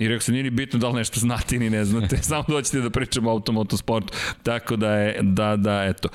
[0.00, 2.80] I rekao sam, nije ni bitno da li nešto znate ili ne znate, samo doćete
[2.80, 4.12] da pričamo o automotosportu.
[4.42, 6.08] Tako da je, da, da, eto.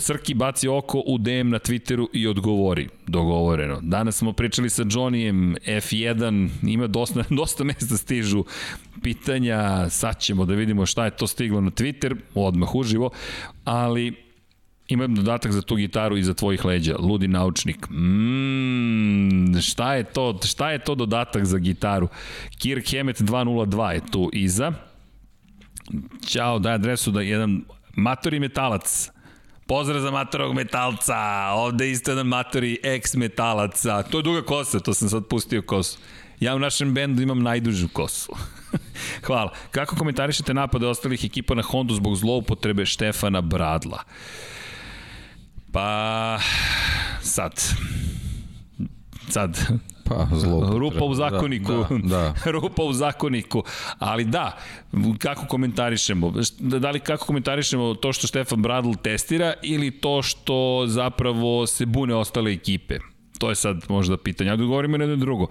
[0.00, 2.88] Srki baci oko u DM na Twitteru i odgovori.
[3.06, 3.80] Dogovoreno.
[3.82, 8.44] Danas smo pričali sa Johnnyjem F1, ima dosta, dosta mesta stižu
[9.02, 13.10] pitanja, sad ćemo da vidimo šta je to stiglo na Twitter, odmah uživo,
[13.64, 14.29] ali
[14.90, 16.96] imam dodatak za tu gitaru i za tvojih leđa.
[16.98, 17.90] Ludi naučnik.
[17.90, 20.38] Mm, šta je to?
[20.44, 22.08] Šta je to dodatak za gitaru?
[22.58, 24.72] Kirk Hammett 202 je tu iza.
[26.26, 27.64] Ćao, daj adresu da jedan
[27.96, 29.10] matori metalac.
[29.66, 31.16] Pozdrav za matorog metalca.
[31.54, 34.02] Ovde isto jedan matori ex-metalaca.
[34.02, 35.98] To je duga kosa, to sam sad pustio kosu.
[36.40, 38.32] Ja u našem bendu imam najdužu kosu.
[39.26, 39.52] Hvala.
[39.70, 43.98] Kako komentarišete napade ostalih ekipa na Hondu zbog zloupotrebe Štefana Bradla?
[44.06, 44.59] Uh,
[45.72, 46.38] Pa,
[47.20, 47.52] sad.
[49.28, 49.58] Sad.
[50.04, 50.78] Pa, zlo.
[50.78, 51.72] Rupa u zakoniku.
[51.72, 52.50] Da, da, da.
[52.52, 53.62] Rupa u zakoniku.
[53.98, 54.58] Ali da,
[55.18, 56.32] kako komentarišemo?
[56.58, 62.14] Da li kako komentarišemo to što Stefan Bradl testira ili to što zapravo se bune
[62.14, 62.98] ostale ekipe?
[63.38, 64.50] To je sad možda pitanje.
[64.50, 65.46] Ja da govorimo na jedno drugo.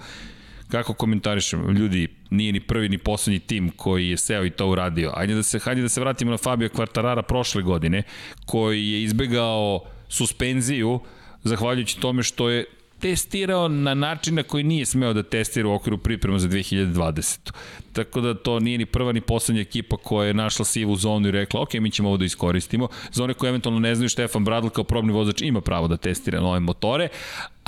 [0.67, 1.71] Kako komentarišemo?
[1.71, 5.11] Ljudi, nije ni prvi ni poslednji tim koji je seo i to uradio.
[5.15, 8.03] Hajde da se, hajde da se vratimo na Fabio Quartarara prošle godine,
[8.45, 10.99] koji je izbegao suspenziju
[11.43, 12.65] zahvaljujući tome što je
[12.99, 17.51] testirao na način na koji nije smeo da testira u okviru priprema za 2020.
[17.93, 21.31] Tako da to nije ni prva ni poslednja ekipa koja je našla sivu zonu i
[21.31, 22.87] rekla ok, mi ćemo ovo da iskoristimo.
[23.11, 26.59] Za one eventualno ne znaju, Stefan Bradl kao probni vozač ima pravo da testira nove
[26.59, 27.07] motore,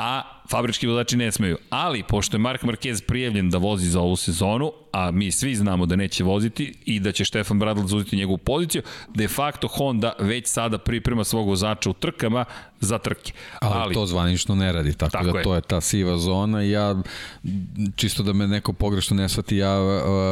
[0.01, 1.57] a fabrički vozači ne smeju.
[1.69, 5.85] Ali, pošto je Mark Marquez prijavljen da vozi za ovu sezonu, a mi svi znamo
[5.85, 8.81] da neće voziti i da će Stefan Bradl zauzeti njegovu poziciju,
[9.13, 12.45] de facto Honda već sada priprema svog vozača u trkama
[12.79, 13.33] za trke.
[13.59, 15.43] Ali, ali to zvanično ne radi, tako, tako da je.
[15.43, 16.95] to je ta siva zona ja,
[17.95, 19.77] čisto da me neko pogrešno ne shvati, ja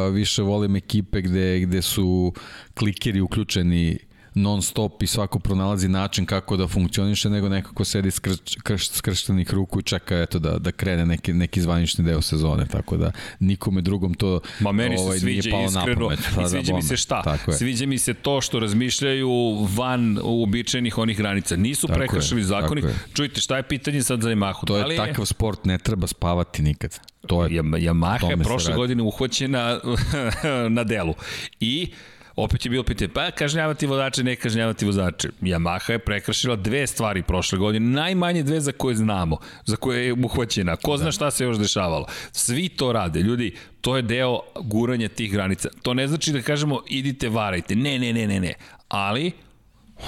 [0.08, 2.32] više volim ekipe gde, gde su
[2.74, 3.98] klikeri uključeni
[4.34, 9.54] non stop i svako pronalazi način kako da funkcioniše, nego nekako sedi skrš, krš, skrštenih
[9.54, 13.80] ruku i čeka eto, da, da krene neki, neki zvanični deo sezone, tako da nikome
[13.80, 16.76] drugom to Ma meni ovaj, se sviđa nije iskreno, pamet, pa, i da sviđa da,
[16.76, 17.22] mi se šta?
[17.22, 17.56] Tako je.
[17.56, 19.30] Sviđa mi se to što razmišljaju
[19.76, 21.56] van uobičajenih onih granica.
[21.56, 22.84] Nisu tako prekršili zakonik.
[23.14, 24.66] Čujte, šta je pitanje sad za Yamahu?
[24.66, 26.98] To je da je takav sport, ne treba spavati nikad.
[27.26, 29.80] To je, Yamaha je prošle godine uhvaćena
[30.76, 31.14] na delu.
[31.60, 31.92] I
[32.36, 35.28] opet je bilo pitanje, pa kažnjavati vozače, ne kažnjavati vozače.
[35.40, 40.12] Yamaha je prekršila dve stvari prošle godine, najmanje dve za koje znamo, za koje je
[40.12, 40.76] uhvaćena.
[40.76, 41.12] Ko zna da.
[41.12, 42.06] šta se još dešavalo.
[42.32, 43.20] Svi to rade.
[43.20, 45.68] Ljudi, to je deo guranja tih granica.
[45.82, 47.76] To ne znači da kažemo idite varajte.
[47.76, 48.54] Ne, ne, ne, ne, ne.
[48.88, 49.32] Ali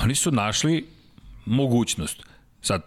[0.03, 0.87] oni su našli
[1.45, 2.23] mogućnost.
[2.61, 2.83] Sad,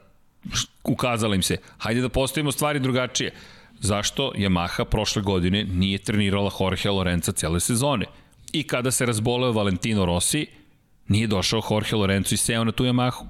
[0.83, 3.31] ukazala im se, hajde da postavimo stvari drugačije.
[3.79, 8.05] Zašto Yamaha prošle godine nije trenirala Jorge Lorenza cele sezone?
[8.55, 10.47] I kada se razboleo Valentino Rossi,
[11.07, 13.25] nije došao Jorge Lorenzo i seo na tu Yamahu.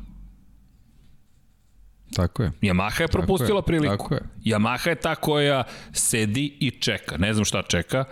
[2.15, 2.51] Tako je.
[2.61, 4.03] Yamaha je propustila tako je, priliku.
[4.09, 4.21] Tako je.
[4.45, 7.17] Yamaha je ta koja sedi i čeka.
[7.17, 8.05] Ne znam šta čeka.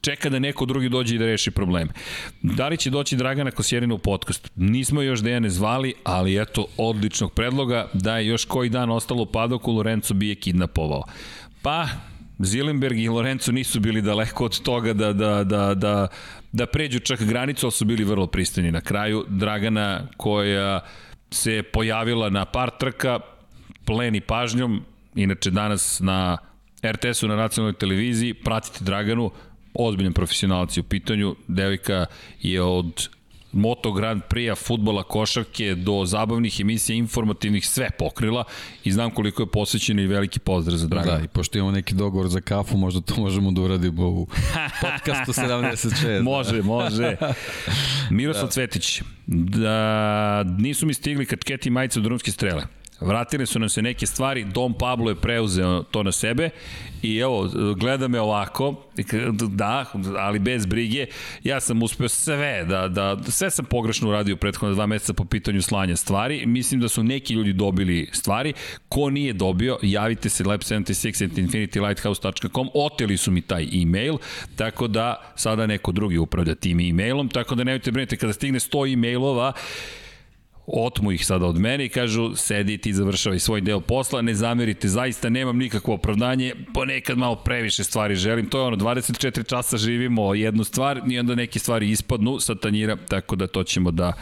[0.00, 1.92] Čeka da neko drugi dođe i da reši probleme.
[2.42, 4.50] Da li će doći Dragana Kosjerina u podcast?
[4.56, 9.26] Nismo još Dejane zvali, ali eto, odličnog predloga da je još koji dan ostalo u
[9.26, 11.02] padoku, Lorenzo bi je kidnapovao.
[11.62, 11.88] Pa,
[12.38, 16.08] Zilenberg i Lorenzo nisu bili daleko od toga da, da, da, da,
[16.52, 18.72] da pređu čak granicu, ali su bili vrlo pristojni.
[18.72, 20.80] Na kraju Dragana koja
[21.30, 23.20] se pojavila na par trka,
[23.84, 26.38] pleni pažnjom, inače danas na
[26.84, 29.30] RTS-u na nacionalnoj televiziji, pratite Draganu,
[29.74, 32.06] ozbiljan profesionalac u pitanju, devojka
[32.40, 33.08] je od
[33.56, 38.44] Moto Grand Prix-a, futbola, košarke, do zabavnih emisija, informativnih, sve pokrila
[38.84, 41.18] i znam koliko je posvećeno i veliki pozdrav za Dragana.
[41.18, 44.26] Da, i pošto imamo neki dogovor za kafu, možda to možemo da uradimo u
[44.80, 46.22] podcastu 76.
[46.32, 47.16] može, može.
[48.10, 48.50] Miroslav da.
[48.50, 52.62] Cvetić, da nisu mi stigli kačketi majice od drumske strele.
[53.00, 56.50] Vratile su nam se neke stvari, Dom Pablo je preuzeo to na sebe
[57.02, 58.74] i evo, gleda me ovako,
[59.48, 59.84] da,
[60.18, 61.06] ali bez brige,
[61.44, 65.62] ja sam uspeo sve, da, da, sve sam pogrešno uradio prethodne dva meseca po pitanju
[65.62, 68.52] slanja stvari, mislim da su neki ljudi dobili stvari,
[68.88, 74.16] ko nije dobio, javite se lab76 at infinitylighthouse.com, oteli su mi taj e-mail,
[74.56, 78.92] tako da sada neko drugi upravlja tim e-mailom, tako da nemojte brinite, kada stigne 100
[78.92, 79.52] e-mailova,
[80.66, 84.88] otmu ih sada od mene i kažu sedi ti završavaj svoj deo posla, ne zamerite,
[84.88, 90.34] zaista nemam nikakvo opravdanje, ponekad malo previše stvari želim, to je ono 24 časa živimo
[90.34, 94.12] jednu stvar i onda neke stvari ispadnu sa tanjira, tako da to ćemo da,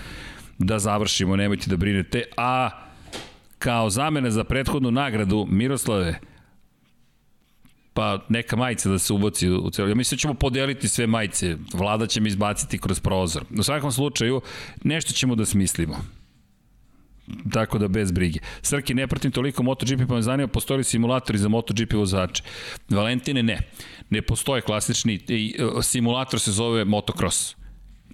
[0.59, 2.71] da završimo, nemojte da brinete, a
[3.59, 6.21] kao zamene za prethodnu nagradu, Miroslave,
[7.95, 9.89] pa neka majica da se ubaci u celo.
[9.89, 13.45] Ja mislim da ćemo podeliti sve majice, vlada će mi izbaciti kroz prozor.
[13.59, 14.41] U svakom slučaju,
[14.85, 16.24] nešto ćemo da smislimo.
[17.53, 18.41] Tako da bez brige.
[18.63, 22.43] Srki, ne pratim toliko MotoGP, pa me zanima, postoji li simulatori za MotoGP vozače?
[22.89, 23.59] Valentine, ne.
[24.11, 27.57] Ne postoje klasični, e, simulator se zove motocross.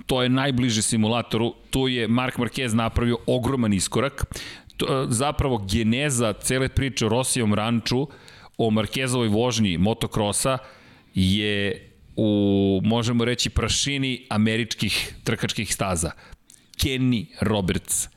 [0.07, 4.24] To je najbliže simulatoru, tu je Mark Marquez napravio ogroman iskorak.
[4.77, 8.07] To, zapravo geneza cele priče o Rosijevom ranču,
[8.59, 10.59] o Markezovoj vožnji motokrosa
[11.15, 16.11] je u, možemo reći, prašini američkih trkačkih staza.
[16.77, 18.09] Kenny Roberts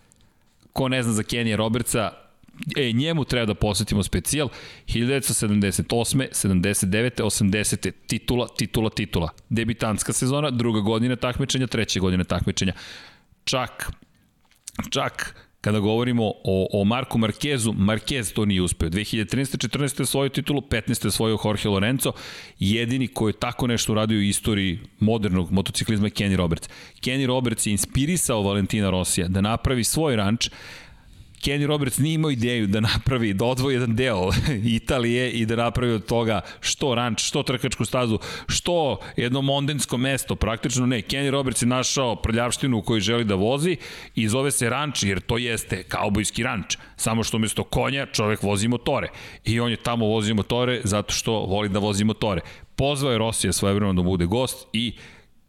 [0.74, 2.12] Ko ne zna za Kenija Robertsa,
[2.78, 4.50] e, njemu treba da posvetimo specijal.
[4.88, 6.28] 1978.
[6.32, 7.22] 79.
[7.24, 7.92] 80.
[8.08, 9.30] titula, titula, titula.
[9.50, 12.74] Debitanska sezona, druga godina takmičenja, treća godina takmičenja.
[13.44, 13.92] Čak,
[14.90, 18.90] čak kada govorimo o, o Marku Markezu, Markez to nije uspeo.
[18.90, 19.68] 2013.
[19.68, 20.00] 14.
[20.00, 21.06] je svoju titulu, 15.
[21.06, 22.12] je svoju Jorge Lorenzo,
[22.60, 26.70] jedini koji je tako nešto uradio u istoriji modernog motociklizma je Kenny Roberts.
[27.02, 30.50] Kenny Roberts je inspirisao Valentina Rosija da napravi svoj ranč,
[31.44, 34.30] Kenny Roberts nije imao ideju da napravi, da odvoji jedan deo
[34.80, 40.36] Italije i da napravi od toga što ranč, što trkačku stazu, što jedno mondensko mesto,
[40.36, 41.02] praktično ne.
[41.02, 43.78] Kenny Roberts je našao prljavštinu u kojoj želi da vozi
[44.16, 46.78] i zove se ranč, jer to jeste kaubojski ranč.
[46.96, 49.08] Samo što umesto konja čovek vozi motore.
[49.46, 52.42] I on je tamo vozi motore zato što voli da vozi motore.
[52.76, 54.94] Pozvao je Rosija svoje vremena da bude gost i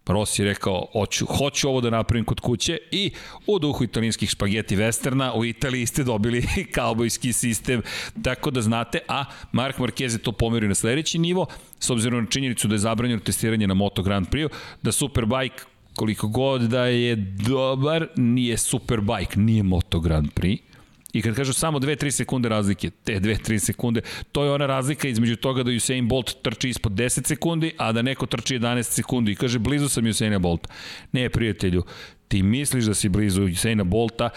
[0.06, 2.78] Rossi je rekao, hoću, hoću ovo da napravim kod kuće.
[2.90, 3.10] I
[3.47, 7.82] u duhu italijanskih špageti westerna u Italiji ste dobili kaubojski sistem,
[8.22, 11.47] tako da znate, a Mark Marquez je to pomerio na sledeći nivo,
[11.78, 14.48] s obzirom na činjenicu da je zabranjeno testiranje na Moto Grand Prix,
[14.82, 15.64] da Superbike
[15.94, 17.16] koliko god da je
[17.47, 20.59] dobar, nije Superbike, nije Moto Grand Prix,
[21.15, 24.01] I kad kažu samo 2-3 sekunde razlike, te 2-3 sekunde,
[24.32, 28.03] to je ona razlika između toga da Usain Bolt trči ispod 10 sekundi, a da
[28.03, 30.69] neko trči 11 sekundi i kaže blizu sam Usaina Bolta.
[31.12, 31.85] Ne, prijatelju,
[32.28, 34.31] ti misliš da si blizu Usaina Bolta,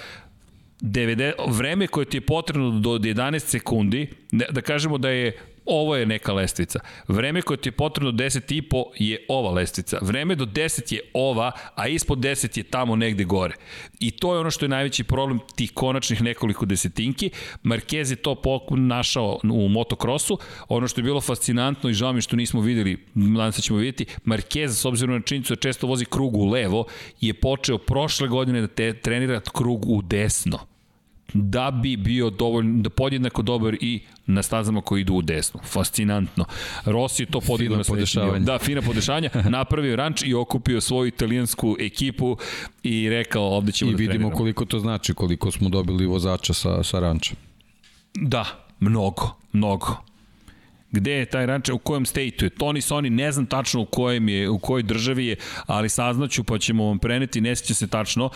[0.82, 5.38] 90, vreme koje ti je potrebno do 11 sekundi, da kažemo da je
[5.68, 6.80] ovo je neka lestvica.
[7.08, 9.98] Vreme koje ti je potrebno 10,5 je ova lestvica.
[10.02, 13.56] Vreme do 10 je ova, a ispod 10 je tamo negde gore.
[14.00, 17.32] I to je ono što je najveći problem tih konačnih nekoliko desetinki.
[17.64, 18.36] Marquez je to
[18.70, 20.40] našao u motokrosu.
[20.70, 24.06] Ono što je bilo fascinantno i žao mi što nismo videli, nadam se ćemo vidjeti,
[24.26, 26.86] Marquez, s obzirom na činjenicu da često vozi krug u levo,
[27.22, 30.77] je počeo prošle godine da te trenira krug u desno
[31.34, 35.60] da bi bio dovoljno, da podjednako dobar i na stazama koji idu u desnu.
[35.64, 36.46] Fascinantno.
[36.86, 39.30] Rossi je to podigao na sledeći Da, fina podešavanja.
[39.50, 42.38] Napravio ranč i okupio svoju italijansku ekipu
[42.84, 44.38] i rekao ovde ćemo I da vidimo treniramo.
[44.38, 47.36] koliko to znači, koliko smo dobili vozača sa, sa ranča.
[48.14, 48.46] Da,
[48.80, 50.07] mnogo, mnogo.
[50.92, 52.50] Gde je taj ranč, u kojem stateu je?
[52.50, 55.36] Tony Sony, ne znam tačno u kojem je, u kojoj državi je,
[55.66, 58.30] ali saznaću pa ćemo vam preneti, ne sjeća se tačno.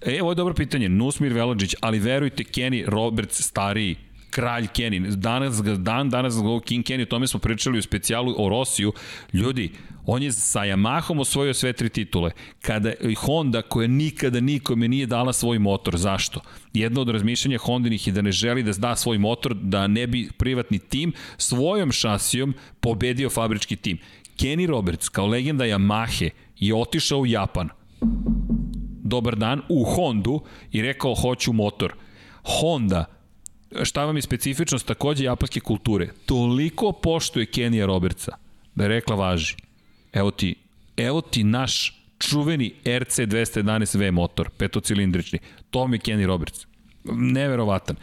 [0.00, 3.96] E, ovo je dobro pitanje, Nusmir Velodžić, ali verujte, Kenny Roberts stariji,
[4.30, 5.16] kralj Kenny.
[5.16, 6.34] Danas ga, dan, danas
[6.64, 8.92] King Kenny, o tome smo pričali u specijalu o Rosiju.
[9.32, 9.72] Ljudi,
[10.06, 12.30] on je sa Yamahom osvojio sve tri titule.
[12.62, 16.40] Kada Honda, koja nikada nikome nije dala svoj motor, zašto?
[16.72, 20.28] Jedno od razmišljanja Hondinih je da ne želi da da svoj motor, da ne bi
[20.38, 23.98] privatni tim svojom šasijom pobedio fabrički tim.
[24.38, 27.68] Kenny Roberts, kao legenda Yamahe, je otišao u Japan.
[29.02, 30.40] Dobar dan, u Hondu
[30.72, 31.94] i rekao hoću motor.
[32.42, 33.17] Honda
[33.82, 36.08] šta vam je specifičnost takođe japanske kulture?
[36.26, 38.36] Toliko poštuje Kenija Robertsa
[38.74, 39.54] da je rekla važi.
[40.12, 40.54] Evo ti,
[40.96, 45.38] evo ti naš čuveni RC211V motor, petocilindrični.
[45.70, 46.66] To mi je Kenny Roberts.
[47.04, 47.96] Neverovatan.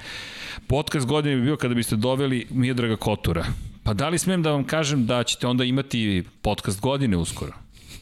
[0.68, 3.46] Podcast godine bi bio kada biste doveli Miodraga Kotura.
[3.84, 7.54] Pa da li smem da vam kažem da ćete onda imati podcast godine uskoro?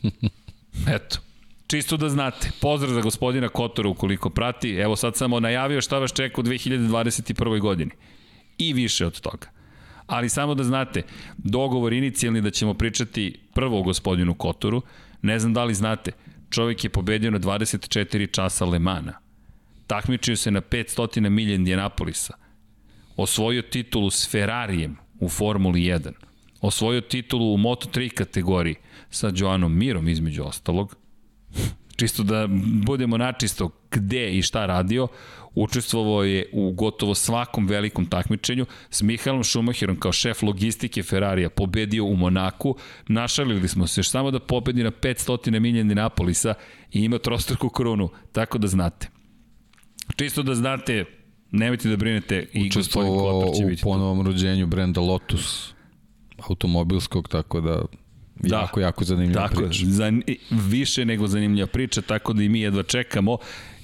[0.96, 1.18] Eto.
[1.68, 6.14] Čisto da znate, pozdrav za gospodina Kotora ukoliko prati, evo sad samo najavio šta vas
[6.14, 7.60] čeka u 2021.
[7.60, 7.92] godini.
[8.58, 9.48] I više od toga.
[10.08, 11.02] Ali samo da znate,
[11.38, 14.82] dogovor inicijalni da ćemo pričati prvo o gospodinu Kotoru,
[15.22, 16.12] ne znam da li znate,
[16.50, 19.14] čovjek je pobedio na 24 časa Lemana.
[19.88, 22.34] Takmičio se na 500 milja Indianapolisa.
[23.18, 26.12] Osvojio titulu s Ferrarijem u Formuli 1.
[26.62, 28.76] Osvojio titulu u Moto3 kategoriji
[29.10, 30.96] sa Joanom Mirom između ostalog
[31.96, 32.48] čisto da
[32.86, 35.08] budemo načisto gde i šta radio,
[35.56, 42.06] učestvovao je u gotovo svakom velikom takmičenju s Mihaelom Schumacherom kao šef logistike Ferrarija pobedio
[42.06, 42.76] u Monaku,
[43.08, 46.54] našalili smo se još samo da pobedi na 500 milija Indianapolisa
[46.92, 49.10] i ima trostruku krunu, tako da znate.
[50.16, 51.06] Čisto da znate,
[51.52, 53.82] nemojte da brinete i gospodin Kotor će biti.
[53.82, 55.74] u ponovom rođenju brenda Lotus
[56.50, 57.86] automobilskog, tako da
[58.36, 58.60] Da.
[58.60, 59.86] Jako, jako zanimljiva tako, priča.
[59.86, 60.12] Za,
[60.52, 63.38] više nego zanimljiva priča, tako da i mi jedva čekamo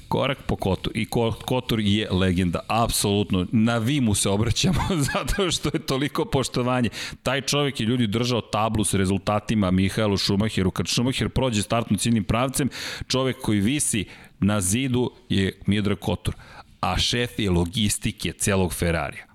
[0.09, 0.91] korak po Kotor.
[0.95, 1.05] I
[1.45, 3.45] Kotor je legenda, apsolutno.
[3.51, 4.81] Na vi mu se obraćamo,
[5.13, 6.89] zato što je toliko poštovanje.
[7.23, 10.71] Taj čovjek je ljudi držao tablu s rezultatima Mihajlu Šumacheru.
[10.71, 12.69] Kad Šumacher prođe startno ciljnim pravcem,
[13.07, 14.05] čovjek koji visi
[14.39, 16.35] na zidu je Miodrag Kotor.
[16.81, 19.26] A šef je logistike celog Ferrarija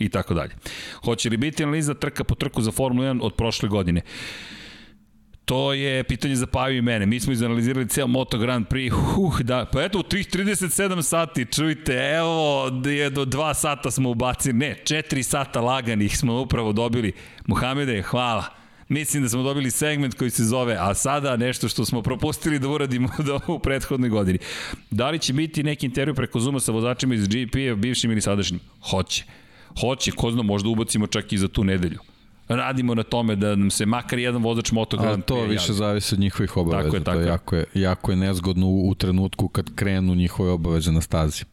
[0.00, 0.54] i tako dalje.
[1.04, 4.02] Hoće li biti analiza trka po trku za Formulu 1 od prošle godine?
[5.44, 7.06] To je pitanje za Paju i mene.
[7.06, 8.92] Mi smo izanalizirali ceo Moto Grand Prix.
[9.16, 14.10] Uh, da, pa eto, u tih 37 sati, čujte, evo, je do 2 sata smo
[14.10, 17.12] ubacili, ne, 4 sata laganih smo upravo dobili.
[17.46, 18.44] Muhamede, hvala.
[18.88, 22.68] Mislim da smo dobili segment koji se zove, a sada nešto što smo propustili da
[22.68, 24.38] uradimo do, u prethodnoj godini.
[24.90, 28.60] Da li će biti neki intervju preko Zuma sa vozačima iz GP-a, bivšim ili sadašnjim?
[28.90, 29.24] Hoće.
[29.80, 31.98] Hoće, ko zna, možda ubacimo čak i za tu nedelju.
[32.48, 35.74] Radimo na tome da nam se makar jedan vozač Moto Grand to više javi.
[35.74, 36.82] zavisi od njihovih obaveza.
[36.84, 40.14] Tako je, tako to je, jako je, jako je nezgodno u, u trenutku kad krenu
[40.14, 41.44] njihove obaveze na stazi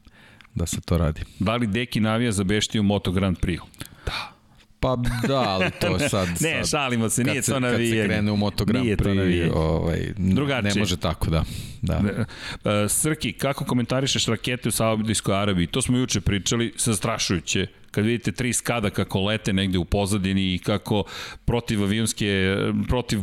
[0.56, 1.22] da se to radi.
[1.40, 3.60] Da li Deki navija za Beštiju Moto Grand Prix?
[4.06, 4.34] Da.
[4.80, 4.96] Pa
[5.28, 6.28] da, ali to sad...
[6.28, 8.02] ne, sad, šalimo se, nije se, to navijanje.
[8.02, 10.74] Kad se krene u Moto Grand Prix, ovaj, Drugačije.
[10.74, 11.44] ne može tako, da.
[11.82, 11.98] da.
[11.98, 15.68] Uh, Srki, kako komentarišeš rakete u Saudijskoj Arabiji?
[15.68, 17.68] To smo juče pričali, sastrašujuće
[17.98, 21.04] kad vidite tri skada kako lete negde u pozadini i kako
[21.46, 22.56] protiv avionske,
[22.88, 23.20] protiv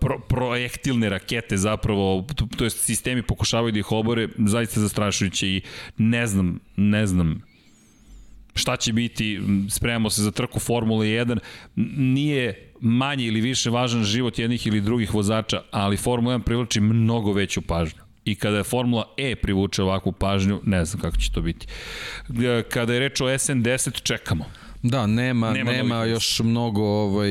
[0.00, 2.26] pro, projektilne rakete zapravo,
[2.56, 5.62] to jest sistemi pokušavaju da ih obore, zaista zastrašujuće i
[5.96, 7.42] ne znam, ne znam
[8.54, 11.38] šta će biti, spremamo se za trku Formule 1,
[11.96, 17.32] nije manje ili više važan život jednih ili drugih vozača, ali Formula 1 privlači mnogo
[17.32, 18.07] veću pažnju.
[18.30, 21.66] I kada je Formula E privuče ovakvu pažnju, ne znam kako će to biti.
[22.70, 24.44] Kada je reč o SN10, čekamo.
[24.82, 27.30] Da, nema, nema, nema još mnogo ovaj,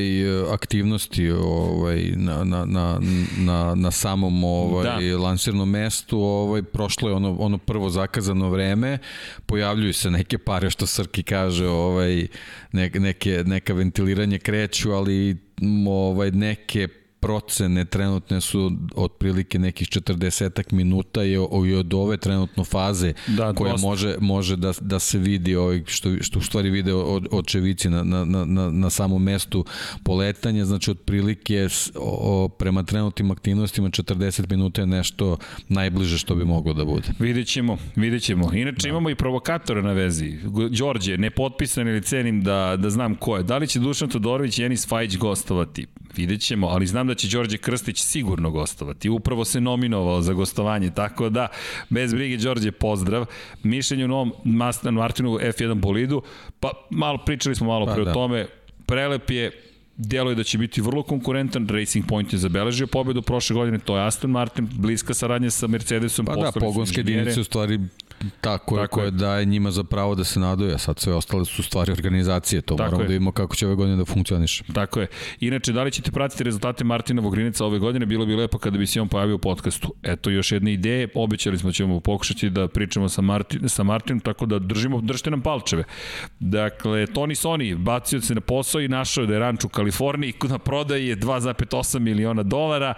[0.54, 3.00] aktivnosti ovaj, na, na, na,
[3.38, 5.18] na, na samom ovaj, da.
[5.18, 6.20] lansirnom mestu.
[6.20, 8.98] Ovaj, prošlo je ono, ono prvo zakazano vreme,
[9.46, 12.28] pojavljuju se neke pare, što Srki kaže, ovaj,
[12.72, 15.38] ne, neke, neka ventiliranje kreću, ali
[15.88, 16.88] ovaj, neke
[17.28, 21.32] procene trenutne su otprilike nekih 40 minuta i,
[21.68, 23.88] i od ove trenutno faze da, koja dosta.
[23.88, 28.04] može, može da, da se vidi ovaj, što, što u stvari vide od, očevici na,
[28.04, 29.66] na, na, na samom mestu
[30.04, 35.38] poletanja, znači otprilike o, prema trenutnim aktivnostima 40 minuta je nešto
[35.70, 37.08] najbliže što bi moglo da bude.
[37.20, 38.54] Vidjet ćemo, vidjet ćemo.
[38.54, 38.90] Inače da.
[38.90, 40.38] imamo i provokatora na vezi.
[40.70, 43.44] Đorđe, ne potpisan ili cenim da, da znam ko je.
[43.44, 45.86] Da li će Dušan Todorović i Enis Fajić gostovati?
[46.18, 49.10] Vidjet ćemo, ali znam da će Đorđe Krstić sigurno gostovati.
[49.10, 51.48] Upravo se nominovao za gostovanje, tako da,
[51.90, 53.26] bez brige Đorđe, pozdrav.
[53.64, 56.22] Mišljenje u novom Mastan Martinu F1 bolidu,
[56.60, 58.12] pa malo pričali smo malo pa, pre da.
[58.12, 58.48] o tome,
[58.86, 59.52] prelep je,
[59.98, 63.98] Delo je da će biti vrlo konkurentan, Racing Point je zabeležio pobedu prošle godine, to
[63.98, 66.26] je Aston Martin, bliska saradnja sa Mercedesom.
[66.26, 67.80] Pa da, pogonske jedinice u stvari
[68.42, 71.64] Tako, tako je, koje daje njima za pravo da se naduje, sad sve ostale su
[71.64, 73.08] stvari organizacije, to tako moramo je.
[73.08, 74.64] da vidimo kako će ove godine da funkcioniše.
[74.74, 75.08] Tako je.
[75.40, 78.88] Inače, da li ćete pratiti rezultate Martina Vogrinica ove godine, bilo bi lepo kada bi
[78.88, 79.94] se on pojavio u podcastu.
[80.04, 84.20] Eto, još jedna ideja, obećali smo da ćemo pokušati da pričamo sa, Martin, sa Martinom,
[84.20, 85.84] tako da držimo, držite nam palčeve.
[86.40, 90.60] Dakle, Tony Sony bacio se na posao i našao da je ranč u Kaliforniji, na
[90.60, 92.94] prodaji je 2,8 miliona dolara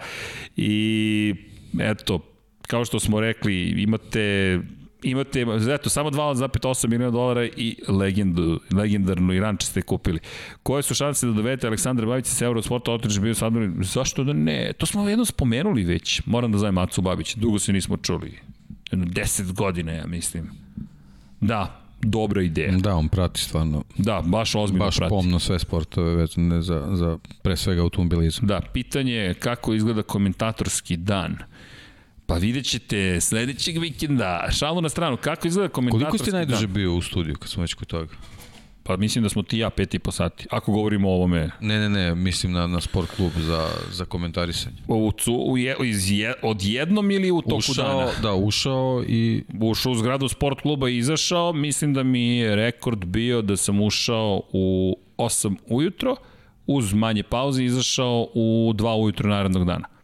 [0.56, 1.34] i
[1.80, 2.20] eto,
[2.66, 4.58] kao što smo rekli, imate
[5.02, 10.18] imate, eto, samo 2,8 miliona dolara i legendu, legendarnu i ranče ste kupili.
[10.62, 14.72] Koje su šanse da dovedete Aleksandra Babića sa Eurosporta, Otrič bio sad, zašto da ne?
[14.78, 16.22] To smo jedno spomenuli već.
[16.26, 18.38] Moram da zovem Macu Babić, dugo se nismo čuli.
[18.90, 20.50] Jedno 10 godina, ja mislim.
[21.40, 22.72] Da, dobra ideja.
[22.76, 23.84] Da, on prati stvarno.
[23.98, 25.08] Da, baš ozbiljno baš prati.
[25.08, 28.46] pomno sve sportove vezane za, za pre svega automobilizam.
[28.46, 31.36] Da, pitanje je kako izgleda komentatorski dan.
[32.30, 34.48] Pa vidjet ćete sledećeg vikenda.
[34.58, 36.10] Šalu na stranu, kako izgleda komentatorski dan?
[36.10, 38.14] Koliko si najduže bio u studiju kad smo već kod toga?
[38.82, 40.46] Pa mislim da smo ti ja pet i po sati.
[40.50, 44.76] Ako govorimo o ovome Ne, ne, ne, mislim na, na sport klub za, za komentarisanje.
[44.88, 48.10] u, cu, u je, iz je, od jednom ili u toku ušao, dana?
[48.22, 51.52] Da, ušao i Ušao u zgradu sport kluba i izašao.
[51.52, 56.16] Mislim da mi je rekord bio da sam ušao u 8 ujutro,
[56.66, 59.99] uz manje pauze izašao u 2 ujutro narednog dana.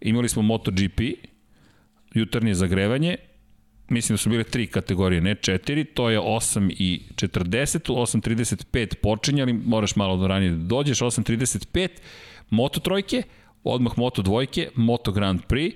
[0.00, 1.00] Imali smo MotoGP,
[2.14, 3.16] jutarnje zagrevanje,
[3.88, 8.94] mislim da su bile tri kategorije, ne četiri, to je 8 i 40, u 8.35
[8.94, 11.88] počinjali, moraš malo do ranije da dođeš, 8.35,
[12.50, 13.22] Moto trojke,
[13.64, 15.74] odmah Moto dvojke, Moto Grand Prix,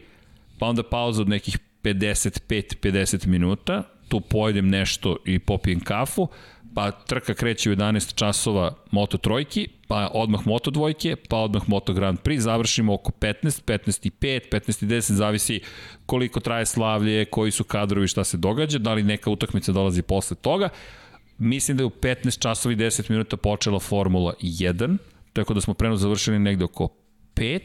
[0.58, 6.28] pa onda pauza od nekih 55-50 minuta, tu pojedem nešto i popijem kafu,
[6.74, 11.92] pa trka kreće u 11 časova Moto trojki, pa odmah Moto dvojke, pa odmah Moto
[11.92, 15.60] Grand Prix, završimo oko 15, 15 i 5, 15 i 10, zavisi
[16.06, 20.36] koliko traje slavlje, koji su kadrovi, šta se događa, da li neka utakmica dolazi posle
[20.36, 20.68] toga.
[21.38, 24.96] Mislim da je u 15 časova i 10 minuta počela Formula 1,
[25.32, 26.88] tako da smo prenos završili negde oko
[27.34, 27.60] 5.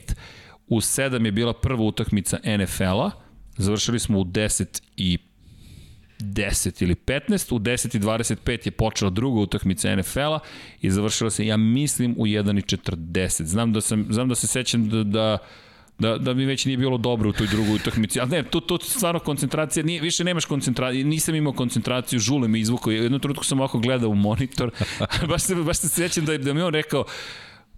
[0.67, 3.11] U 7 je bila prva utakmica NFL-a,
[3.57, 5.17] završili smo u 10 i
[6.19, 10.39] 10 ili 15, u 10 i 25 je počela druga utakmica NFL-a
[10.81, 13.43] i završila se, ja mislim, u 1 i 40.
[13.43, 15.37] Znam da, sam, znam da se sećam da, da
[15.99, 18.19] da, da mi već nije bilo dobro u toj drugoj utakmici.
[18.19, 22.59] Ali ne, tu, tu stvarno koncentracija, nije, više nemaš koncentraciju, nisam imao koncentraciju, žule mi
[22.59, 22.91] izvukao.
[22.91, 24.71] Jednu trenutku sam ovako gledao u monitor,
[25.29, 27.05] baš se, baš se sećam da, da mi on rekao,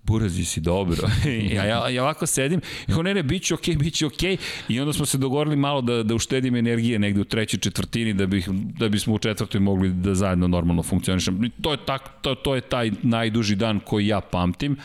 [0.09, 1.07] Burazi si dobro.
[1.55, 4.05] ja, ja, ja ovako sedim i on ne, ne, bit će okej, okay, bit će
[4.05, 4.37] okej.
[4.37, 4.73] Okay.
[4.75, 8.25] I onda smo se dogovorili malo da, da uštedim energije negde u trećoj četvrtini da,
[8.25, 11.47] bih, da bismo u četvrtoj mogli da zajedno normalno funkcionišemo.
[11.61, 14.77] To je, tak, to, to je taj najduži dan koji ja pamtim,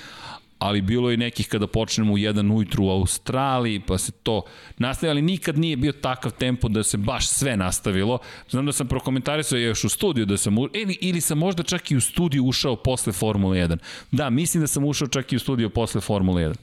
[0.65, 4.43] ali bilo je nekih kada počnemo u jedan ujutru u Australiji, pa se to
[4.79, 8.19] nastavi, ali nikad nije bio takav tempo da se baš sve nastavilo.
[8.51, 11.97] Znam da sam prokomentarisao još u studiju da sam, ili, ili sam možda čak i
[11.97, 13.79] u studiju ušao posle Formule 1.
[14.13, 16.55] Da, mislim da sam ušao čak i u studiju posle Formule 1.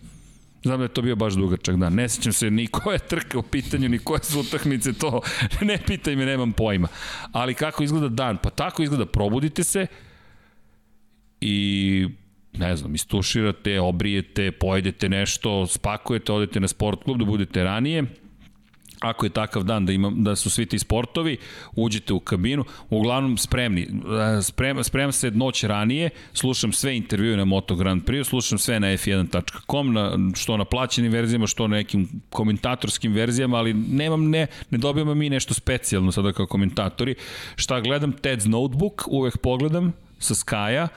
[0.64, 1.94] Znam da je to bio baš dugačak dan.
[1.94, 5.22] Ne sećam se ni koja je trka u pitanju, ni koje su utakmice, to
[5.62, 6.88] ne pitaj me, nemam pojma.
[7.32, 8.38] Ali kako izgleda dan?
[8.38, 9.88] Pa tako izgleda, probudite se
[11.42, 12.08] i
[12.54, 18.06] ne znam, istuširate, obrijete, pojedete nešto, spakujete, odete na sport klub da budete ranije,
[19.02, 21.38] ako je takav dan da, ima, da su svi ti sportovi,
[21.76, 23.88] uđete u kabinu, uglavnom spremni,
[24.42, 28.88] sprem, spremam se noć ranije, slušam sve intervjue na Moto Grand Prix, slušam sve na
[28.88, 34.78] f1.com, na, što na plaćenim verzijama, što na nekim komentatorskim verzijama, ali nemam, ne, ne
[34.78, 37.16] dobijamo mi nešto specijalno sada kao komentatori.
[37.56, 38.14] Šta gledam?
[38.14, 40.88] Ted's Notebook, uvek pogledam sa Skaja,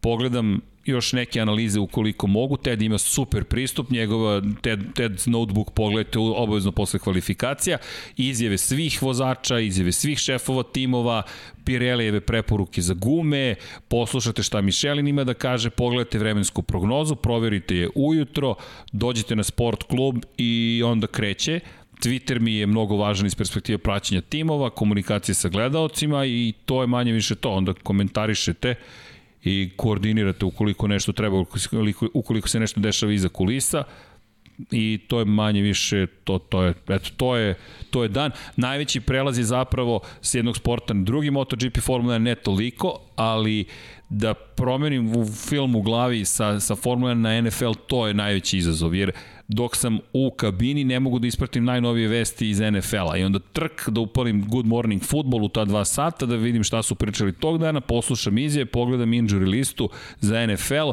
[0.00, 2.56] pogledam još neke analize ukoliko mogu.
[2.56, 7.78] Ted ima super pristup, njegova Ted, Ted notebook pogledajte obavezno posle kvalifikacija,
[8.16, 11.22] izjave svih vozača, izjave svih šefova timova,
[11.64, 13.54] Pirelijeve preporuke za gume,
[13.88, 18.54] poslušate šta Michelin ima da kaže, pogledajte vremensku prognozu, proverite je ujutro,
[18.92, 21.60] dođete na sport klub i onda kreće.
[22.00, 26.86] Twitter mi je mnogo važan iz perspektive praćenja timova, komunikacije sa gledaocima i to je
[26.86, 27.50] manje više to.
[27.50, 28.74] Onda komentarišete
[29.48, 33.84] i koordinirate ukoliko nešto treba, ukoliko, ukoliko se nešto dešava iza kulisa
[34.70, 37.54] i to je manje više to to je eto to je
[37.90, 38.30] to je dan.
[38.56, 43.64] Najveći prelaz je zapravo s jednog sporta na drugi MotoGP Formula ne toliko ali
[44.08, 48.94] da promenim u film u glavi sa, sa Formula na NFL, to je najveći izazov,
[48.94, 49.12] jer
[49.48, 53.88] dok sam u kabini ne mogu da ispratim najnovije vesti iz NFL-a i onda trk
[53.88, 57.58] da upalim Good Morning Football u ta dva sata, da vidim šta su pričali tog
[57.58, 59.90] dana, poslušam izje, pogledam injury listu
[60.20, 60.90] za NFL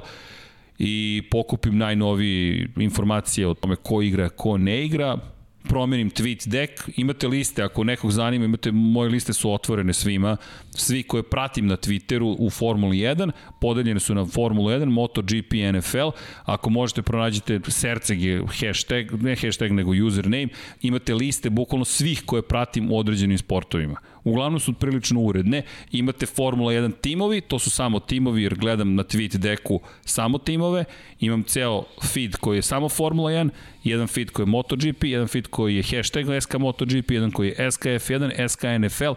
[0.80, 5.18] i pokupim najnovije informacije o tome ko igra, ko ne igra,
[5.66, 10.38] promenim tweet deck, imate liste, ako nekog zanima, imate, moje liste su otvorene svima,
[10.72, 13.32] svi koje pratim na Twitteru u Formuli 1,
[13.62, 16.10] podeljene su na Formulu 1, MotoGP, NFL,
[16.44, 20.48] ako možete pronađite Serceg je hashtag, ne hashtag nego username,
[20.82, 23.96] imate liste bukvalno svih koje pratim u određenim sportovima.
[24.26, 25.62] Uglavnom su prilično uredne,
[25.92, 30.86] imate Formula 1 timovi, to su samo timovi jer gledam na tweet deku samo timove,
[31.20, 31.84] imam ceo
[32.14, 33.50] feed koji je samo Formula 1,
[33.84, 37.56] jedan feed koji je MotoGP, jedan feed koji je hashtag SK MotoGP, jedan koji je
[37.58, 39.14] SKF1, SK NFL,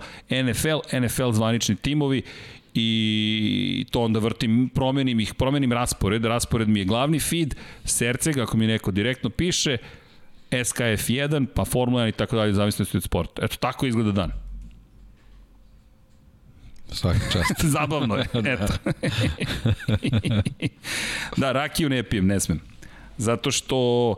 [1.05, 2.23] NFL, zvanični timovi
[2.75, 7.55] i to onda vrtim, promenim ih, promenim raspored, raspored mi je glavni feed,
[7.85, 9.77] Serceg, ako mi neko direktno piše,
[10.51, 13.45] SKF1, pa Formula 1 i tako dalje, zavisnosti od sporta.
[13.45, 14.48] Eto, tako izgleda dan.
[16.93, 17.65] Svaka čast.
[17.74, 18.73] Zabavno je, eto.
[21.40, 22.60] da, rakiju ne pijem, ne smem.
[23.19, 24.15] Zato što,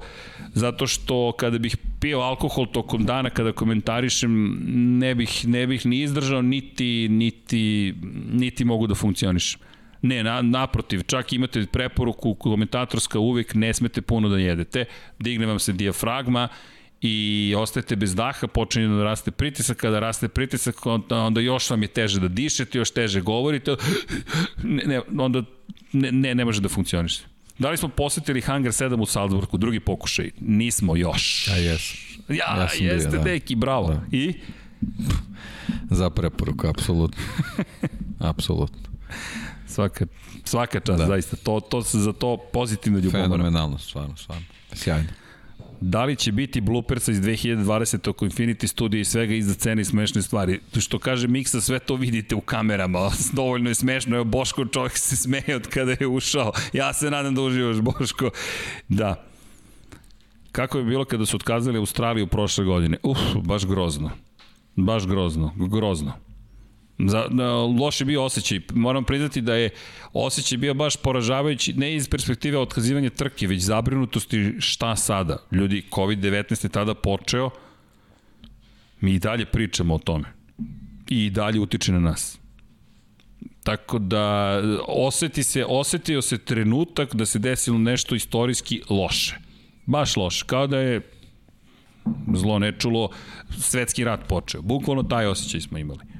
[0.54, 4.58] zato što kada bih pio alkohol tokom dana kada komentarišem,
[4.98, 7.94] ne bih, ne bih ni izdržao, niti, niti,
[8.32, 9.60] niti mogu da funkcionišem.
[10.02, 14.84] Ne, na, naprotiv, čak imate preporuku komentatorska uvek ne smete puno da jedete,
[15.18, 16.48] digne vam se dijafragma
[17.00, 21.82] i ostajete bez daha, počinje da raste pritisak, kada raste pritisak, onda, onda još vam
[21.82, 23.76] je teže da dišete, još teže govorite,
[24.62, 25.42] ne, ne, onda
[25.92, 27.22] ne, ne, ne može da funkcioniše.
[27.58, 30.30] Da li smo posetili Hangar 7 u Salzburgu, drugi pokušaj?
[30.40, 31.48] Nismo još.
[31.48, 31.80] A jes.
[32.28, 33.24] Ja, ja jeste, bio, da.
[33.24, 33.88] deki, bravo.
[33.88, 34.02] Da.
[34.12, 34.34] I?
[35.90, 37.22] Za preporuku, apsolutno.
[38.30, 38.90] apsolutno.
[39.66, 40.06] Svaka,
[40.44, 41.06] svaka čast, da.
[41.06, 41.36] zaista.
[41.36, 43.22] To, to se za to pozitivno ljubav.
[43.22, 44.44] Fenomenalno, stvarno, stvarno.
[44.72, 45.08] Sjajno.
[45.80, 49.84] Da li će biti bloopersa iz 2020 oko Infinity Studio i svega iza cene i
[49.84, 50.60] smešne stvari?
[50.80, 53.10] Što kaže Miksa, sve to vidite u kamerama.
[53.32, 54.16] Dovoljno je smešno.
[54.16, 56.52] Evo, Boško čovjek se smeje od kada je ušao.
[56.72, 58.30] Ja se nadam da uživaš, Boško.
[58.88, 59.24] Da.
[60.52, 62.96] Kako je bilo kada su otkazali Australiju prošle godine?
[63.02, 64.10] Uf, baš grozno.
[64.76, 65.52] Baš grozno.
[65.56, 66.29] Grozno.
[67.06, 68.60] Za, da, loš je bio osjećaj.
[68.72, 69.70] Moram priznati da je
[70.12, 75.36] osjećaj bio baš poražavajući, ne iz perspektive otkazivanja trke, već zabrinutosti šta sada.
[75.52, 77.50] Ljudi, COVID-19 je tada počeo,
[79.00, 80.32] mi i dalje pričamo o tome.
[81.08, 82.38] I dalje utiče na nas.
[83.62, 84.56] Tako da
[84.88, 89.38] oseti se, osetio se trenutak da se desilo nešto istorijski loše.
[89.86, 90.44] Baš loše.
[90.46, 91.00] Kao da je
[92.34, 93.08] zlo nečulo,
[93.58, 94.62] svetski rat počeo.
[94.62, 96.19] Bukvalno taj osjećaj smo imali.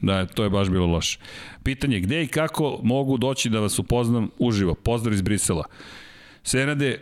[0.00, 1.18] Da, to je baš bilo loše.
[1.62, 4.74] Pitanje, gde i kako mogu doći da vas upoznam uživo?
[4.74, 5.64] Pozdrav iz Brisela.
[6.42, 7.00] Senade,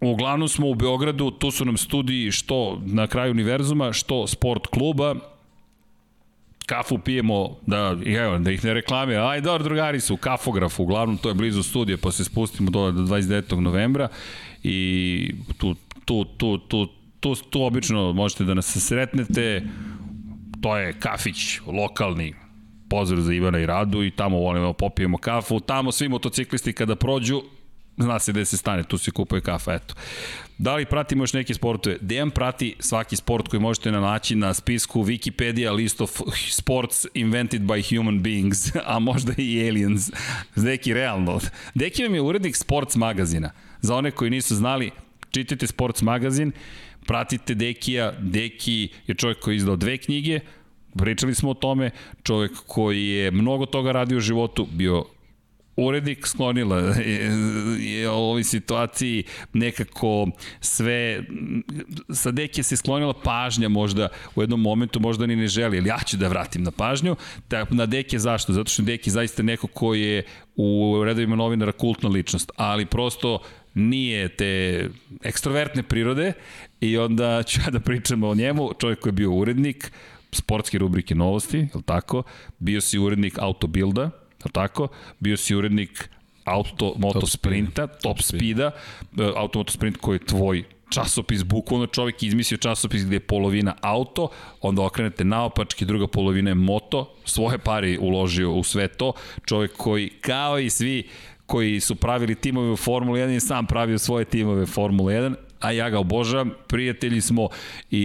[0.00, 5.14] uglavnom smo u Beogradu, tu su nam studiji što na kraju univerzuma, što sport kluba,
[6.66, 11.16] kafu pijemo, da, evo, da ih ne reklame, aj dobro, drugari su u kafografu, uglavnom
[11.16, 13.60] to je blizu studije, pa se spustimo do, do 29.
[13.60, 14.08] novembra
[14.62, 15.74] i tu,
[16.04, 16.86] tu, tu, tu,
[17.20, 19.62] tu, tu obično možete da nas sretnete,
[20.60, 22.34] to je kafić lokalni,
[22.88, 27.42] pozdrav za Ivana i Radu i tamo volimo popijemo kafu, tamo svi motociklisti kada prođu,
[27.96, 29.94] zna se gde se stane, tu se kupuje kafa, eto.
[30.58, 31.96] Da li pratimo još neke sportove?
[32.00, 36.10] Dejan prati svaki sport koji možete naći na spisku Wikipedia list of
[36.50, 40.10] sports invented by human beings, a možda i aliens.
[40.56, 41.40] Deki, realno.
[41.74, 43.50] Deki vam je urednik sports magazina.
[43.80, 44.90] Za one koji nisu znali,
[45.30, 46.52] čitajte sports magazin
[47.06, 50.40] pratite Dekija, Deki je čovjek koji je izdao dve knjige,
[50.98, 51.90] pričali smo o tome,
[52.22, 55.04] čovjek koji je mnogo toga radio u životu, bio
[55.76, 57.30] urednik sklonila je,
[57.80, 60.28] je ovoj situaciji nekako
[60.60, 61.24] sve
[62.12, 65.98] sa Dekija se sklonila pažnja možda u jednom momentu možda ni ne želi, ali ja
[66.06, 67.16] ću da vratim na pažnju.
[67.50, 68.52] Da, na Dekija zašto?
[68.52, 70.22] Zato što Deki zaista neko ko je
[70.56, 73.38] u redovima novinara kultna ličnost, ali prosto
[73.74, 74.84] nije te
[75.22, 76.32] ekstrovertne prirode
[76.80, 79.92] i onda ću ja da pričam o njemu, čovjek koji je bio urednik
[80.32, 82.22] sportske rubrike novosti, je li tako?
[82.58, 84.88] Bio si urednik Autobilda, je li tako?
[85.18, 86.08] Bio si urednik
[86.44, 88.70] auto moto sprinta, top speeda,
[89.18, 93.74] e, auto moto sprint koji je tvoj časopis, bukvalno čovjek izmislio časopis gde je polovina
[93.80, 94.28] auto,
[94.60, 99.12] onda okrenete naopački, druga polovina je moto, svoje pari uložio u sve to,
[99.46, 101.08] čovjek koji kao i svi
[101.50, 105.72] koji su pravili timove u Formula 1 i sam pravio svoje timove Formula 1, a
[105.72, 107.48] ja ga obožavam, prijatelji smo
[107.90, 107.98] i,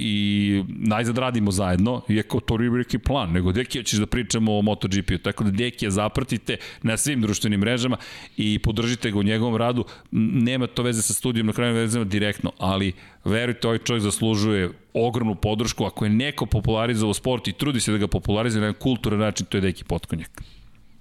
[0.00, 5.18] i najzad radimo zajedno, iako to nije plan, nego Deki ćeš da pričamo o MotoGP-u,
[5.18, 7.96] tako da Dekija zapratite na svim društvenim mrežama
[8.36, 12.52] i podržite ga u njegovom radu, nema to veze sa studijom na kraju vezama direktno,
[12.58, 12.92] ali
[13.24, 17.98] verujte, ovaj čovjek zaslužuje ogromnu podršku, ako je neko popularizovao sport i trudi se da
[17.98, 20.53] ga popularizuje na kulturan način, to je Deki Potkonjak.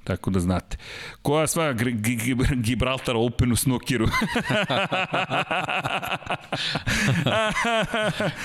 [0.04, 0.78] Tako da znate.
[1.22, 1.74] Koja sva
[2.56, 4.08] Gibraltar Open u snukiru?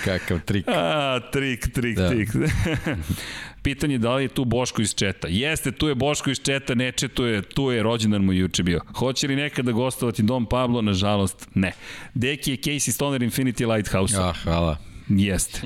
[0.05, 0.69] Kakav trik.
[0.69, 2.09] A, trik, trik, da.
[2.09, 2.29] trik.
[3.63, 5.29] Pitanje je da li je tu Boško iz Četa.
[5.31, 8.81] Jeste, tu je Boško iz Četa, ne četuje, tu je rođendan mu juče bio.
[8.95, 10.83] Hoće li nekada gostovati Dom Pablo?
[10.83, 11.73] Nažalost, ne.
[12.15, 14.17] Deki je Casey Stoner Infinity Lighthouse.
[14.19, 14.77] Ah, hvala.
[15.09, 15.61] Jeste,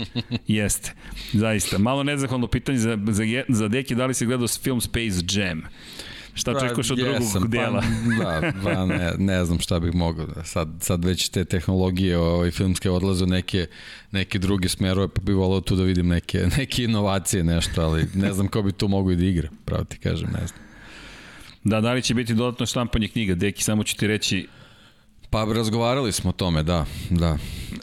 [0.47, 0.93] jeste.
[1.33, 1.79] Zaista.
[1.79, 5.63] Malo nezahvalno pitanje za, za, za deke, da li se gledao film Space Jam?
[6.35, 7.83] Šta čekaš od drugog pa, dela?
[8.23, 10.27] Pa, da, pa ne, ne znam šta bih mogao.
[10.27, 10.45] Da.
[10.45, 13.67] Sad, sad već te tehnologije ovaj, filmske odlaze neke,
[14.13, 18.33] neke druge smerove, pa bih volao tu da vidim neke, neke inovacije, nešto, ali ne
[18.33, 20.61] znam ko bi tu mogu i da igra, pravo ti kažem, ne znam.
[21.65, 23.35] Da, da li će biti dodatno štampanje knjiga?
[23.35, 24.47] Deki, samo ću ti reći,
[25.33, 27.39] Pa razgovarali smo o tome, da, da.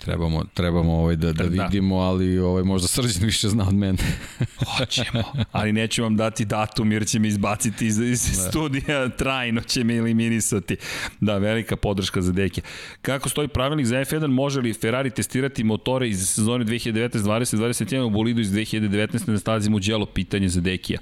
[0.05, 1.63] Trebamo, trebamo ovaj da, da, Da.
[1.63, 3.97] vidimo, ali ovaj, možda Srđan više zna od mene.
[4.77, 9.83] Hoćemo, ali neću vam dati datum jer će me izbaciti iz, iz studija, trajno će
[9.83, 10.77] me eliminisati.
[11.19, 12.61] Da, velika podrška za deke.
[13.01, 18.01] Kako stoji pravilnik za F1, može li Ferrari testirati motore iz sezone 2019, 20, 21
[18.01, 20.99] u bolidu iz 2019, ne stazimo u djelo pitanje za dekija.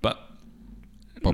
[0.00, 0.26] Pa,
[1.22, 1.32] Pa,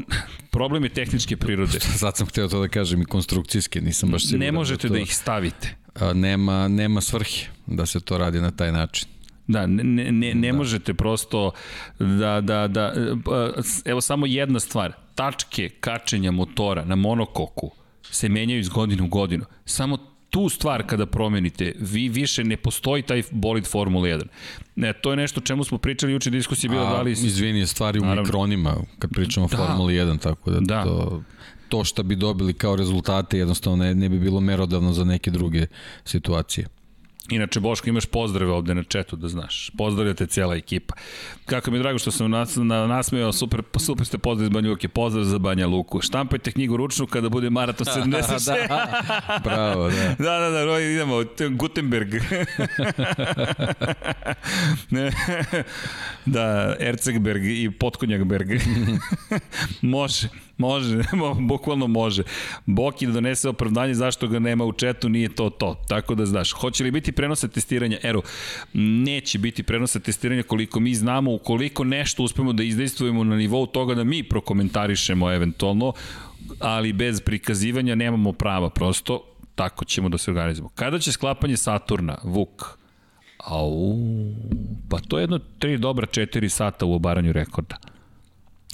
[0.51, 1.81] problem je tehničke prirode.
[2.03, 4.47] sad sam hteo to da kažem i konstrukcijske, nisam baš siguran.
[4.47, 5.77] Ne možete to, da ih stavite.
[5.95, 9.09] a, nema, nema svrhe da se to radi na taj način.
[9.47, 11.51] Da, ne, ne, ne, ne možete prosto
[11.99, 17.71] da, da, da, e, evo samo jedna stvar, tačke kačenja motora na monokoku
[18.03, 19.45] se menjaju iz godine u godinu.
[19.65, 19.99] Samo
[20.33, 24.23] tu stvar kada promenite, vi više ne postoji taj bolid Formula 1.
[24.77, 27.13] Ne, to je nešto čemu smo pričali juče diskusija bila da li...
[27.13, 28.23] izvini, stvari u Naravno.
[28.23, 29.57] mikronima, kad pričamo o Da.
[29.57, 30.85] Formuli 1, tako da, Da.
[30.85, 31.23] to
[31.69, 35.67] to što bi dobili kao rezultate jednostavno ne, ne bi bilo merodavno za neke druge
[36.05, 36.67] situacije.
[37.31, 39.71] Inače, Boško, imaš pozdrave ovde na četu, da znaš.
[39.79, 40.95] Pozdravljate cijela ekipa.
[41.47, 44.71] Kako mi je drago što sam nas, na, nasmeo, super, super ste pozdrav iz Banja
[44.71, 46.01] Luke, pozdrav za Banja Luku.
[46.01, 48.47] Štampajte knjigu ručno kada bude maraton 76.
[48.69, 50.15] da, bravo, da.
[50.25, 51.25] Da, da, da, Roy, idemo,
[51.57, 52.15] Gutenberg.
[56.27, 58.49] da, Ercegberg i Potkonjakberg.
[59.83, 60.29] može,
[60.63, 61.03] može,
[61.51, 62.23] bukvalno može.
[62.67, 65.75] Boki da donese opravdanje zašto ga nema u četu, nije to to.
[65.89, 67.99] Tako da znaš, hoće li biti prenosa testiranja?
[68.03, 68.23] Ero,
[68.75, 73.95] neće biti prenosa testiranja koliko mi znamo, ukoliko nešto uspemo da izdejstvujemo na nivou toga
[73.95, 75.93] da mi prokomentarišemo eventualno,
[76.59, 79.23] ali bez prikazivanja nemamo prava, prosto
[79.55, 80.69] tako ćemo da se organizujemo.
[80.75, 82.79] Kada će sklapanje Saturna, Vuk?
[83.39, 83.97] Au,
[84.89, 87.77] pa to je jedno tri dobra četiri sata u obaranju rekorda.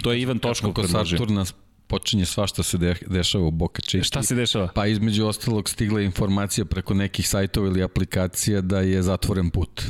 [0.03, 1.19] To je Ivan Toškov predložio.
[1.19, 1.45] Saturna
[1.89, 4.05] počinje svašta se de, dešava u Boca Chica.
[4.05, 4.69] Šta se dešava?
[4.69, 9.83] Pa između ostalog stigla je informacija preko nekih sajtova ili aplikacija da je zatvoren put.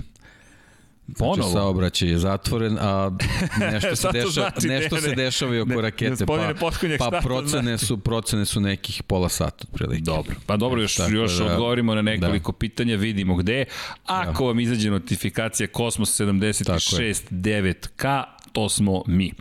[1.06, 1.52] Znači, Ponovo?
[1.52, 3.10] saobraćaj je zatvoren, a
[3.62, 4.68] nešto se dešava, znači?
[4.68, 5.14] nešto Ne, se ne.
[5.14, 6.54] dešava i oko Ne, rakete, gospodine
[6.98, 7.86] pa, pa procene znači?
[7.86, 10.02] su, procene su nekih pola sata otprilike.
[10.02, 12.58] Dobro, pa dobro, još, Tako još da- odgovorimo na nekoliko da.
[12.58, 13.64] pitanja, vidimo gde.
[14.04, 18.22] Ako vam izađe notifikacija Kosmos 76 9K,
[18.52, 19.32] to smo mi.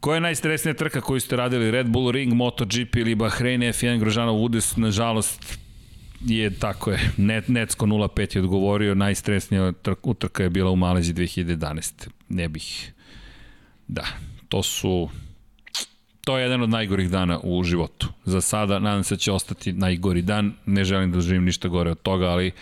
[0.00, 1.70] Koja je najstresnija trka koju ste radili?
[1.70, 5.58] Red Bull Ring, MotoGP ili Bahrein F1 Grožanov Udes, nažalost,
[6.20, 7.10] je tako je.
[7.16, 12.08] Net, Necko 05 je odgovorio, najstresnija trk, utrka je bila u Malezi 2011.
[12.28, 12.92] Ne bih...
[13.88, 14.04] Da,
[14.48, 15.08] to su...
[16.24, 18.08] To je jedan od najgorih dana u životu.
[18.24, 20.52] Za sada, nadam se da će ostati najgori dan.
[20.66, 22.52] Ne želim da živim ništa gore od toga, ali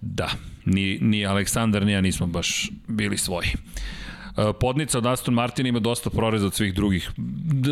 [0.00, 0.30] da,
[0.64, 3.48] ni, ni Aleksandar, ni ja nismo baš bili svoji.
[3.48, 4.19] E,
[4.60, 7.10] Podnica od Aston Martin ima dosta proreza od svih drugih.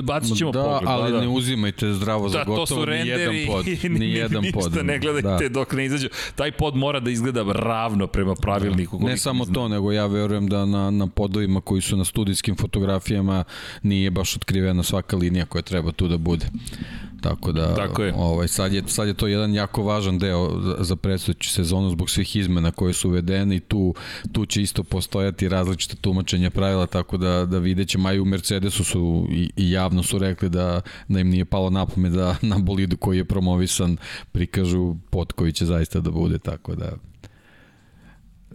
[0.03, 0.83] Bacit ćemo da, pogled.
[0.87, 1.23] ali da, da.
[1.23, 3.67] ne uzimajte zdravo za Da, to gotovo ni jedan pod.
[3.91, 4.87] Ni jedan ništa pod.
[4.87, 5.49] ne gledajte Da.
[5.49, 6.09] dok ne izađu.
[6.35, 8.97] Taj pod mora da izgleda ravno prema pravilniku.
[8.97, 9.55] Ne koliko samo znam.
[9.55, 13.45] to, nego ja verujem da na, na podovima koji su na studijskim fotografijama
[13.83, 16.47] nije baš otkrivena svaka linija koja treba tu da bude.
[17.21, 18.15] Tako da Tako je.
[18.17, 22.37] ovaj sad je sad je to jedan jako važan deo za, predstojeću sezonu zbog svih
[22.37, 23.95] izmena koje su uvedene i tu
[24.33, 28.85] tu će isto postojati različita tumačenja pravila tako da da videćemo a i u Mercedesu
[28.85, 32.59] su i, i javno su rekli da da im nije palo na pamet da na
[32.59, 33.97] bolidu koji je promovisan
[34.33, 34.97] prikažu
[35.55, 36.93] će zaista da bude tako da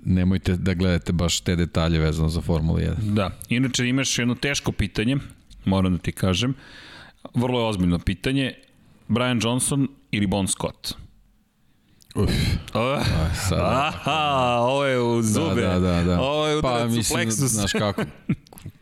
[0.05, 3.13] nemojte da gledate baš te detalje vezano za Formulu 1.
[3.13, 5.17] Da, inače imaš jedno teško pitanje,
[5.65, 6.53] moram da ti kažem.
[7.33, 8.53] Vrlo je ozbiljno pitanje.
[9.07, 10.93] Brian Johnson ili Bon Scott?
[12.15, 12.31] Uf,
[12.73, 13.05] Oh,
[13.49, 15.61] sad, aha, ovo je u zube.
[15.61, 16.03] Da, da, da.
[16.03, 16.21] da.
[16.21, 17.47] Ovo je udarac pa, u mislim, plexus.
[17.47, 18.03] znaš kako,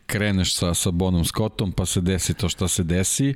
[0.06, 3.34] kreneš sa, sa Bonom Scottom, pa se desi to šta se desi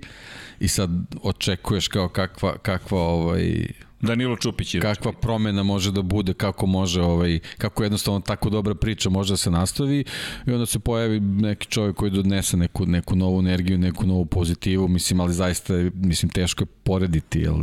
[0.61, 0.91] i sad
[1.23, 3.67] očekuješ kao kakva, kakva ovaj,
[4.07, 4.81] Danilo Čupić je.
[4.81, 9.37] kakva promena može da bude, kako može ovaj kako jednostavno tako dobra priča može da
[9.37, 10.05] se nastavi
[10.47, 14.89] i onda se pojavi neki čovjek koji donese neku neku novu energiju, neku novu pozitivu,
[14.89, 17.57] mislim ali zaista mislim teško je porediti jel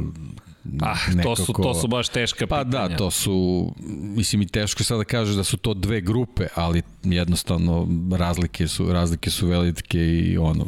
[0.81, 2.87] Ah, to su, to su baš teška Pa pitanja.
[2.87, 3.71] da, to su,
[4.15, 7.87] mislim i teško je sad da kažeš da su to dve grupe, ali jednostavno
[8.17, 10.65] razlike su, razlike su velike i ono,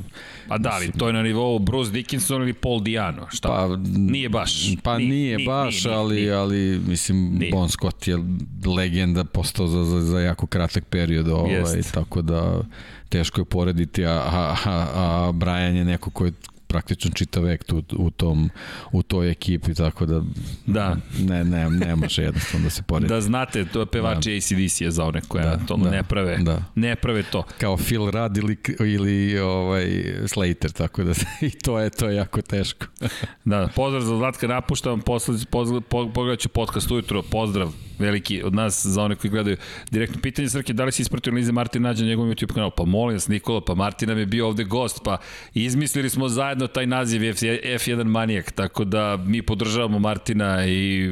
[0.48, 3.28] Pa da, ali to je na nivou Bruce Dickinson ili Paul Diano.
[3.30, 3.48] Šta?
[3.50, 4.68] Pa, nije baš.
[4.84, 6.34] Pa nije, Nije, nije nije, baš, nije, ali, nije.
[6.34, 7.40] ali mislim, Nije.
[7.40, 7.52] nije.
[7.52, 8.18] Bon Scott je
[8.78, 11.94] legenda postao za, za, za jako kratak period, ovaj, Jest.
[11.94, 12.62] tako da
[13.10, 16.32] teško je porediti, a, a, a, a Brian je neko ko je
[16.68, 18.50] praktično čitav vek tu, u, tom,
[18.92, 20.22] u toj ekipi, tako da,
[20.66, 20.98] Da.
[21.20, 23.08] ne, ne, ne može jednostavno da se poredi.
[23.08, 24.38] Da znate, to je pevači da.
[24.38, 26.38] ACDC je za one koje da, to da, ne prave.
[26.38, 26.64] Da.
[26.76, 27.44] Ne prave to.
[27.60, 29.88] Kao Phil Rudd ili, ili ovaj,
[30.28, 31.12] Slater, tako da
[31.48, 32.86] i to je, to je jako teško.
[33.46, 35.82] da, pozdrav za Zlatka napuštam, posle, posle,
[36.14, 39.58] pogledat ću podcast ujutro, pozdrav veliki od nas za one koji gledaju
[39.92, 42.72] direktno pitanje Srke, da li si ispratio Lize Martin nađe na njegovom YouTube kanalu?
[42.78, 45.18] Pa molim vas Nikola, pa Martin nam je bio ovde gost, pa
[45.54, 51.10] izmislili smo zajedno taj naziv F1 Manijak, tako da mi podržavamo Martina i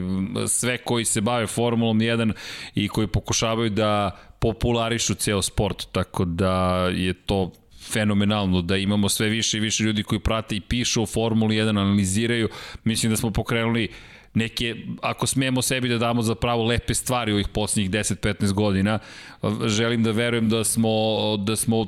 [0.47, 2.33] sve koji se bave Formulom 1
[2.75, 7.51] i koji pokušavaju da popularišu ceo sport, tako da je to
[7.91, 11.69] fenomenalno da imamo sve više i više ljudi koji prate i pišu o Formuli 1,
[11.69, 12.49] analiziraju.
[12.83, 13.89] Mislim da smo pokrenuli
[14.33, 18.99] neke, ako smemo sebi da damo za pravo lepe stvari u ovih poslednjih 10-15 godina,
[19.65, 20.89] želim da verujem da smo,
[21.37, 21.85] da smo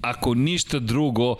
[0.00, 1.36] ako ništa drugo,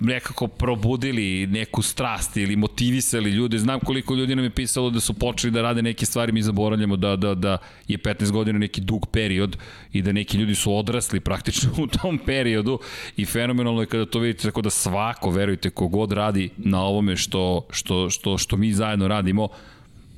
[0.00, 3.58] nekako probudili neku strast ili motivisali ljude.
[3.58, 6.96] Znam koliko ljudi nam je pisalo da su počeli da rade neke stvari, mi zaboravljamo
[6.96, 7.58] da, da, da
[7.88, 9.56] je 15 godina neki dug period
[9.92, 12.78] i da neki ljudi su odrasli praktično u tom periodu
[13.16, 17.66] i fenomenalno je kada to vidite tako da svako, verujte, kogod radi na ovome što,
[17.70, 19.48] što, što, što mi zajedno radimo,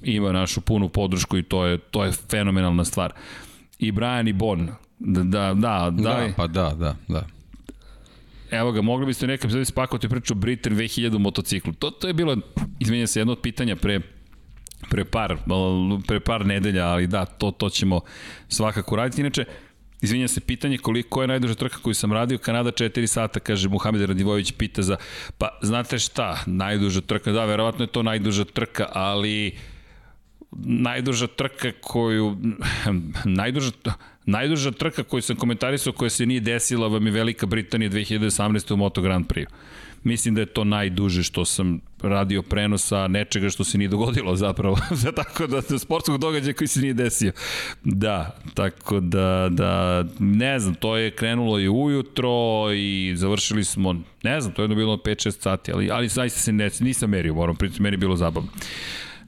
[0.03, 3.13] ima našu punu podršku i to je, to je fenomenalna stvar.
[3.79, 4.69] I Brian i Bon,
[4.99, 7.38] da, da, da, da, da pa da, da, da.
[8.51, 11.73] Evo ga, mogli biste nekam epizodi spakovati priču Britain 2000 motociklu.
[11.73, 12.37] To, to je bilo,
[12.81, 14.01] izmenja se, jedno od pitanja pre
[14.91, 15.37] pre par,
[16.07, 18.01] pre par nedelja, ali da, to, to ćemo
[18.49, 19.21] svakako raditi.
[19.21, 19.45] Inače,
[20.01, 24.03] Izvinjam se, pitanje koliko je najduža trka koju sam radio, Kanada 4 sata, kaže Muhamed
[24.03, 24.97] Radivojević, pita za,
[25.39, 29.59] pa znate šta, najduža trka, da, verovatno je to najduža trka, ali
[30.63, 32.37] najduža trka koju,
[33.25, 33.71] najduža,
[34.29, 38.73] Najduža trka koju sam komentarisao koja se nije desila vam je Velika Britanija 2018.
[38.73, 39.47] u Moto Grand Prix.
[40.05, 44.79] Mislim da je to najduže što sam radio prenosa nečega što se nije dogodilo zapravo.
[45.17, 47.33] tako da, da sportskog događaja koji se nije desio.
[47.85, 54.41] Da, tako da, da, ne znam, to je krenulo i ujutro i završili smo, ne
[54.41, 57.83] znam, to je bilo 5-6 sati, ali, ali zaista se ne, nisam merio, moram priti,
[57.83, 58.51] meni je bilo zabavno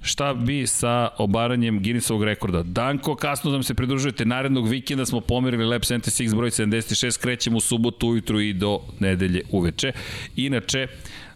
[0.02, 2.62] šta bi sa obaranjem Guinnessovog rekorda.
[2.62, 7.60] Danko, kasno nam se pridružujete, narednog vikenda smo pomerili Lab 76 broj 76, krećemo u
[7.60, 9.92] subotu ujutru i do nedelje uveče.
[10.36, 10.86] Inače,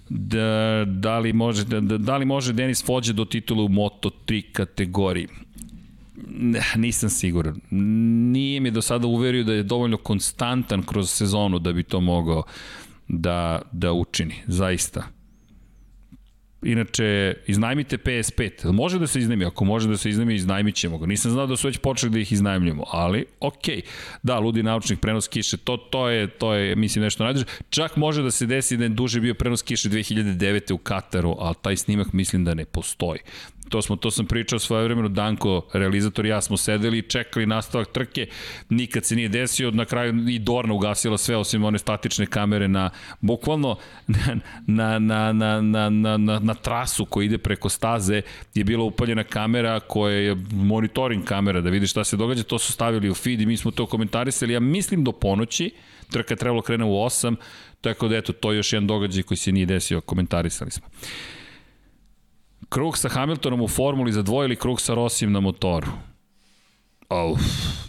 [0.08, 5.28] da, da, li može, da, da li može Denis Fođe do titula u Moto3 kategoriji?
[6.76, 7.60] Nisam siguran.
[8.32, 12.42] Nije mi do sada uverio da je dovoljno konstantan kroz sezonu da bi to mogao
[13.08, 15.02] da, da učini, zaista.
[16.64, 18.72] Inače, iznajmite PS5.
[18.72, 19.44] Može da se iznajmi?
[19.44, 21.06] Ako može da se iznajmi, iznajmit ćemo ga.
[21.06, 23.76] Nisam znao da su već počeli da ih iznajmljamo, ali okej.
[23.76, 23.82] Okay.
[24.22, 27.44] Da, ludi naučnik prenos kiše, to, to, je, to je, mislim, nešto najduže.
[27.70, 30.72] Čak može da se desi da je duže bio prenos kiše 2009.
[30.72, 33.20] u Kataru, ali taj snimak mislim da ne postoji.
[33.74, 37.88] To, smo, to sam pričao svoje vremeno, Danko, realizator ja smo sedeli i čekali nastavak
[37.92, 38.26] trke,
[38.68, 42.90] nikad se nije desio, na kraju i Dorna ugasila sve osim one statične kamere na,
[43.20, 43.76] bukvalno
[44.66, 48.22] na, na, na, na, na, na, na, trasu koja ide preko staze
[48.54, 52.72] je bila upaljena kamera koja je monitoring kamera da vidi šta se događa, to su
[52.72, 55.70] stavili u feed i mi smo to komentarisali, ja mislim do ponoći,
[56.10, 57.36] trka trebalo krene u 8,
[57.80, 60.86] tako da eto, to je još jedan događaj koji se nije desio, komentarisali smo.
[62.68, 65.86] Krug sa Hamiltonom u formuli za dvoje ili krug sa Rosijem na motoru?
[67.10, 67.40] Uf,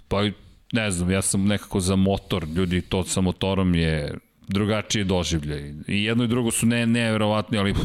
[0.07, 0.23] pa
[0.71, 4.13] ne znam, ja sam nekako za motor, ljudi, to sa motorom je
[4.47, 5.73] drugačije doživljaj.
[5.87, 7.75] I jedno i drugo su ne, neverovatni, ali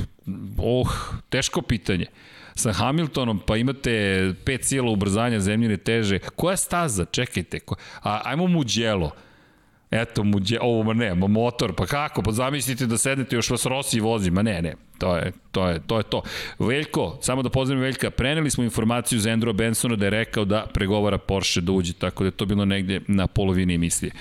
[0.58, 0.90] oh,
[1.28, 2.06] teško pitanje.
[2.54, 6.18] Sa Hamiltonom pa imate pet sila ubrzanja zemljine teže.
[6.18, 7.04] Koja staza?
[7.04, 7.60] Čekajte.
[7.60, 7.76] Ko...
[8.02, 9.10] A, ajmo mu djelo.
[9.90, 13.66] Eto, muđe, ovo, ma ne, ma motor, pa kako, pa zamislite da sednete, još vas
[13.66, 16.22] Rossi vozi, ma ne, ne, to je, to je, to je to.
[16.58, 20.66] Veljko, samo da pozdravim Veljka, preneli smo informaciju za Andrew Bensona da je rekao da
[20.74, 24.12] pregovara Porsche da uđe, tako da je to bilo negde na polovini emisije.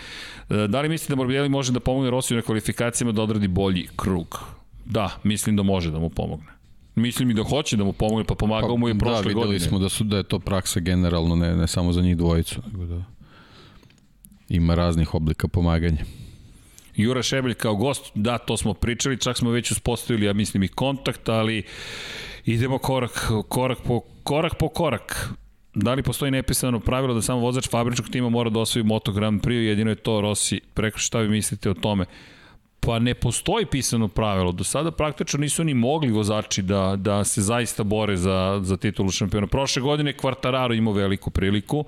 [0.49, 3.87] E, da li mislite da Morbidelli može da pomogne Rossi na kvalifikacijama da odradi bolji
[3.95, 4.39] krug?
[4.85, 6.47] Da, mislim da može da mu pomogne.
[6.95, 9.33] Mislim i da hoće da mu pomogne, pa pomagao pa, mu je prošle godine.
[9.33, 9.69] Da, videli godine.
[9.69, 12.61] smo da, su, da je to praksa generalno, ne, ne samo za njih dvojicu.
[12.71, 13.03] Nego da
[14.49, 16.05] ima raznih oblika pomaganja.
[16.95, 20.67] Jura Šebelj kao gost, da, to smo pričali, čak smo već uspostavili, ja mislim, i
[20.67, 21.63] kontakt, ali
[22.45, 24.57] idemo korak, korak po korak.
[24.57, 25.29] Po korak.
[25.75, 29.41] Da li postoji nepisano pravilo da samo vozač fabričnog tima mora da osvoji Moto Grand
[29.41, 32.05] Prix, jedino je to Rossi, preko šta vi mislite o tome?
[32.79, 34.51] Pa ne postoji pisano pravilo.
[34.51, 39.11] Do sada praktično nisu ni mogli vozači da, da se zaista bore za, za titulu
[39.11, 39.47] šampiona.
[39.47, 41.85] Prošle godine Quartararo imao veliku priliku,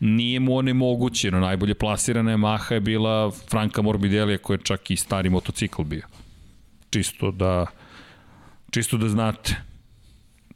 [0.00, 1.40] nije mu onemogućeno.
[1.40, 6.06] Najbolje plasirana je Maha je bila Franka Morbidelija koja je čak i stari motocikl bio.
[6.90, 7.66] čisto da
[8.70, 9.56] čisto da znate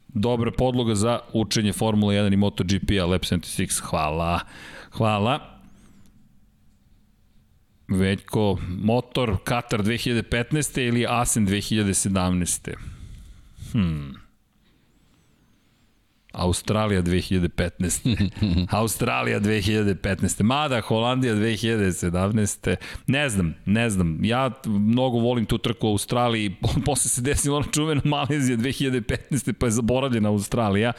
[0.09, 4.41] dobra podloga za učenje Formula 1 i MotoGP-a Lab 76 hvala
[4.91, 5.55] hvala
[7.89, 10.81] Veljko, motor Katar 2015.
[10.81, 12.75] ili Asen 2017.
[13.73, 14.23] Hmm.
[16.35, 18.31] Australija 2015.
[18.81, 20.43] Australija 2015.
[20.43, 22.77] Mada Holandija 2017.
[23.06, 24.24] Ne znam, ne znam.
[24.24, 26.56] Ja mnogo volim tu trku u Australiji.
[26.86, 29.52] Posle se desila ona čuvena Malezija 2015.
[29.52, 30.93] pa je zaboravljena Australija.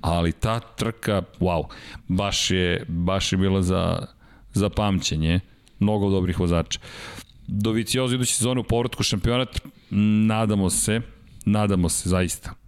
[0.00, 1.64] Ali ta trka, wow,
[2.08, 4.06] baš je, baš je bila za,
[4.52, 5.40] za pamćenje.
[5.78, 6.80] Mnogo dobrih vozača.
[7.46, 9.60] Doviciozo iduće sezone u povratku šampionat,
[10.26, 11.00] nadamo se,
[11.44, 12.61] nadamo se zaista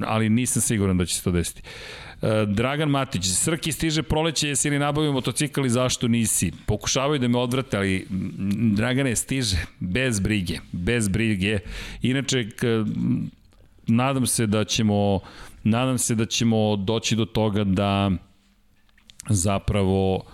[0.00, 1.62] ali nisam siguran da će se to desiti.
[2.22, 6.52] E, Dragan Matić, Srki stiže proleće, jesi li nabavio motocikl i zašto nisi?
[6.66, 8.06] Pokušavaju da me odvrate, ali
[8.74, 11.58] Dragane stiže bez brige, bez brige.
[12.02, 12.48] Inače,
[13.86, 15.20] nadam se da ćemo
[15.64, 18.10] nadam se da ćemo doći do toga da
[19.28, 20.24] zapravo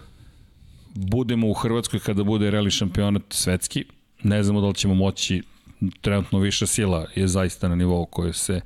[0.94, 3.84] budemo u Hrvatskoj kada bude reli šampionat svetski.
[4.22, 5.42] Ne znamo da li ćemo moći
[6.00, 8.60] trenutno viša sila je zaista na nivou koje se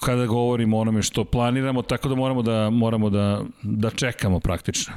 [0.00, 4.94] kada govorimo o onome što planiramo, tako da moramo da moramo da da čekamo praktično.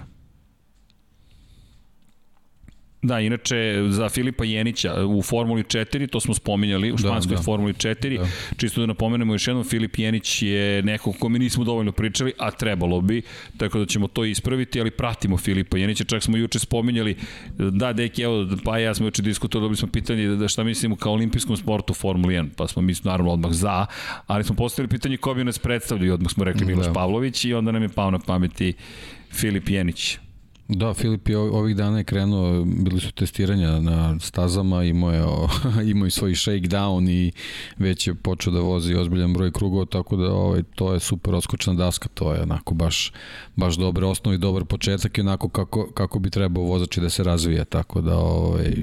[3.01, 7.35] Da, inače za Filipa Jenića u Formuli 4, to smo spominjali, u da, španskoj da,
[7.35, 7.43] da.
[7.43, 8.27] Formuli 4, da.
[8.57, 13.01] čisto da napomenemo još jednom, Filip Jenić je neko kome nismo dovoljno pričali, a trebalo
[13.01, 13.21] bi,
[13.57, 17.15] tako da ćemo to ispraviti, ali pratimo Filipa Jenića, čak smo juče spominjali,
[17.57, 21.13] da, deki, evo, pa ja smo juče diskutovali, dobili smo pitanje da šta mislimo kao
[21.13, 23.85] olimpijskom sportu Formuli 1, pa smo mi naravno odmah za,
[24.27, 26.93] ali smo postavili pitanje ko bi nas predstavljaju, odmah smo rekli Miloš da.
[26.93, 28.73] Pavlović i onda nam je pao na pameti
[29.31, 30.17] Filip Jenić.
[30.69, 35.23] Da, Filip je ovih dana je krenuo, bili su testiranja na stazama, imao je,
[35.91, 37.31] imao i svoj shakedown i
[37.77, 41.73] već je počeo da vozi ozbiljan broj krugova, tako da ovaj, to je super oskočna
[41.73, 43.11] daska, to je onako baš,
[43.55, 47.65] baš dobre osnovi, dobar početak i onako kako, kako bi trebao vozač da se razvija,
[47.65, 48.73] tako da ovaj,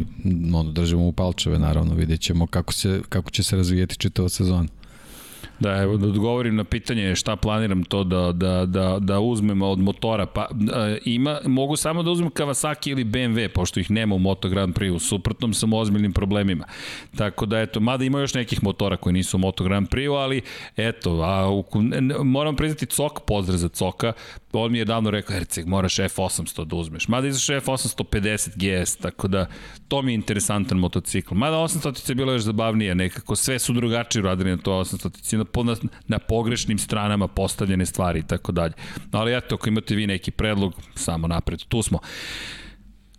[0.55, 4.69] ono, držimo u palčeve, naravno, vidjet ćemo kako, se, kako će se razvijeti čitava sezona.
[5.61, 9.79] Da, evo, da odgovorim na pitanje šta planiram to da, da, da, da uzmem od
[9.79, 10.27] motora.
[10.27, 10.49] Pa,
[11.05, 14.91] ima, mogu samo da uzmem Kawasaki ili BMW, pošto ih nema u Moto Grand Prix,
[14.91, 16.65] u suprotnom sam u ozbiljnim problemima.
[17.17, 20.43] Tako da, eto, mada ima još nekih motora koji nisu u Moto Grand Prix, ali,
[20.77, 21.65] eto, a, u,
[22.25, 24.13] moram priznati Cok, pozdrav za Coka,
[24.53, 27.09] on mi je davno rekao, Herceg, moraš F800 da uzmeš.
[27.09, 29.47] Mada izašao F850 GS, tako da
[29.89, 31.35] to mi je interesantan motocikl.
[31.35, 35.73] Mada 800 je bilo još zabavnije, nekako sve su drugačije radili na to 800 na,
[35.83, 38.73] na, na pogrešnim stranama postavljene stvari i tako dalje.
[39.13, 41.99] Ali eto, ako imate vi neki predlog, samo napred, tu smo.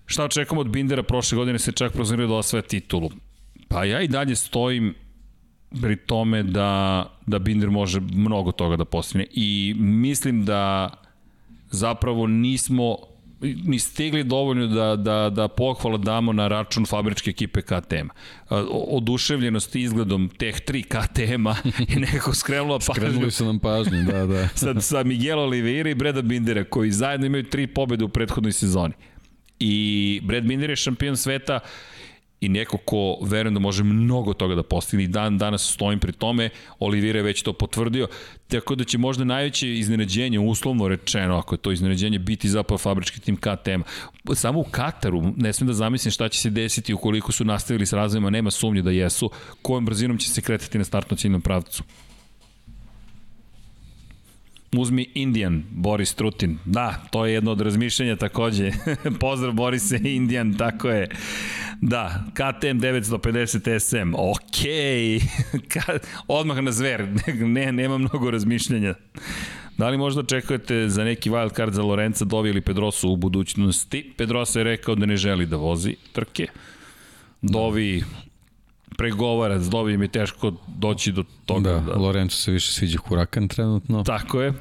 [0.06, 1.03] Šta očekamo od Bindera?
[1.03, 3.10] Prošle godine se čak prozirao da osvaja titulu.
[3.68, 4.95] Pa ja i dalje stojim
[5.81, 10.89] pri tome da, da Binder može mnogo toga da postigne i mislim da
[11.72, 12.97] zapravo nismo
[13.41, 18.13] ni stigli dovoljno da, da, da pohvala damo na račun fabričke ekipe KTM-a.
[18.69, 21.55] Oduševljenost izgledom teh tri KTM-a
[21.89, 22.93] je nekako skrenula pažnju.
[22.93, 24.47] Skrenuli su nam pažnju, da, da.
[24.55, 28.93] sa, sa Miguel Oliveira i Breda Bindera, koji zajedno imaju tri pobede u prethodnoj sezoni.
[29.59, 31.69] I Brad Binder je šampion sveta uh,
[32.41, 36.11] i neko ko verujem da može mnogo toga da postigne i dan danas stojim pri
[36.11, 36.49] tome,
[36.79, 38.07] Olivira je već to potvrdio,
[38.47, 43.19] tako da će možda najveće iznenađenje, uslovno rečeno, ako je to iznenađenje, biti zapravo fabrički
[43.19, 43.81] tim KTM.
[44.33, 47.93] Samo u Kataru, ne smem da zamislim šta će se desiti ukoliko su nastavili s
[47.93, 49.29] razvojima, nema sumnje da jesu,
[49.61, 51.83] kojom brzinom će se kretati na startno ciljnom pravcu.
[54.77, 56.57] Uzmi Indian, Boris Trutin.
[56.65, 58.71] Da, to je jedno od razmišljanja takođe.
[59.19, 61.09] Pozdrav Borise Indian, tako je.
[61.81, 64.65] Da, KTM 950 SM, ok,
[66.27, 67.07] odmah na zver,
[67.55, 68.93] ne, nema mnogo razmišljanja.
[69.77, 74.13] Da li možda očekujete za neki wild card za Lorenza Dovi ili Pedrosu u budućnosti?
[74.17, 76.47] Pedrosa je rekao da ne želi da vozi trke.
[77.41, 78.03] Dovi
[78.97, 81.73] pregovara s Dovijem je teško doći do toga.
[81.73, 81.95] Da, da...
[81.95, 84.03] Lorenzo se više sviđa Hurakan trenutno.
[84.03, 84.53] Tako je.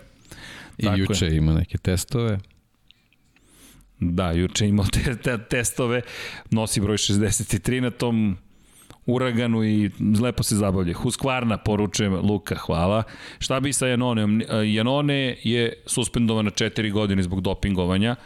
[0.79, 1.37] I Tako juče je.
[1.37, 2.39] ima neke testove.
[4.01, 6.03] Da, juče imao te, te, testove,
[6.51, 8.37] nosi broj 63 na tom
[9.07, 9.91] uraganu i
[10.23, 10.95] lepo se zabavlja.
[10.95, 13.03] Husqvarna poručujem Luka, hvala.
[13.39, 14.43] Šta bi sa Janoneom?
[14.75, 18.17] Janone je suspendovan na 4 godine zbog dopingovanja,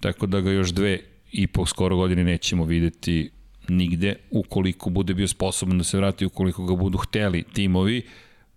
[0.00, 1.00] tako da ga još dve
[1.32, 3.30] i po skoro godine nećemo videti
[3.68, 8.02] nigde, ukoliko bude bio sposoban da se vrati, ukoliko ga budu hteli timovi.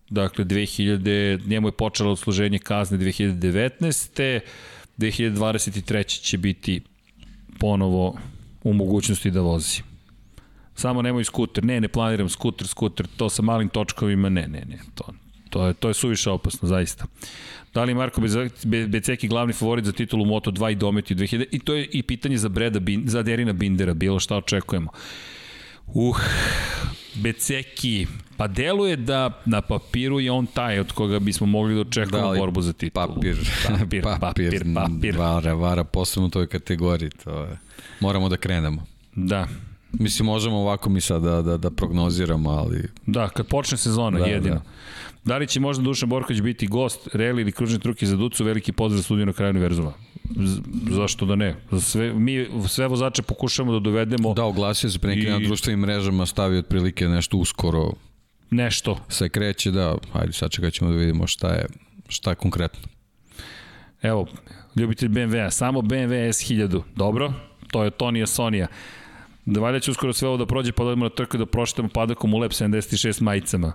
[0.09, 4.39] Dakle, 2000, njemu je počelo odsluženje kazne 2019.
[4.97, 6.21] 2023.
[6.21, 6.81] će biti
[7.59, 8.17] ponovo
[8.63, 9.81] u mogućnosti da vozi.
[10.75, 11.63] Samo nemoj skuter.
[11.63, 15.13] Ne, ne planiram skuter, skuter, to sa malim točkovima, ne, ne, ne, to,
[15.49, 17.05] to je, to je suviše opasno, zaista.
[17.73, 18.21] Da li je Marko
[18.87, 21.45] Beceki glavni favorit za titulu Moto2 i dometi 2000?
[21.51, 24.91] I to je i pitanje za Breda, Bin, za Derina Bindera, bilo šta očekujemo.
[25.87, 26.17] Uh,
[27.15, 32.33] Beceki, pa deluje da na papiru je on taj od koga bismo mogli da očekujemo
[32.33, 33.07] da, borbu za titulu.
[33.07, 35.17] Papir, papir, papir, papir, papir.
[35.17, 37.57] Vara, vara, posebno u toj kategoriji, to je.
[37.99, 38.85] Moramo da krenemo.
[39.15, 39.47] Da,
[39.93, 42.87] Mislim, možemo ovako mi sad da, da, da prognoziramo, ali...
[43.05, 44.55] Da, kad počne sezona, da, jedino.
[44.55, 44.61] Da.
[45.25, 48.71] Da li će možda Dušan Borković biti gost, reli ili kružne truke za Ducu, veliki
[48.71, 49.93] pozdrav studiju na kraju univerzuma.
[50.35, 51.55] Z, zašto da ne?
[51.81, 54.33] Sve, mi sve vozače pokušamo da dovedemo.
[54.33, 55.31] Da, oglasio se pre nekim i...
[55.31, 57.91] na društvenim mrežama, stavi otprilike nešto uskoro.
[58.49, 58.97] Nešto.
[59.09, 61.65] Se kreće, da, hajde sad čekaj ćemo da vidimo šta je,
[62.07, 62.87] šta je konkretno.
[64.01, 64.27] Evo,
[64.75, 67.33] ljubitelj BMW-a, samo BMW S1000, dobro?
[67.71, 68.67] To je Tonija Sonija.
[69.45, 72.33] Da valja će uskoro sve ovo da prođe, pa da na trku da prošetamo padakom
[72.33, 73.73] u Lep 76 majicama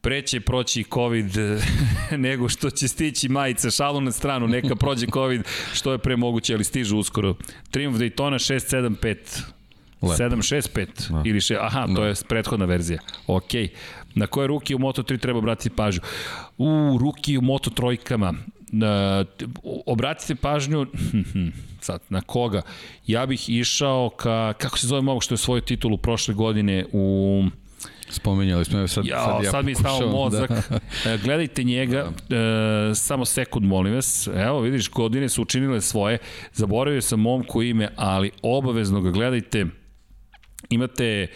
[0.00, 1.32] preće proći COVID
[2.26, 5.42] nego što će stići majica, šalu na stranu, neka prođe COVID
[5.74, 7.34] što je pre moguće, ali stižu uskoro.
[7.70, 9.42] Triumf Daytona 675.
[10.00, 11.22] 765 da.
[11.24, 11.94] ili še, aha, da.
[11.94, 13.00] to je prethodna verzija.
[13.26, 13.52] Ok.
[14.14, 16.00] Na koje ruki u Moto3 treba obratiti pažnju?
[16.58, 18.34] U, ruki u Moto trojkama.
[18.72, 19.24] Na,
[19.86, 20.86] obratite pažnju
[21.86, 22.62] sad, na koga?
[23.06, 27.44] Ja bih išao ka, kako se zove mogu što je svoju titulu prošle godine u
[28.10, 30.06] Spominjali smo, sad, ja, sad, ja sad mi stao da.
[30.06, 30.50] mozak.
[31.04, 31.16] Da.
[31.24, 32.36] Gledajte njega, da.
[32.36, 34.28] e, samo sekund molim vas.
[34.34, 36.18] Evo, vidiš, godine su učinile svoje.
[36.52, 39.66] Zaboravio sam momku ime, ali obavezno ga gledajte.
[40.70, 41.26] Imate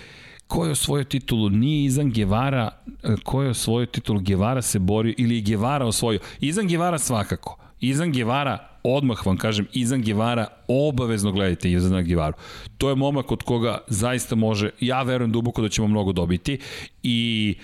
[0.46, 1.50] ko je osvojio titulu?
[1.50, 2.70] Nije Izan Gevara,
[3.02, 4.20] e, ko je osvojio titulu?
[4.20, 6.20] Gevara se borio ili je Gevara osvojio?
[6.40, 7.58] Izan Gevara svakako.
[7.80, 12.34] Izan Gevara odmah vam kažem, Izan Gevara, obavezno gledajte Izan Gevaru.
[12.78, 16.58] To je momak od koga zaista može, ja verujem duboko da ćemo mnogo dobiti
[17.02, 17.54] i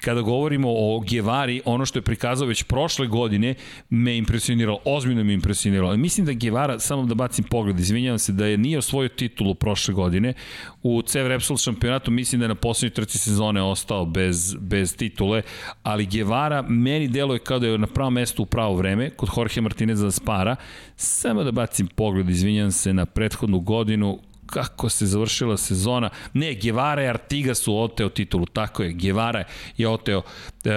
[0.00, 3.54] kada govorimo o Gevari, ono što je prikazao već prošle godine
[3.90, 5.96] me impresioniralo, ozbiljno me impresioniralo.
[5.96, 9.94] Mislim da Gevara, samo da bacim pogled, izvinjavam se, da je nije osvojio titulu prošle
[9.94, 10.34] godine.
[10.82, 15.42] U CV Repsol šampionatu mislim da je na poslednjoj trci sezone ostao bez, bez titule,
[15.82, 19.60] ali Gevara meni deluje kao da je na pravom mestu u pravo vreme, kod Jorge
[19.60, 20.56] Martineza Spara.
[20.96, 26.10] Samo da bacim pogled, izvinjavam se, na prethodnu godinu, kako se završila sezona.
[26.32, 29.44] Ne, Guevara i Artiga su oteo titulu, tako je, Guevara
[29.76, 30.22] je oteo.
[30.64, 30.70] E,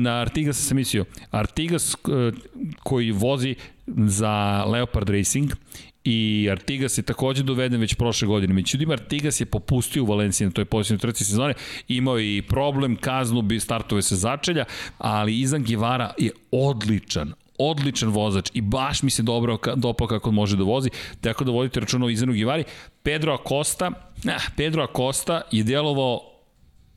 [0.00, 2.32] na Artiga sam mislio, Artigas e,
[2.82, 3.54] koji vozi
[3.86, 5.52] za Leopard Racing
[6.04, 8.54] i Artigas je takođe doveden već prošle godine.
[8.54, 11.54] Međutim, Artigas je popustio u Valenciji na toj posljednoj trci sezone,
[11.88, 14.64] imao i problem, kaznu, bi startove se začelja,
[14.98, 17.32] ali Izan Givara je odličan,
[17.70, 21.80] odličan vozač i baš mi se dobro dopao kako može da vozi, tako da vodite
[21.80, 22.64] računa o Izanu Givari.
[23.02, 23.90] Pedro Acosta,
[24.24, 26.20] eh, Pedro Acosta je djelovao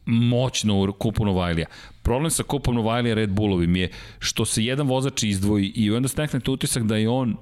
[0.05, 1.67] moćno u kupu Novajlija.
[2.01, 6.51] Problem sa kupom Novajlija Red Bullovim je što se jedan vozač izdvoji i onda steknete
[6.51, 7.37] utisak da je on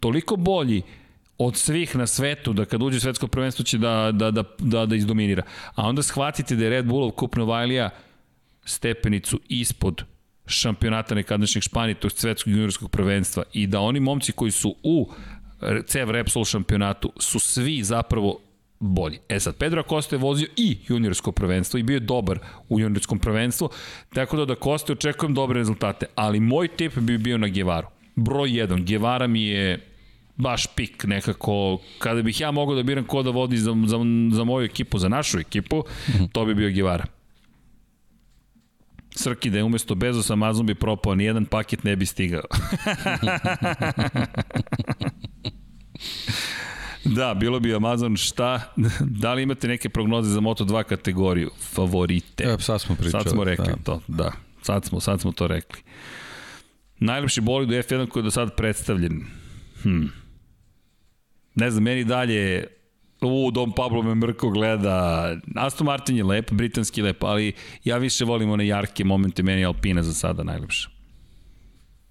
[0.00, 0.82] toliko bolji
[1.38, 4.86] od svih na svetu, da kad uđe u svetsko prvenstvo će da, da, da, da,
[4.86, 5.42] da izdominira.
[5.74, 7.90] A onda shvatite da je Red Bullov kup Novajlija
[8.64, 10.04] stepenicu ispod
[10.52, 15.10] šampionata nekadašnjeg Španije, tog svetskog juniorskog prvenstva i da oni momci koji su u
[15.86, 18.38] CEV Repsol šampionatu su svi zapravo
[18.80, 19.18] bolji.
[19.28, 23.18] E sad, Pedro Acosta je vozio i juniorsko prvenstvo i bio je dobar u juniorskom
[23.18, 23.68] prvenstvu,
[24.14, 27.86] tako da da Acosta očekujem dobre rezultate, ali moj tip bi bio na Gevaru.
[28.16, 29.86] Broj 1, Gevara mi je
[30.36, 33.96] baš pik nekako, kada bih ja mogao da biram ko da vodi za, za,
[34.32, 35.84] za moju ekipu, za našu ekipu,
[36.32, 37.21] to bi bio Gevara.
[39.16, 42.42] Srki da je umesto Bezos Amazon bi propao, nijedan paket ne bi stigao.
[47.16, 48.72] da, bilo bi Amazon šta?
[49.00, 51.50] Da li imate neke prognoze za Moto2 kategoriju?
[51.60, 52.44] Favorite.
[52.44, 53.22] Evo, sad smo pričali.
[53.22, 53.76] Sad smo rekli da.
[53.84, 54.32] to, da.
[54.62, 55.82] Sad smo, sad smo to rekli.
[56.98, 59.24] Najlepši bolid u F1 koji je do sad predstavljen.
[59.82, 60.06] Hm.
[61.54, 62.66] Ne znam, meni dalje
[63.26, 65.36] U, Dom Pablo me mrko gleda.
[65.56, 67.52] Aston Martin je lep, britanski lep, ali
[67.84, 70.88] ja više volim one jarke momente, meni Alpina za sada najlepša.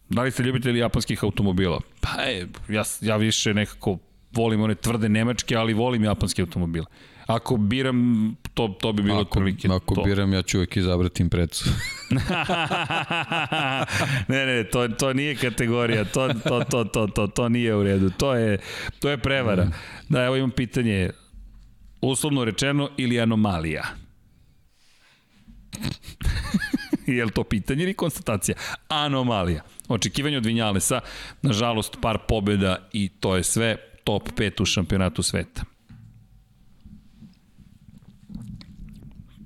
[0.10, 1.80] Da li ste ljubitelji japanskih automobila?
[2.02, 3.98] Pa je, ja, ja više nekako
[4.32, 6.86] volim one tvrde nemačke, ali volim japanske automobile.
[7.36, 10.04] Ako biram, to, to bi bilo ako, otprilike Ako to.
[10.04, 11.70] biram, ja ću uvek izabrati imprecu.
[14.28, 18.10] ne, ne, to, to nije kategorija, to, to, to, to, to, to nije u redu,
[18.18, 18.58] to je,
[19.00, 19.68] to je prevara.
[20.10, 21.10] Da, evo imam pitanje,
[22.02, 23.84] uslovno rečeno ili anomalija?
[27.08, 28.56] je li to pitanje ili konstatacija?
[28.88, 29.62] Anomalija.
[29.88, 31.00] Očekivanje od Vinjalesa,
[31.42, 35.64] nažalost, par pobjeda i to je sve top 5 u šampionatu sveta.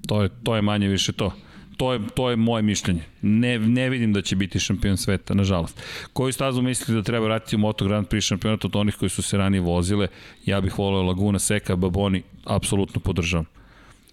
[0.07, 1.31] To je, to je manje više to.
[1.77, 3.01] To je, to je moje mišljenje.
[3.21, 5.81] Ne, ne vidim da će biti šampion sveta, nažalost.
[6.13, 9.21] Koju stazu mislite da treba vratiti u Moto Grand Prix šampionat od onih koji su
[9.21, 10.07] se ranije vozile?
[10.45, 13.45] Ja bih voleo Laguna Seca, Baboni, apsolutno podržavam.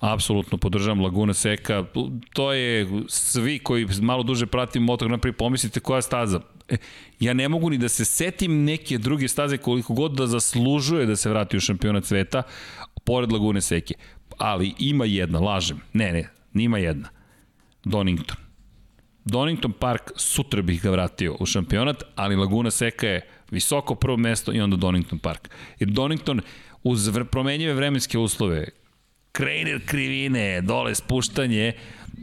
[0.00, 1.84] Apsolutno podržavam Laguna Seca.
[2.32, 6.40] To je svi koji malo duže pratimo Moto Grand Prix, pomislite koja staza.
[6.68, 6.76] E,
[7.20, 11.16] ja ne mogu ni da se setim neke druge staze koliko god da zaslužuje da
[11.16, 12.42] se vrati u šampionat sveta,
[13.04, 13.94] pored Lagune Seke.
[14.42, 15.80] Ali ima jedna, lažem.
[15.92, 17.08] Ne, ne, nima jedna.
[17.84, 18.36] Donington.
[19.24, 24.52] Donington Park sutra bih ga vratio u šampionat, ali Laguna Seka je visoko prvo mesto
[24.52, 25.48] i onda Donington Park.
[25.78, 26.40] Jer Donington
[26.82, 28.68] uz promenjive vremenske uslove,
[29.32, 31.72] Kreiner krivine, dole spuštanje,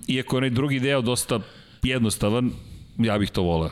[0.07, 1.39] iako je onaj drugi deo dosta
[1.83, 2.51] jednostavan,
[2.97, 3.71] ja bih to voleo.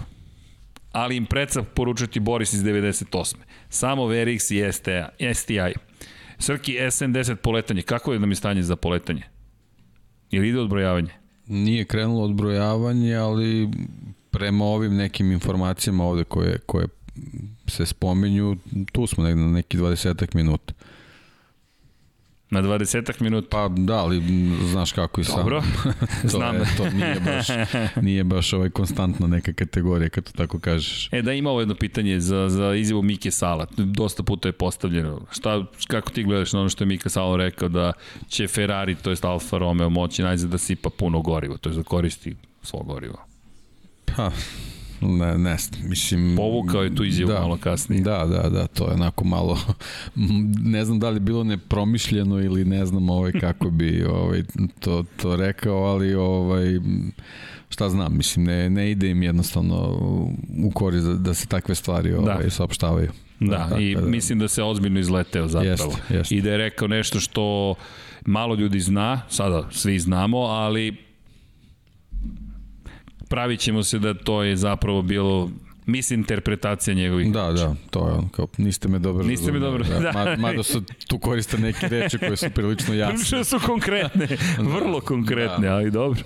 [0.92, 3.36] Ali im predsav poručiti Boris iz 98.
[3.70, 4.72] Samo VRX i.
[5.34, 5.74] STI.
[6.40, 7.82] Srki SN10 poletanje.
[7.82, 9.24] Kako je da mi stanje za poletanje?
[10.32, 11.10] Ili ide odbrojavanje?
[11.48, 13.70] Nije krenulo odbrojavanje, ali
[14.32, 16.88] prema ovim nekim informacijama ovde koje, koje
[17.68, 18.58] se spominju,
[18.92, 20.74] tu smo negde na neki 20 minuta.
[22.50, 23.50] Na 20 minut.
[23.50, 24.24] Pa da, ali
[24.72, 25.36] znaš kako i sam.
[25.38, 25.64] Dobro,
[26.22, 26.56] to znam.
[26.56, 27.48] Je, to nije baš,
[28.08, 31.10] nije baš ovaj konstantna neka kategorija, kad to tako kažeš.
[31.12, 33.68] E, da ima ovo jedno pitanje za, za izjavu Mike Sala.
[33.78, 35.22] Dosta puta je postavljeno.
[35.32, 37.94] Šta, kako ti gledaš na ono što je Mika Sala rekao da
[38.28, 41.84] će Ferrari, to jest Alfa Romeo, moći najzad da sipa puno gorivo, to je da
[41.84, 43.18] koristi svo gorivo?
[44.06, 44.32] Pa,
[45.02, 46.36] Ne, ne, mislim...
[46.36, 48.02] Povukao je tu izjavu da, malo kasnije.
[48.02, 49.58] Da, da, da, to je onako malo,
[50.76, 54.44] ne znam da li je bilo nepromišljeno ili ne znam ovaj, kako bi ovaj,
[54.80, 56.80] to, to rekao, ali ovaj,
[57.70, 59.76] šta znam, mislim, ne, ne ide im jednostavno
[60.64, 62.20] u korist da, da se takve stvari da.
[62.20, 62.50] ovaj, da.
[62.50, 63.12] saopštavaju.
[63.40, 65.92] Da, da, i da, mislim da se ozbiljno izleteo zapravo.
[65.92, 66.32] Jest, jest.
[66.32, 67.76] I da je rekao nešto što
[68.26, 71.07] malo ljudi zna, sada svi znamo, ali
[73.30, 75.50] pravit ćemo se da to je zapravo bilo
[75.86, 80.00] misinterpretacija njegovih Da, da, to je on, kao, niste me dobro Niste me dobro, da.
[80.00, 80.36] da.
[80.40, 83.14] Mada su tu koriste neke reči koje su prilično jasne.
[83.16, 84.28] Prilično su konkretne,
[84.76, 85.74] vrlo konkretne, da.
[85.74, 86.22] ali dobro.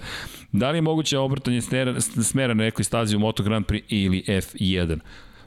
[0.52, 4.24] Da li je moguće obrtanje smera, smera na nekoj stazi u Moto Grand Prix ili
[4.28, 5.00] F1?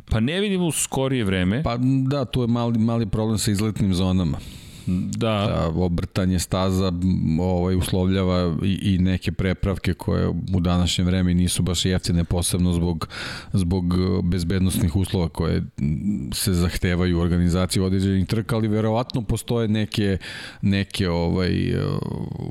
[0.05, 1.62] Pa ne vidimo u skorije vreme.
[1.62, 1.76] Pa
[2.10, 4.39] da, tu je mali, mali problem sa izletnim zonama.
[4.86, 5.28] Da.
[5.28, 6.92] da obrtanje staza
[7.40, 13.08] ovaj, uslovljava i, i neke prepravke koje u današnjem vreme nisu baš jeftine, posebno zbog,
[13.52, 15.62] zbog bezbednostnih uslova koje
[16.32, 20.18] se zahtevaju u organizaciji određenih trka, ali verovatno postoje neke,
[20.62, 21.74] neke ovaj,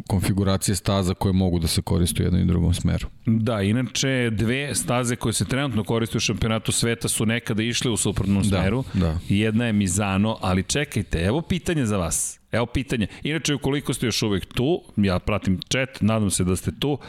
[0.07, 3.07] konfiguracije staza koje mogu da se koriste u jednom i drugom smeru.
[3.25, 7.97] Da, inače dve staze koje se trenutno koriste u šampionatu sveta su nekada išle u
[7.97, 8.83] suprotnom da, smeru.
[8.93, 9.17] Da.
[9.29, 12.22] Jedna je Mizano, ali čekajte, evo pitanje za vas.
[12.51, 13.07] Evo pitanje.
[13.23, 16.99] Inače, ukoliko ste još uvek tu, ja pratim chat, nadam se da ste tu,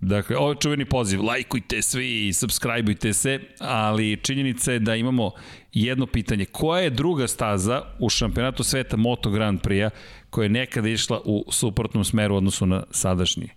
[0.00, 5.30] Dakle, ovo je čuveni poziv, lajkujte svi, subscribeujte se, ali činjenica je da imamo
[5.72, 6.44] jedno pitanje.
[6.44, 9.90] Koja je druga staza u šampionatu sveta Moto Grand Prix-a
[10.30, 13.48] koja je nekada išla u suprotnom smeru odnosu na sadašnji?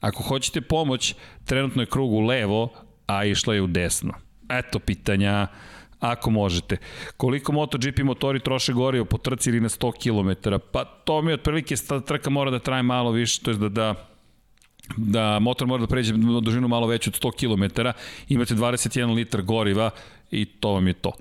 [0.00, 1.14] Ako hoćete pomoć,
[1.44, 2.72] trenutno je krug u levo,
[3.06, 4.12] a išla je u desno.
[4.48, 5.46] Eto pitanja
[6.00, 6.76] ako možete.
[7.16, 10.50] Koliko MotoGP motori troše gorivo po trci ili na 100 km?
[10.72, 11.74] Pa to mi otprilike
[12.06, 13.94] trka mora da traje malo više, to je da, da
[14.96, 17.80] da motor mora da pređe na dužinu malo veću od 100 km,
[18.28, 19.90] imate 21 litar goriva
[20.30, 21.12] i to vam je to.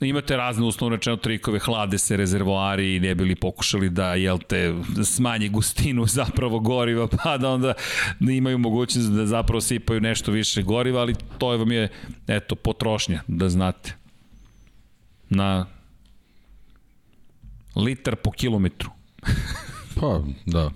[0.00, 4.74] Imate razne uslovno rečeno trikove, hlade se rezervoari i ne bili pokušali da, jel te,
[5.04, 7.72] smanje gustinu zapravo goriva, pa da onda
[8.20, 11.88] da imaju mogućnost da zapravo sipaju nešto više goriva, ali to je vam je,
[12.28, 13.97] eto, potrošnja, da znate
[15.30, 15.66] na
[17.76, 18.90] litar po kilometru.
[20.00, 20.70] pa, da.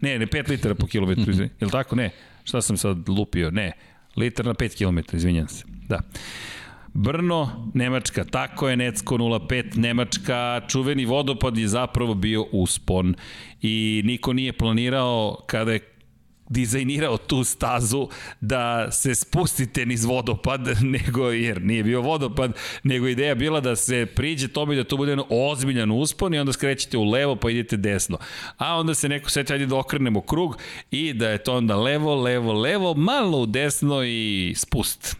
[0.00, 1.50] Ne, ne 5 litara po kilometru, izvini.
[1.60, 1.96] Je li tako?
[1.96, 2.10] Ne.
[2.44, 3.50] Šta sam sad lupio?
[3.50, 3.72] Ne.
[4.16, 5.64] Litar na 5 km, izvinjam se.
[5.88, 6.00] Da.
[6.94, 13.14] Brno, Nemačka, tako je, Necko 05, Nemačka, čuveni vodopad je zapravo bio uspon
[13.62, 15.91] i niko nije planirao kada je
[16.52, 18.08] dizajnirao tu stazu
[18.40, 20.60] da se spustite niz vodopad,
[20.96, 25.12] nego, jer nije bio vodopad, nego ideja bila da se priđe tome da to bude
[25.12, 28.18] jedan ozbiljan uspon i onda skrećete u levo pa idete desno.
[28.58, 30.58] A onda se neko seti, ajde da okrenemo krug
[30.90, 35.16] i da je to onda levo, levo, levo, malo u desno i spust.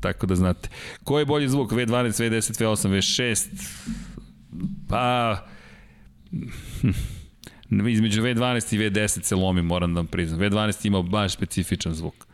[0.00, 0.68] Tako da znate.
[1.04, 1.72] Ko je bolji zvuk?
[1.72, 3.46] V12, V10, V8, V6?
[4.88, 5.36] Pa...
[7.70, 10.40] Između V12 i V10 se lomi, moram da vam priznam.
[10.40, 12.26] V12 ima baš specifičan zvuk.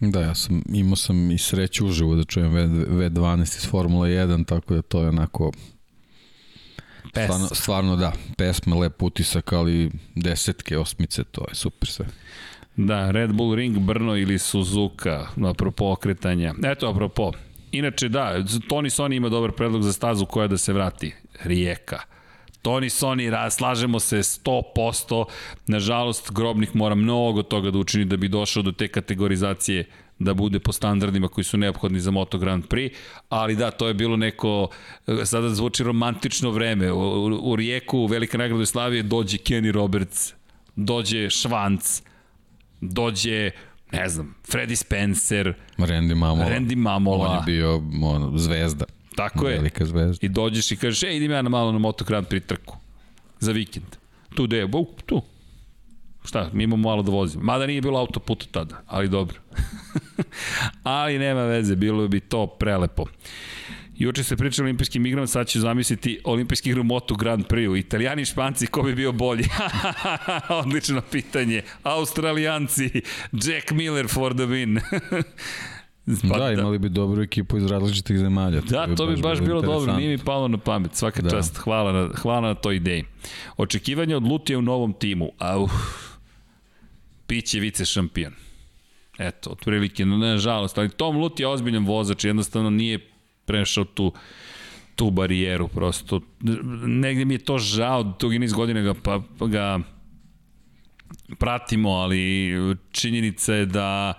[0.00, 4.46] Da, ja sam, imao sam i sreću uživo da čujem v, V12 iz Formula 1,
[4.46, 5.52] tako da to je onako
[7.14, 7.24] Pes.
[7.24, 12.06] Stvarno, stvarno da, pesma, lep utisak, ali desetke, osmice, to je super sve.
[12.76, 16.54] Da, Red Bull Ring, Brno ili Suzuka, apropo okretanja.
[16.64, 17.32] Eto, apropo.
[17.72, 18.34] Inače, da,
[18.68, 21.14] Tony Sony ima dobar predlog za stazu koja da se vrati.
[21.44, 22.00] Rijeka.
[22.64, 25.24] Tony Sony, slažemo se 100%.
[25.66, 29.84] Nažalost, Grobnik mora mnogo toga da učini da bi došao do te kategorizacije
[30.18, 32.94] da bude po standardima koji su neophodni za Moto Grand Prix,
[33.28, 34.68] ali da, to je bilo neko,
[35.24, 40.32] sada zvuči romantično vreme, u, u Rijeku, u Velika nagrada Slavije, dođe Kenny Roberts,
[40.76, 42.02] dođe Švanc,
[42.80, 43.50] dođe
[43.92, 46.48] ne znam, Freddy Spencer, Randy Mamola.
[46.48, 47.28] Randy Mamola.
[47.28, 48.84] On je bio ono, zvezda.
[49.16, 49.56] Tako je.
[49.56, 50.26] Velika zvezda.
[50.26, 52.76] I dođeš i kažeš, ej, idem ja na malo na Moto Grand Prix trku.
[53.40, 53.96] Za vikend.
[54.34, 54.68] Tu gde je?
[55.06, 55.22] Tu.
[56.24, 57.44] Šta, mi imamo malo da vozimo.
[57.44, 59.36] Mada nije bilo autoputa tada, ali dobro.
[60.82, 63.04] ali nema veze, bilo bi to prelepo.
[63.96, 67.78] Juče se priča o olimpijskim igrama, sad ću zamisliti olimpijski igra u Moto Grand Prix.
[67.78, 69.44] Italijani i Španci, ko bi bio bolji?
[70.60, 71.62] Odlično pitanje.
[71.82, 72.90] Australijanci,
[73.32, 74.80] Jack Miller for the win.
[76.30, 78.60] Pa, da, imali bi dobru ekipu iz različitih zemalja.
[78.60, 80.94] Da, to, to bi baš bilo dobro, nije mi palo na pamet.
[80.94, 81.30] Svaka da.
[81.30, 83.04] čast, hvala na, hvala na toj ideji.
[83.56, 85.30] Očekivanje od Lutija u novom timu.
[85.38, 85.68] Au,
[87.26, 88.32] piće vice šampion.
[89.18, 92.98] Eto, otprilike, no, nažalost, ali Tom Lut je ozbiljan vozač, jednostavno nije
[93.46, 94.12] prešao tu
[94.96, 96.20] tu barijeru prosto.
[96.86, 99.78] Negde mi je to žao, dugi niz godina ga, pa, ga
[101.38, 102.52] pratimo, ali
[102.92, 104.14] činjenica je da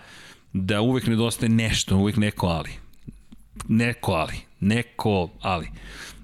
[0.58, 2.70] da uvek nedostaje nešto, uvek neko ali.
[3.68, 4.34] Neko ali.
[4.60, 5.68] Neko ali.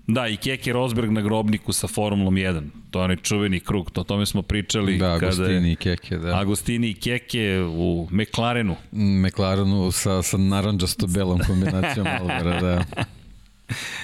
[0.07, 2.61] Da, i Keke Rosberg na grobniku sa Formulom 1.
[2.91, 4.97] To je onaj čuveni krug, to o tome smo pričali.
[4.97, 6.39] Da, kada Agostini i Keke, da.
[6.39, 8.75] Agostini i Keke u McLarenu.
[8.91, 12.83] McLarenu sa, sa naranđasto-belom kombinacijom Alvara, da.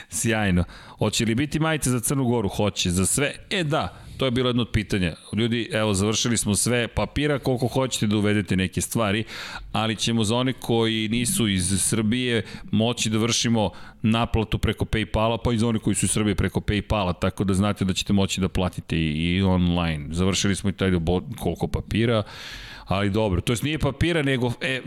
[0.10, 0.64] Sjajno.
[0.98, 2.50] Hoće li biti majice za Crnu Goru?
[2.50, 2.92] Hoće.
[2.92, 3.34] Za sve?
[3.50, 5.16] E da, To je bilo jedno od pitanja.
[5.34, 9.24] Ljudi, evo, završili smo sve papira koliko hoćete da uvedete neke stvari,
[9.72, 13.72] ali ćemo za one koji nisu iz Srbije moći da vršimo
[14.02, 17.54] naplatu preko Paypala, pa i za one koji su iz Srbije preko Paypala, tako da
[17.54, 20.08] znate da ćete moći da platite i, i online.
[20.12, 20.92] Završili smo i taj
[21.40, 22.24] koliko papira
[22.88, 24.82] ali dobro, to jest nije papira, nego, e,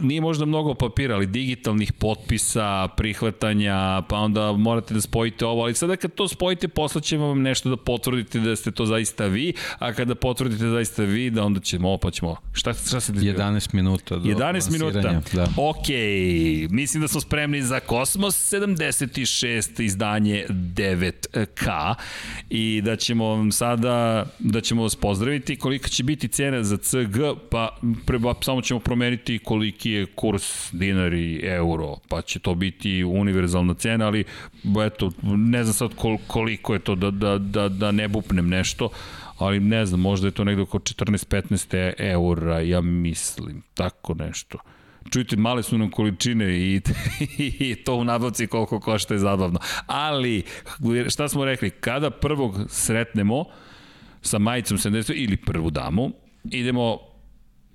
[0.00, 5.74] nije možda mnogo papira, ali digitalnih potpisa, prihvatanja, pa onda morate da spojite ovo, ali
[5.74, 9.92] sada kad to spojite, poslaćemo vam nešto da potvrdite da ste to zaista vi, a
[9.92, 13.34] kada potvrdite da zaista vi, da onda ćemo, pa ćemo, šta, šta se dizbio?
[13.34, 15.48] 11 minuta do 11 minuta, da.
[15.56, 15.88] ok,
[16.70, 21.94] mislim da smo spremni za Kosmos 76 izdanje 9K
[22.50, 27.13] i da ćemo vam sada, da ćemo vas pozdraviti kolika će biti cena za CG
[27.14, 27.76] G, pa
[28.06, 33.74] preba, samo ćemo promeniti koliki je kurs dinar i euro, pa će to biti univerzalna
[33.74, 34.24] cena, ali
[34.86, 35.90] eto, ne znam sad
[36.26, 38.88] koliko je to da, da, da, da ne bupnem nešto,
[39.38, 44.58] ali ne znam, možda je to negde oko 14-15 eura, ja mislim, tako nešto.
[45.10, 46.80] Čujte, male su nam količine i,
[47.70, 49.58] i to u nabavci koliko košta je zabavno.
[49.86, 50.42] Ali,
[51.08, 53.44] šta smo rekli, kada prvog sretnemo
[54.22, 56.12] sa majicom 70 ili prvu damu,
[56.44, 56.98] idemo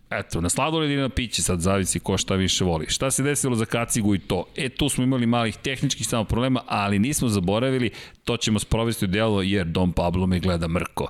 [0.10, 2.86] Eto, na sladoled ili na piće, sad zavisi ko šta više voli.
[2.90, 4.46] Šta se desilo za kacigu i to?
[4.56, 7.90] E, tu smo imali malih tehničkih samo problema, ali nismo zaboravili,
[8.24, 11.08] to ćemo sprovesti u delo jer Dom Pablo me gleda mrko.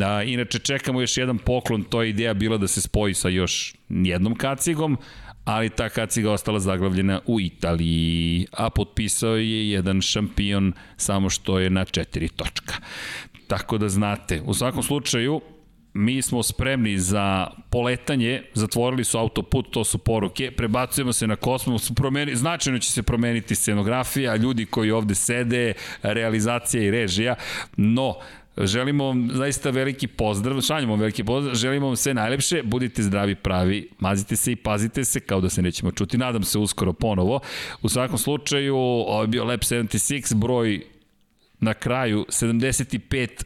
[0.00, 3.74] A, inače, čekamo još jedan poklon, to je ideja bila da se spoji sa još
[3.88, 4.98] jednom kacigom,
[5.44, 11.70] ali ta kaciga ostala zaglavljena u Italiji, a potpisao je jedan šampion samo što je
[11.70, 12.74] na četiri točka.
[13.46, 15.40] Tako da znate, u svakom slučaju,
[15.94, 21.92] mi smo spremni za poletanje, zatvorili su autoput, to su poruke, prebacujemo se na kosmos,
[21.96, 27.34] promeni, značajno će se promeniti scenografija, ljudi koji ovde sede, realizacija i režija,
[27.76, 28.14] no,
[28.58, 33.88] Želimo vam zaista veliki pozdrav, šaljamo veliki pozdrav, želimo vam sve najlepše, budite zdravi, pravi,
[33.98, 37.40] mazite se i pazite se, kao da se nećemo čuti, nadam se uskoro ponovo.
[37.82, 40.86] U svakom slučaju, ovo je bio Lab 76, broj
[41.60, 43.44] na kraju 75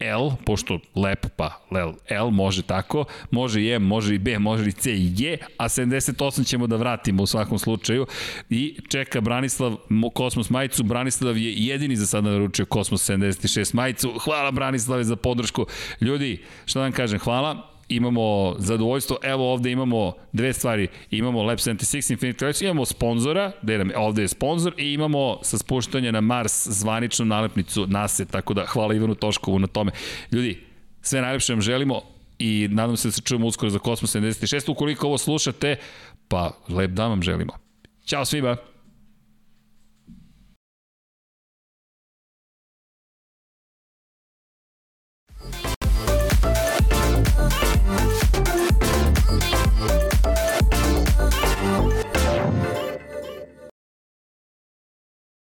[0.00, 4.68] L, pošto lep pa L, L može tako, može i M, može i B, može
[4.68, 8.06] i C i G, a 78 ćemo da vratimo u svakom slučaju.
[8.50, 9.76] I čeka Branislav
[10.14, 15.66] Kosmos majicu, Branislav je jedini za sada naručio Kosmos 76 majicu, hvala Branislave za podršku,
[16.00, 21.58] ljudi, šta da vam kažem, hvala, imamo zadovoljstvo, evo ovde imamo dve stvari, imamo Lab
[21.58, 26.20] 76 Infinity Lights, imamo sponzora, gde nam, ovde je sponsor i imamo sa spuštanja na
[26.20, 29.92] Mars zvaničnu nalepnicu NASE, tako da hvala Ivanu Toškovu na tome.
[30.32, 30.64] Ljudi,
[31.02, 32.02] sve najlepše vam želimo
[32.38, 34.70] i nadam se da se čujemo uskoro za Kosmos 76.
[34.70, 35.76] Ukoliko ovo slušate,
[36.28, 37.52] pa lep dan vam želimo.
[38.04, 38.56] Ćao svima!